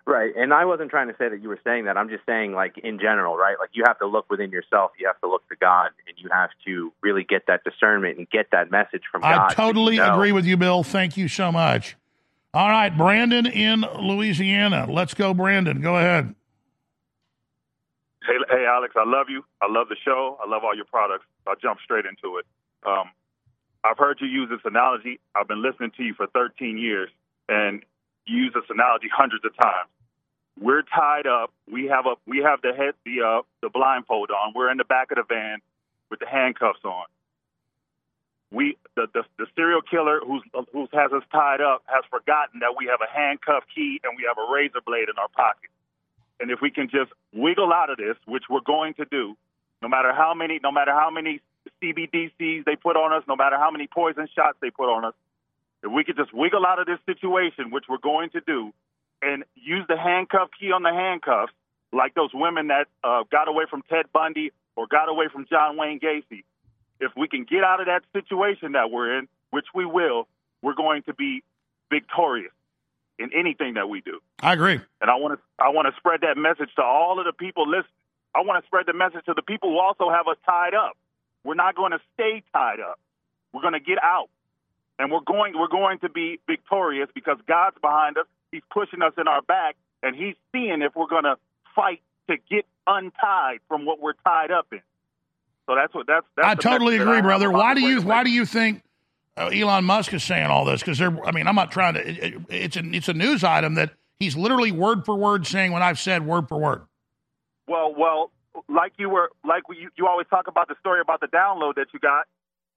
[0.07, 0.34] Right.
[0.38, 1.97] And I wasn't trying to say that you were saying that.
[1.97, 3.57] I'm just saying, like, in general, right?
[3.59, 4.91] Like, you have to look within yourself.
[4.97, 8.29] You have to look to God, and you have to really get that discernment and
[8.29, 9.51] get that message from God.
[9.51, 10.13] I totally you know.
[10.13, 10.81] agree with you, Bill.
[10.84, 11.97] Thank you so much.
[12.53, 14.88] All right, Brandon in Louisiana.
[14.89, 15.81] Let's go, Brandon.
[15.81, 16.34] Go ahead.
[18.25, 19.43] Hey, hey, Alex, I love you.
[19.61, 20.38] I love the show.
[20.41, 21.25] I love all your products.
[21.45, 22.45] I'll jump straight into it.
[22.85, 23.11] Um,
[23.84, 25.19] I've heard you use this analogy.
[25.35, 27.09] I've been listening to you for 13 years,
[27.49, 27.84] and
[28.25, 29.89] you use this analogy hundreds of times.
[30.59, 31.51] We're tied up.
[31.71, 34.53] We have a we have the head the uh, the blindfold on.
[34.55, 35.59] We're in the back of the van
[36.09, 37.05] with the handcuffs on.
[38.51, 40.43] We the the, the serial killer who's
[40.73, 44.23] who has us tied up has forgotten that we have a handcuff key and we
[44.27, 45.69] have a razor blade in our pocket.
[46.39, 49.35] And if we can just wiggle out of this, which we're going to do,
[49.81, 51.41] no matter how many, no matter how many
[51.81, 55.13] CBDCs they put on us, no matter how many poison shots they put on us,
[55.84, 58.71] if we could just wiggle out of this situation, which we're going to do,
[59.22, 61.53] and use the handcuff key on the handcuffs,
[61.91, 65.77] like those women that uh, got away from Ted Bundy or got away from John
[65.77, 66.44] Wayne Gacy,
[66.99, 70.27] if we can get out of that situation that we're in, which we will,
[70.61, 71.44] we're going to be
[71.89, 72.52] victorious
[73.19, 74.19] in anything that we do.
[74.41, 74.80] I agree.
[75.02, 77.68] And I want to I want to spread that message to all of the people
[77.68, 77.91] listening.
[78.35, 80.95] I want to spread the message to the people who also have us tied up.
[81.44, 82.99] We're not going to stay tied up.
[83.53, 84.30] We're going to get out.
[84.99, 88.26] And we're going we're going to be victorious because God's behind us.
[88.52, 91.36] He's pushing us in our back and he's seeing if we're going to
[91.76, 94.82] fight to get untied from what we're tied up in.
[95.68, 97.52] So that's what that's, that's I totally that I agree, brother.
[97.52, 98.84] Why do you why do you think
[99.36, 100.80] uh, Elon Musk is saying all this?
[100.82, 102.07] Because they're I mean I'm not trying to.
[102.10, 105.72] It, it- it's a it's a news item that he's literally word for word saying
[105.74, 106.84] what I've said word for word.
[107.68, 108.32] Well, well,
[108.69, 111.88] like you were, like you, you always talk about the story about the download that
[111.94, 112.26] you got.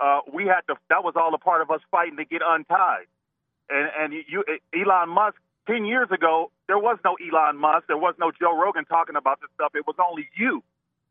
[0.00, 0.74] Uh, we had to.
[0.88, 3.06] That was all a part of us fighting to get untied.
[3.68, 4.42] And and you,
[4.74, 5.36] Elon Musk,
[5.70, 7.86] ten years ago, there was no Elon Musk.
[7.86, 9.72] There was no Joe Rogan talking about this stuff.
[9.74, 10.62] It was only you.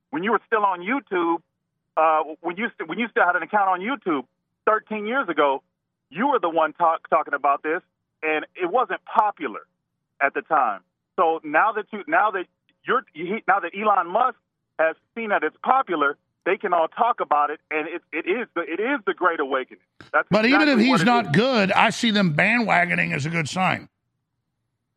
[0.10, 1.42] When you were still on YouTube,
[1.98, 4.26] uh, when you st- when you still had an account on YouTube,
[4.66, 5.62] thirteen years ago,
[6.10, 7.82] you were the one talk, talking about this,
[8.24, 9.62] and it wasn't popular
[10.22, 10.82] at the time.
[11.16, 12.46] So now that you now that
[12.84, 14.38] you're he, now that Elon Musk
[14.80, 18.48] has seen that it's popular, they can all talk about it, and it, it is
[18.56, 19.84] the it is the Great Awakening.
[20.12, 21.32] That's But even if he's not is.
[21.34, 23.90] good, I see them bandwagoning as a good sign.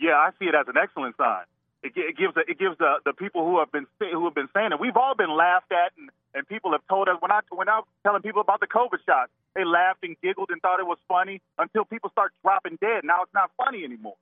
[0.03, 1.47] Yeah, I see it as an excellent sign.
[1.87, 4.75] It, it gives it gives the, the people who have been who have been saying
[4.75, 4.81] it.
[4.81, 7.87] We've all been laughed at, and, and people have told us when I when I
[7.87, 10.99] was telling people about the COVID shot, they laughed and giggled and thought it was
[11.07, 13.03] funny until people start dropping dead.
[13.05, 14.19] Now it's not funny anymore.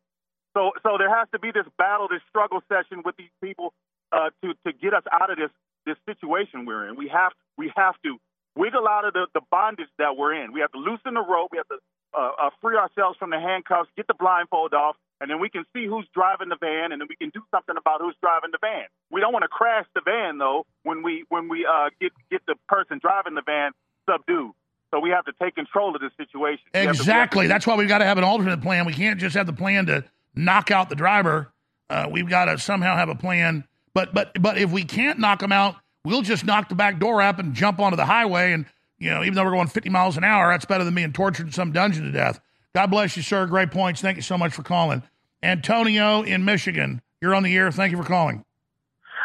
[0.52, 3.72] So so there has to be this battle, this struggle session with these people
[4.12, 5.52] uh, to to get us out of this
[5.86, 6.96] this situation we're in.
[6.96, 8.20] We have we have to
[8.56, 10.52] wiggle out of the, the bondage that we're in.
[10.52, 11.52] We have to loosen the rope.
[11.52, 11.78] We have to
[12.12, 15.64] uh, uh, free ourselves from the handcuffs, get the blindfold off, and then we can
[15.74, 18.58] see who's driving the van, and then we can do something about who's driving the
[18.60, 18.84] van.
[19.10, 22.42] We don't want to crash the van though when we when we uh, get get
[22.46, 23.72] the person driving the van
[24.08, 24.52] subdued.
[24.92, 26.64] So we have to take control of the situation.
[26.72, 27.46] Have to- we have to- Exactly.
[27.46, 28.86] That's why we've got to have an alternate plan.
[28.86, 31.52] We can't just have the plan to knock out the driver.
[31.88, 33.64] Uh, we've got to somehow have a plan.
[33.94, 37.20] But but but if we can't knock them out, we'll just knock the back door
[37.22, 38.52] up and jump onto the highway.
[38.52, 38.66] And
[38.98, 41.46] you know, even though we're going 50 miles an hour, that's better than being tortured
[41.46, 42.40] in some dungeon to death.
[42.74, 43.46] God bless you, sir.
[43.46, 44.00] Great points.
[44.00, 45.02] Thank you so much for calling.
[45.42, 47.72] Antonio in Michigan, you're on the air.
[47.72, 48.44] Thank you for calling.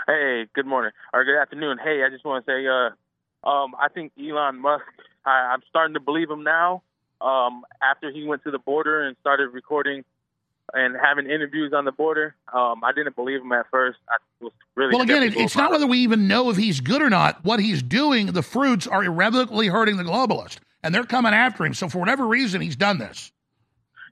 [0.08, 1.78] Hey, good morning or good afternoon.
[1.84, 4.84] Hey, I just want to say, uh, um, I think Elon Musk.
[5.26, 6.82] I, I'm starting to believe him now.
[7.22, 10.04] Um, after he went to the border and started recording
[10.74, 13.98] and having interviews on the border, um, I didn't believe him at first.
[14.10, 17.10] I was really Well, again, it's not whether we even know if he's good or
[17.10, 17.44] not.
[17.44, 21.74] What he's doing, the fruits are irrevocably hurting the globalist, and they're coming after him.
[21.74, 23.32] So, for whatever reason, he's done this.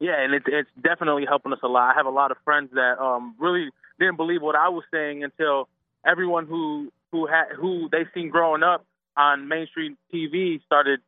[0.04, 1.94] Yeah, and it's it's definitely helping us a lot.
[1.94, 3.70] I have a lot of friends that um really
[4.00, 5.70] didn't believe what I was saying until
[6.06, 8.86] everyone who who had who they seen growing up
[9.16, 11.00] on mainstream TV started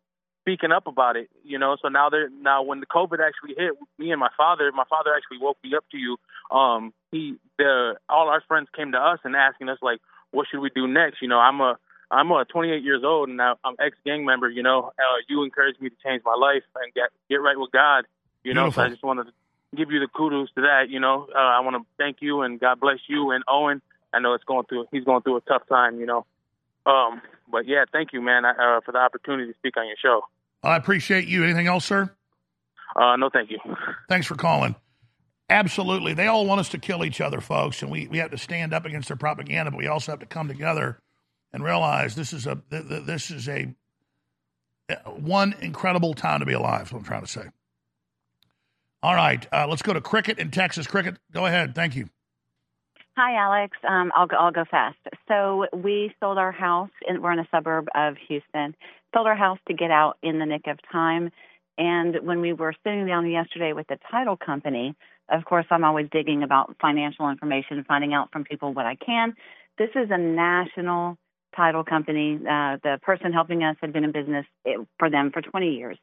[0.44, 1.30] speaking up about it.
[1.44, 4.72] You know, so now they're now when the COVID actually hit, me and my father,
[4.72, 6.16] my father actually woke me up to you.
[6.50, 10.00] Um, he the all our friends came to us and asking us like,
[10.32, 11.22] what should we do next?
[11.22, 11.78] You know, I'm a
[12.12, 14.50] I'm a 28 years old and I'm ex gang member.
[14.50, 17.74] You know, uh, you encouraged me to change my life and get get right with
[17.74, 18.06] God.
[18.46, 19.32] You know, so I just wanted to
[19.76, 20.90] give you the kudos to that.
[20.90, 23.82] You know, uh, I want to thank you and God bless you and Owen.
[24.14, 26.00] I know it's going through he's going through a tough time.
[26.00, 26.26] You know,
[26.86, 30.22] um, but yeah, thank you, man, uh, for the opportunity to speak on your show.
[30.64, 31.44] I appreciate you.
[31.44, 32.10] Anything else, sir?
[32.96, 33.60] Uh, no, thank you.
[34.08, 34.76] Thanks for calling.
[35.50, 36.14] Absolutely.
[36.14, 38.74] They all want us to kill each other, folks, and we, we have to stand
[38.74, 41.00] up against their propaganda, but we also have to come together
[41.54, 43.74] and realize this is a th- th- this is a
[44.90, 46.88] uh, one incredible time to be alive.
[46.88, 47.46] Is what I'm trying to say.
[49.06, 50.88] All right, uh, let's go to Cricket in Texas.
[50.88, 51.76] Cricket, go ahead.
[51.76, 52.10] Thank you.
[53.16, 53.78] Hi, Alex.
[53.88, 54.98] Um, I'll go, I'll go fast.
[55.28, 56.90] So we sold our house.
[57.08, 58.76] In, we're in a suburb of Houston.
[59.14, 61.30] Sold our house to get out in the nick of time.
[61.78, 64.96] And when we were sitting down yesterday with the title company,
[65.30, 69.36] of course, I'm always digging about financial information, finding out from people what I can.
[69.78, 71.20] This is a national
[71.56, 72.38] title company.
[72.38, 76.00] Uh, the person helping us had been in business eh, for them for 20 years.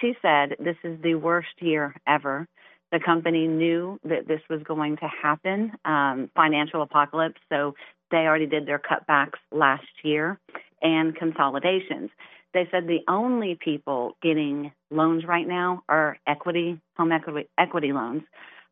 [0.00, 2.46] She said this is the worst year ever.
[2.92, 7.40] The company knew that this was going to happen, um, financial apocalypse.
[7.50, 7.74] So
[8.10, 10.38] they already did their cutbacks last year
[10.80, 12.10] and consolidations.
[12.54, 18.22] They said the only people getting loans right now are equity, home equity, equity loans.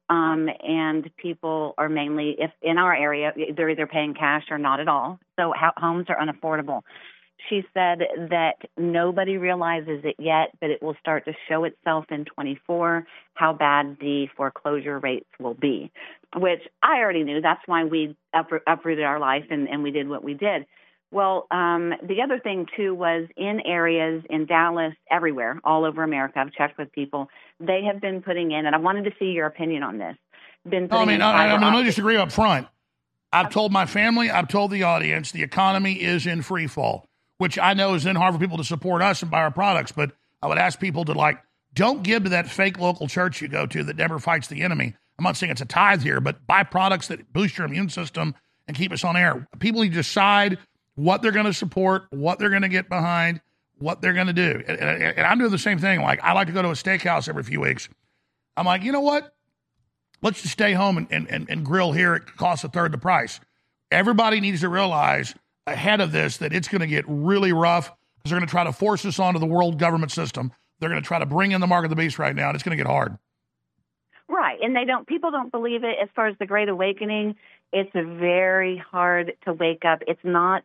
[0.08, 4.80] Um, and people are mainly, if in our area, they're either paying cash or not
[4.80, 5.18] at all.
[5.38, 6.82] So ho- homes are unaffordable.
[7.48, 8.00] She said
[8.30, 13.52] that nobody realizes it yet, but it will start to show itself in 24 how
[13.52, 15.92] bad the foreclosure rates will be,
[16.34, 17.40] which I already knew.
[17.40, 20.66] That's why we upro- uprooted our life and, and we did what we did.
[21.12, 26.40] Well, um, the other thing too was in areas in Dallas, everywhere, all over America.
[26.40, 27.28] I've checked with people.
[27.60, 30.16] They have been putting in, and I wanted to see your opinion on this.
[30.68, 32.32] Been No, I mean, in I, I fiber mean, let me optic- just agree up
[32.32, 32.66] front.
[33.32, 37.06] I've told my family, I've told the audience, the economy is in free fall,
[37.38, 39.92] which I know is then hard for people to support us and buy our products.
[39.92, 41.42] But I would ask people to like,
[41.74, 44.94] don't give to that fake local church you go to that never fights the enemy.
[45.18, 48.34] I'm not saying it's a tithe here, but buy products that boost your immune system
[48.68, 49.46] and keep us on air.
[49.58, 50.58] People need to decide
[50.94, 53.40] what they're going to support, what they're going to get behind,
[53.78, 54.62] what they're going to do.
[54.66, 56.00] And, and- and I'm doing the same thing.
[56.02, 57.88] Like, I like to go to a steakhouse every few weeks.
[58.56, 59.34] I'm like, you know what?
[60.22, 62.14] Let's just stay home and, and, and grill here.
[62.14, 63.38] It costs a third the price.
[63.90, 65.34] Everybody needs to realize
[65.66, 68.64] ahead of this that it's going to get really rough because they're going to try
[68.64, 70.52] to force us onto the world government system.
[70.78, 72.54] They're going to try to bring in the mark of the beast right now, and
[72.54, 73.16] it's going to get hard.
[74.28, 75.06] Right, and they don't.
[75.06, 75.96] People don't believe it.
[76.02, 77.36] As far as the Great Awakening,
[77.72, 80.02] it's very hard to wake up.
[80.06, 80.64] It's not.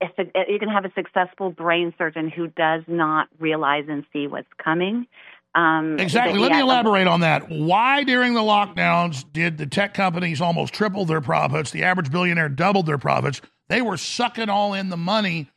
[0.00, 4.26] It's a, you can have a successful brain surgeon who does not realize and see
[4.26, 5.06] what's coming.
[5.54, 6.38] Um, Exactly.
[6.38, 7.48] Let me elaborate on that.
[7.48, 11.70] Why, during the lockdowns, did the tech companies almost triple their profits?
[11.70, 13.40] The average billionaire doubled their profits.
[13.68, 15.48] They were sucking all in the money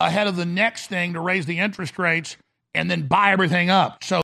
[0.00, 2.36] ahead of the next thing to raise the interest rates
[2.74, 4.04] and then buy everything up.
[4.04, 4.22] So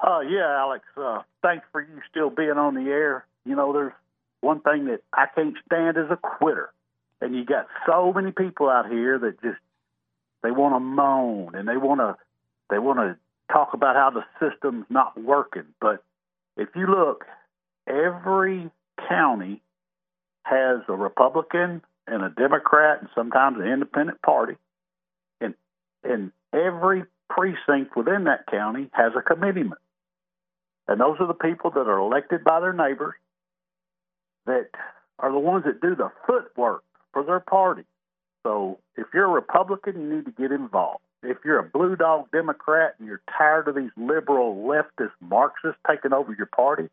[0.00, 0.84] Uh, yeah, Alex.
[0.96, 3.26] Uh, thanks for you still being on the air.
[3.44, 3.92] You know, there's
[4.40, 6.70] one thing that I can't stand is a quitter,
[7.20, 9.58] and you got so many people out here that just
[10.42, 12.16] they want to moan and they want to
[12.70, 13.16] they want to
[13.52, 15.64] talk about how the system's not working.
[15.80, 16.04] But
[16.56, 17.24] if you look,
[17.88, 18.70] every
[19.08, 19.62] county
[20.44, 24.56] has a Republican and a Democrat and sometimes an independent party,
[25.40, 25.54] and
[26.02, 29.78] and every precinct within that county has a committeeman.
[30.86, 33.14] And those are the people that are elected by their neighbors
[34.46, 34.70] that
[35.18, 36.82] are the ones that do the footwork
[37.12, 37.82] for their party.
[38.42, 41.02] So if you're a Republican, you need to get involved.
[41.22, 46.12] If you're a blue dog Democrat and you're tired of these liberal leftist Marxists taking
[46.12, 46.88] over your party,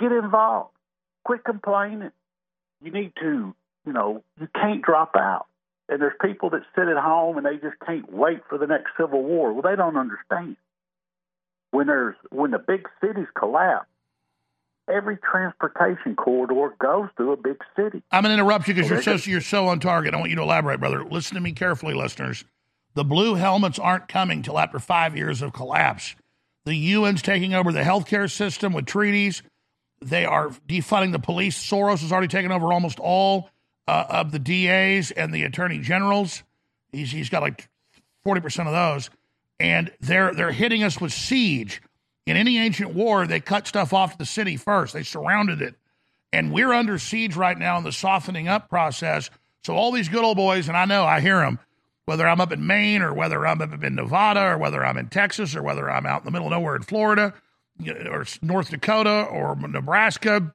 [0.00, 0.70] get involved.
[1.24, 2.12] Quit complaining.
[2.82, 3.54] You need to,
[3.86, 5.46] you know, you can't drop out.
[5.88, 8.90] And there's people that sit at home and they just can't wait for the next
[8.98, 9.52] civil war.
[9.52, 10.56] Well, they don't understand.
[11.70, 13.86] When there's when the big cities collapse,
[14.92, 18.02] every transportation corridor goes through a big city.
[18.10, 20.14] I'm going to interrupt you because you're so you're so on target.
[20.14, 21.04] I want you to elaborate, brother.
[21.04, 22.44] Listen to me carefully, listeners.
[22.94, 26.16] The blue helmets aren't coming till after five years of collapse.
[26.64, 29.42] The UN's taking over the healthcare system with treaties.
[30.00, 31.62] They are defunding the police.
[31.62, 33.50] Soros has already taken over almost all
[33.88, 36.42] uh, of the DAs and the attorney generals.
[36.92, 37.68] He's he's got like
[38.24, 39.10] forty percent of those,
[39.60, 41.82] and they're they're hitting us with siege.
[42.26, 44.92] In any ancient war, they cut stuff off to the city first.
[44.92, 45.76] They surrounded it,
[46.32, 49.30] and we're under siege right now in the softening up process.
[49.62, 51.58] So all these good old boys, and I know I hear them,
[52.04, 55.08] whether I'm up in Maine or whether I'm up in Nevada or whether I'm in
[55.08, 57.34] Texas or whether I'm out in the middle of nowhere in Florida
[58.10, 60.54] or North Dakota or Nebraska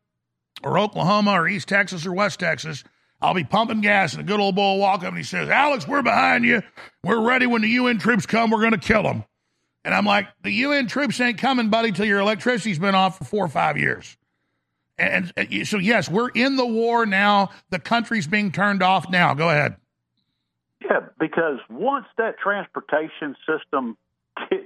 [0.63, 2.83] or Oklahoma or East Texas or West Texas.
[3.21, 5.49] I'll be pumping gas, and a good old boy will walk up and he says,
[5.49, 6.63] Alex, we're behind you.
[7.03, 8.49] We're ready when the UN troops come.
[8.49, 9.23] We're going to kill them.
[9.83, 13.25] And I'm like, the UN troops ain't coming, buddy, till your electricity's been off for
[13.25, 14.17] four or five years.
[14.97, 17.49] And, and so, yes, we're in the war now.
[17.69, 19.33] The country's being turned off now.
[19.33, 19.75] Go ahead.
[20.83, 23.97] Yeah, because once that transportation system
[24.49, 24.63] gets,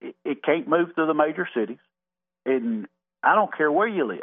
[0.00, 1.78] it, it can't move through the major cities,
[2.44, 2.86] and
[3.22, 4.20] I don't care where you live.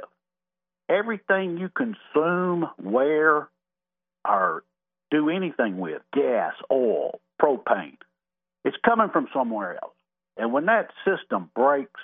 [0.91, 3.49] Everything you consume, wear,
[4.27, 4.63] or
[5.09, 7.97] do anything with gas, oil, propane
[8.63, 9.95] it's coming from somewhere else.
[10.37, 11.99] And when that system breaks,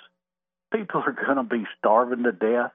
[0.72, 2.72] people are going to be starving to death.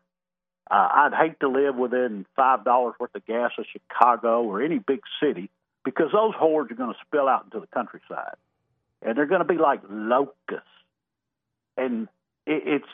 [0.72, 4.80] Uh, I'd hate to live within five dollars worth of gas of Chicago or any
[4.80, 5.50] big city
[5.84, 8.36] because those hordes are going to spill out into the countryside,
[9.02, 10.66] and they're going to be like locusts.
[11.76, 12.08] And
[12.46, 12.90] it, it's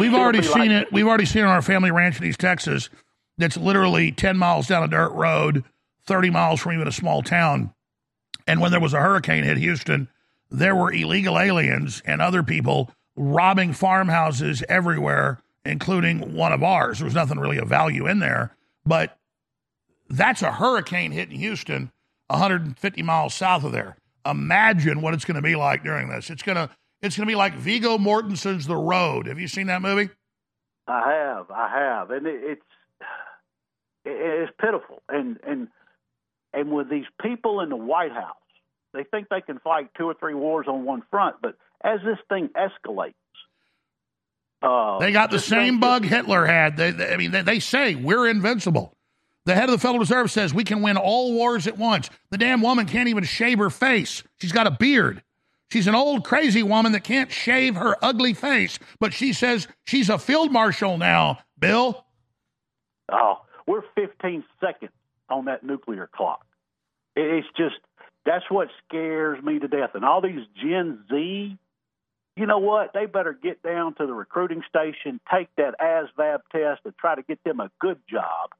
[0.00, 0.92] We've already seen like- it.
[0.92, 2.88] We've already seen it on our family ranch in East Texas.
[3.36, 5.64] That's literally ten miles down a dirt road,
[6.06, 7.72] thirty miles from even a small town.
[8.46, 10.08] And when there was a hurricane hit Houston,
[10.50, 16.98] there were illegal aliens and other people robbing farmhouses everywhere, including one of ours.
[16.98, 18.56] There was nothing really of value in there,
[18.86, 19.18] but
[20.08, 21.92] that's a hurricane hitting Houston,
[22.28, 23.96] 150 miles south of there.
[24.24, 26.30] Imagine what it's going to be like during this.
[26.30, 26.70] It's going to
[27.02, 29.26] it's going to be like Viggo Mortensen's The Road.
[29.26, 30.10] Have you seen that movie?
[30.86, 32.62] I have, I have, and it, it's
[34.04, 35.02] it's pitiful.
[35.08, 35.68] And and
[36.54, 38.34] and with these people in the White House,
[38.94, 42.18] they think they can fight two or three wars on one front, but as this
[42.28, 43.12] thing escalates,
[44.62, 46.76] uh, They got the same bug Hitler had.
[46.76, 48.94] They, they- I mean, they, they say we're invincible.
[49.44, 52.10] The head of the Federal Reserve says we can win all wars at once.
[52.30, 54.22] The damn woman can't even shave her face.
[54.40, 55.22] She's got a beard.
[55.70, 60.08] She's an old crazy woman that can't shave her ugly face, but she says she's
[60.08, 62.04] a field marshal now, Bill.
[63.12, 64.92] Oh, we're 15 seconds
[65.28, 66.46] on that nuclear clock.
[67.14, 67.76] It's just
[68.24, 69.90] that's what scares me to death.
[69.94, 71.58] And all these Gen Z,
[72.36, 72.92] you know what?
[72.94, 77.22] They better get down to the recruiting station, take that ASVAB test, and try to
[77.22, 78.50] get them a good job.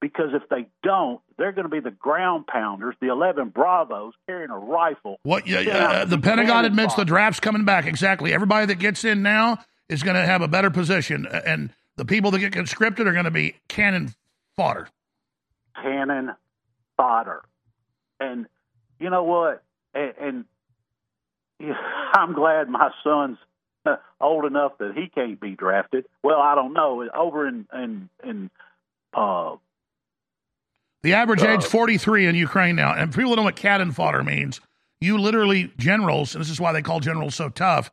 [0.00, 4.50] Because if they don't, they're going to be the ground pounders, the 11 Bravos carrying
[4.50, 5.18] a rifle.
[5.24, 5.46] What?
[5.48, 7.84] Yeah, uh, the Pentagon admits the draft's coming back.
[7.86, 8.32] Exactly.
[8.32, 9.58] Everybody that gets in now
[9.88, 13.24] is going to have a better position, and the people that get conscripted are going
[13.24, 14.14] to be cannon
[14.56, 14.88] fodder.
[15.82, 16.32] cannon
[16.96, 17.42] fodder.
[18.20, 18.46] And
[19.00, 19.62] you know what?
[19.94, 20.44] And, and
[21.58, 21.74] yeah,
[22.14, 23.38] I'm glad my son's
[23.84, 26.04] uh, old enough that he can't be drafted.
[26.22, 27.08] Well, I don't know.
[27.12, 28.50] Over in in in
[29.14, 29.56] uh,
[31.08, 32.92] The average Uh, age 43 in Ukraine now.
[32.92, 34.60] And people that know what cannon fodder means,
[35.00, 37.90] you literally, generals, and this is why they call generals so tough,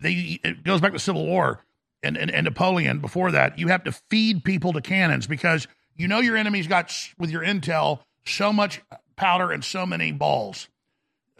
[0.00, 1.64] they, it goes back to Civil War
[2.02, 2.98] and, and, and Napoleon.
[2.98, 6.92] Before that, you have to feed people to cannons because you know your enemy's got,
[7.16, 8.82] with your intel, so much
[9.14, 10.66] powder and so many balls.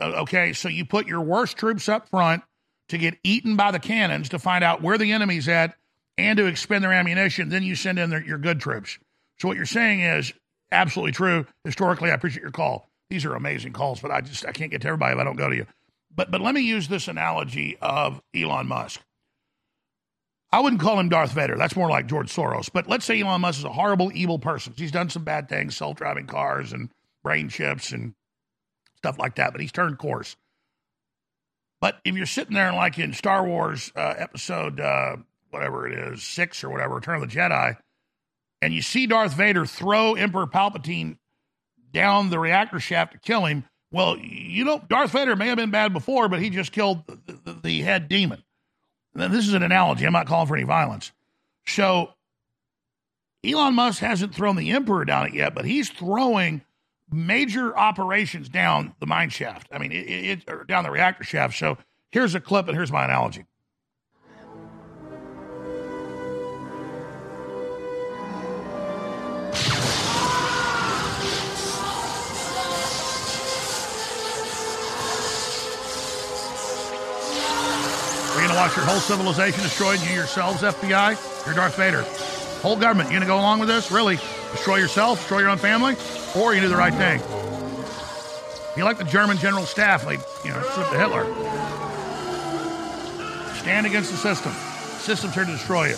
[0.01, 2.45] Okay, so you put your worst troops up front
[2.91, 5.75] to get eaten by the cannons to find out where the enemy's at
[6.17, 7.49] and to expend their ammunition.
[7.49, 9.01] Then you send in their, your good troops.
[9.41, 10.33] So what you're saying is
[10.73, 11.47] absolutely true.
[11.65, 12.89] Historically, I appreciate your call.
[13.11, 15.37] These are amazing calls, but I just I can't get to everybody if I don't
[15.37, 15.67] go to you.
[16.15, 19.01] But but let me use this analogy of Elon Musk.
[20.51, 21.57] I wouldn't call him Darth Vader.
[21.57, 22.69] That's more like George Soros.
[22.71, 24.75] But let's say Elon Musk is a horrible, evil person.
[24.77, 26.91] He's done some bad things, self-driving cars and
[27.23, 28.15] brain chips and
[28.97, 29.53] stuff like that.
[29.53, 30.37] But he's turned course.
[31.81, 35.17] But if you're sitting there like in Star Wars uh, episode uh,
[35.51, 37.77] whatever it is, six or whatever, Return of the Jedi,
[38.63, 41.19] and you see Darth Vader throw Emperor Palpatine
[41.93, 45.73] down the reactor shaft to kill him, well, you know, Darth Vader may have been
[45.73, 48.43] bad before, but he just killed the, the, the head demon.
[49.15, 50.07] Now, this is an analogy.
[50.07, 51.13] I'm not calling for any violence.
[51.67, 52.15] So
[53.45, 56.63] Elon Musk hasn't thrown the Emperor down it yet, but he's throwing
[57.11, 59.69] major operations down the mine shaft.
[59.71, 61.59] I mean, it, it, or down the reactor shaft.
[61.59, 61.77] So
[62.11, 63.45] here's a clip, and here's my analogy.
[78.53, 81.47] Going to watch your whole civilization destroyed, you yourselves, FBI?
[81.47, 82.03] You're Darth Vader.
[82.61, 83.91] Whole government, you going to go along with this?
[83.91, 84.17] Really?
[84.17, 85.21] Destroy yourself?
[85.21, 85.97] Destroy your own family?
[86.37, 87.21] Or you do the right thing?
[88.77, 91.25] You like the German general staff, like, you know, to Hitler.
[93.55, 94.53] Stand against the system.
[94.53, 95.97] The system's here to destroy you.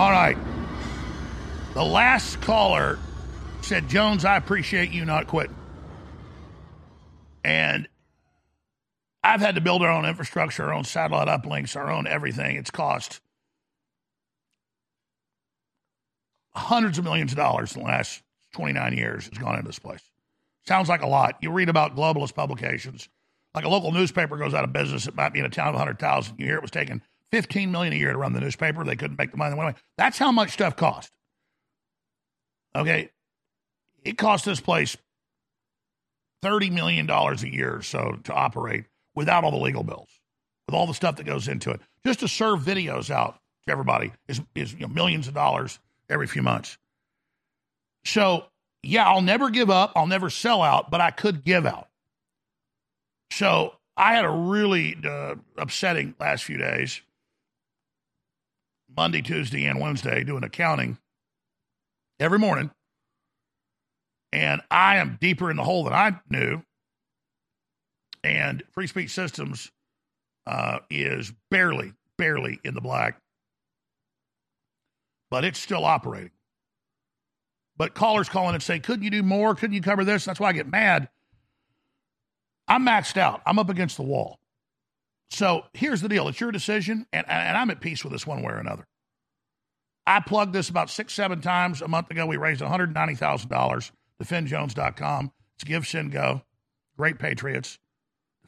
[0.00, 0.38] All right.
[1.74, 2.98] The last caller
[3.60, 5.54] said, Jones, I appreciate you not quitting.
[7.44, 7.86] And
[9.22, 12.56] I've had to build our own infrastructure, our own satellite uplinks, our own everything.
[12.56, 13.20] It's cost
[16.54, 18.22] hundreds of millions of dollars in the last
[18.54, 20.00] 29 years has gone into this place.
[20.66, 21.36] Sounds like a lot.
[21.42, 23.10] You read about globalist publications.
[23.54, 25.74] Like a local newspaper goes out of business, it might be in a town of
[25.74, 26.38] 100,000.
[26.38, 28.84] You hear it was taking 15 million a year to run the newspaper.
[28.84, 29.50] They couldn't make the money.
[29.50, 29.80] They went away.
[29.96, 31.10] That's how much stuff cost.
[32.74, 33.10] Okay.
[34.04, 34.96] It cost this place
[36.42, 40.08] $30 million a year or so to operate without all the legal bills,
[40.66, 41.80] with all the stuff that goes into it.
[42.04, 45.78] Just to serve videos out to everybody is, is you know, millions of dollars
[46.08, 46.78] every few months.
[48.04, 48.44] So,
[48.82, 49.92] yeah, I'll never give up.
[49.94, 51.88] I'll never sell out, but I could give out.
[53.32, 57.02] So I had a really uh, upsetting last few days.
[58.96, 60.98] Monday, Tuesday, and Wednesday doing accounting
[62.18, 62.70] every morning.
[64.32, 66.62] And I am deeper in the hole than I knew.
[68.22, 69.70] And Free Speech Systems
[70.46, 73.20] uh, is barely, barely in the black,
[75.30, 76.32] but it's still operating.
[77.76, 79.54] But callers calling and say, couldn't you do more?
[79.54, 80.24] Couldn't you cover this?
[80.26, 81.08] That's why I get mad.
[82.68, 83.40] I'm maxed out.
[83.46, 84.39] I'm up against the wall.
[85.30, 86.28] So here's the deal.
[86.28, 88.86] It's your decision, and, and I'm at peace with this one way or another.
[90.06, 92.26] I plugged this about six, seven times a month ago.
[92.26, 93.90] We raised $190,000.
[94.20, 95.32] DefendJones.com.
[95.54, 96.42] It's Give, Send, Go.
[96.96, 97.78] Great Patriots.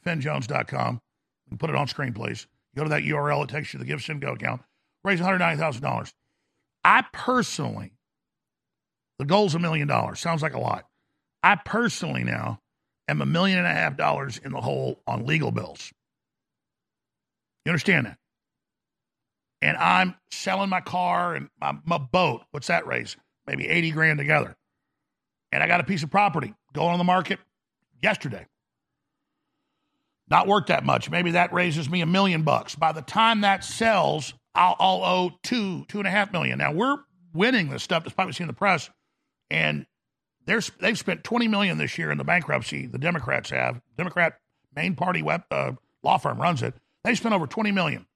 [0.04, 2.46] Can put it on screen, please.
[2.74, 3.44] Go to that URL.
[3.44, 4.62] It takes you to the Give, Send, Go account.
[5.04, 6.12] Raise $190,000.
[6.84, 7.92] I personally,
[9.18, 10.20] the goal's a million dollars.
[10.20, 10.86] Sounds like a lot.
[11.42, 12.60] I personally now
[13.08, 15.92] am a million and a half dollars in the hole on legal bills.
[17.64, 18.18] You understand that?
[19.60, 22.42] And I'm selling my car and my, my boat.
[22.50, 23.16] What's that raise?
[23.46, 24.56] Maybe 80 grand together.
[25.52, 27.38] And I got a piece of property going on the market
[28.02, 28.46] yesterday.
[30.28, 31.10] Not worth that much.
[31.10, 32.74] Maybe that raises me a million bucks.
[32.74, 36.58] By the time that sells, I'll, I'll owe two, two and a half million.
[36.58, 36.96] Now we're
[37.34, 38.90] winning this stuff, despite what we see in the press,
[39.50, 39.86] and
[40.46, 42.86] they're, they've spent 20 million this year in the bankruptcy.
[42.86, 44.34] The Democrats have Democrat
[44.74, 45.72] main party web, uh,
[46.02, 46.74] law firm runs it.
[47.04, 48.06] They spent over 20 million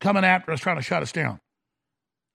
[0.00, 1.40] coming after us, trying to shut us down.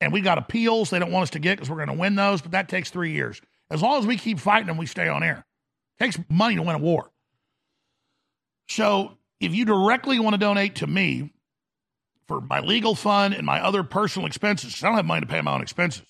[0.02, 2.16] And we got appeals they don't want us to get because we're going to win
[2.16, 3.42] those, but that takes three years.
[3.70, 5.46] As long as we keep fighting them, we stay on air.
[6.00, 7.12] It takes money to win a war.
[8.68, 11.34] So if you directly want to donate to me
[12.28, 15.42] for my legal fund and my other personal expenses, I don't have money to pay
[15.42, 16.04] my own expenses,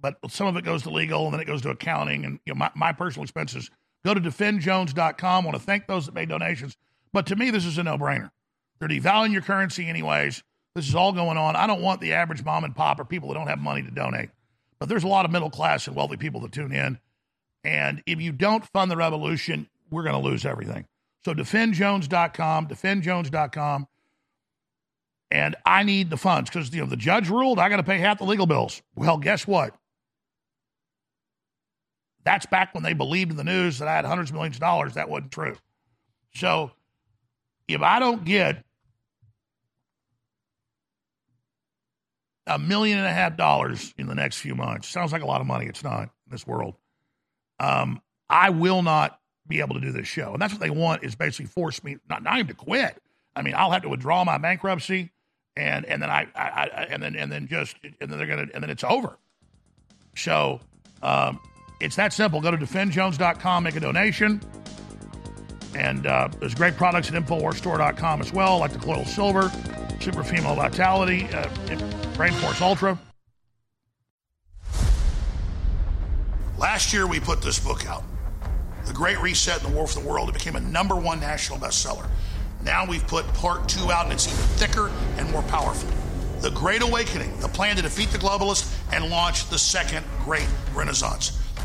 [0.00, 2.54] but some of it goes to legal and then it goes to accounting and you
[2.54, 3.70] know, my, my personal expenses.
[4.04, 5.44] Go to defendjones.com.
[5.44, 6.76] I want to thank those that made donations.
[7.12, 8.30] But to me, this is a no brainer.
[8.78, 10.42] They're devaluing your currency, anyways.
[10.74, 11.56] This is all going on.
[11.56, 13.90] I don't want the average mom and pop or people that don't have money to
[13.90, 14.30] donate.
[14.78, 16.98] But there's a lot of middle class and wealthy people that tune in.
[17.64, 20.86] And if you don't fund the revolution, we're going to lose everything.
[21.24, 23.88] So defendjones.com, defendjones.com.
[25.30, 27.98] And I need the funds because you know the judge ruled I got to pay
[27.98, 28.80] half the legal bills.
[28.94, 29.74] Well, guess what?
[32.22, 34.60] That's back when they believed in the news that I had hundreds of millions of
[34.60, 34.94] dollars.
[34.94, 35.56] That wasn't true.
[36.34, 36.70] So
[37.68, 38.64] if I don't get
[42.46, 45.40] a million and a half dollars in the next few months, sounds like a lot
[45.40, 45.66] of money.
[45.66, 46.74] It's not in this world.
[47.58, 49.18] Um, I will not
[49.48, 50.32] be able to do this show.
[50.32, 53.00] And that's what they want is basically force me not, not even to quit.
[53.34, 55.10] I mean, I'll have to withdraw my bankruptcy
[55.56, 58.46] and and then I, I, I and then and then just and then they're gonna
[58.52, 59.18] and then it's over.
[60.16, 60.60] So
[61.02, 61.40] um,
[61.80, 62.40] it's that simple.
[62.40, 64.40] Go to defendjones.com, make a donation.
[65.76, 69.52] And uh, there's great products at InfoWarsStore.com as well, like the Colloidal Silver,
[70.00, 71.48] Super Female Vitality, uh,
[72.16, 72.98] Brain Force Ultra.
[76.56, 78.02] Last year, we put this book out,
[78.86, 80.30] The Great Reset and the War for the World.
[80.30, 82.08] It became a number one national bestseller.
[82.62, 85.90] Now we've put part two out, and it's even thicker and more powerful.
[86.40, 91.38] The Great Awakening, the plan to defeat the globalists and launch the second Great Renaissance.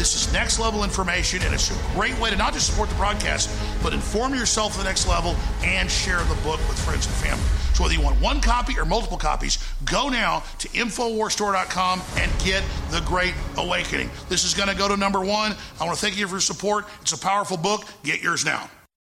[0.00, 2.94] This is next level information, and it's a great way to not just support the
[2.94, 3.50] broadcast,
[3.82, 7.44] but inform yourself the next level and share the book with friends and family.
[7.74, 12.64] So whether you want one copy or multiple copies, go now to InfoWarsStore.com and get
[12.90, 14.08] The Great Awakening.
[14.30, 15.54] This is going to go to number one.
[15.78, 16.86] I want to thank you for your support.
[17.02, 17.84] It's a powerful book.
[18.02, 18.70] Get yours now.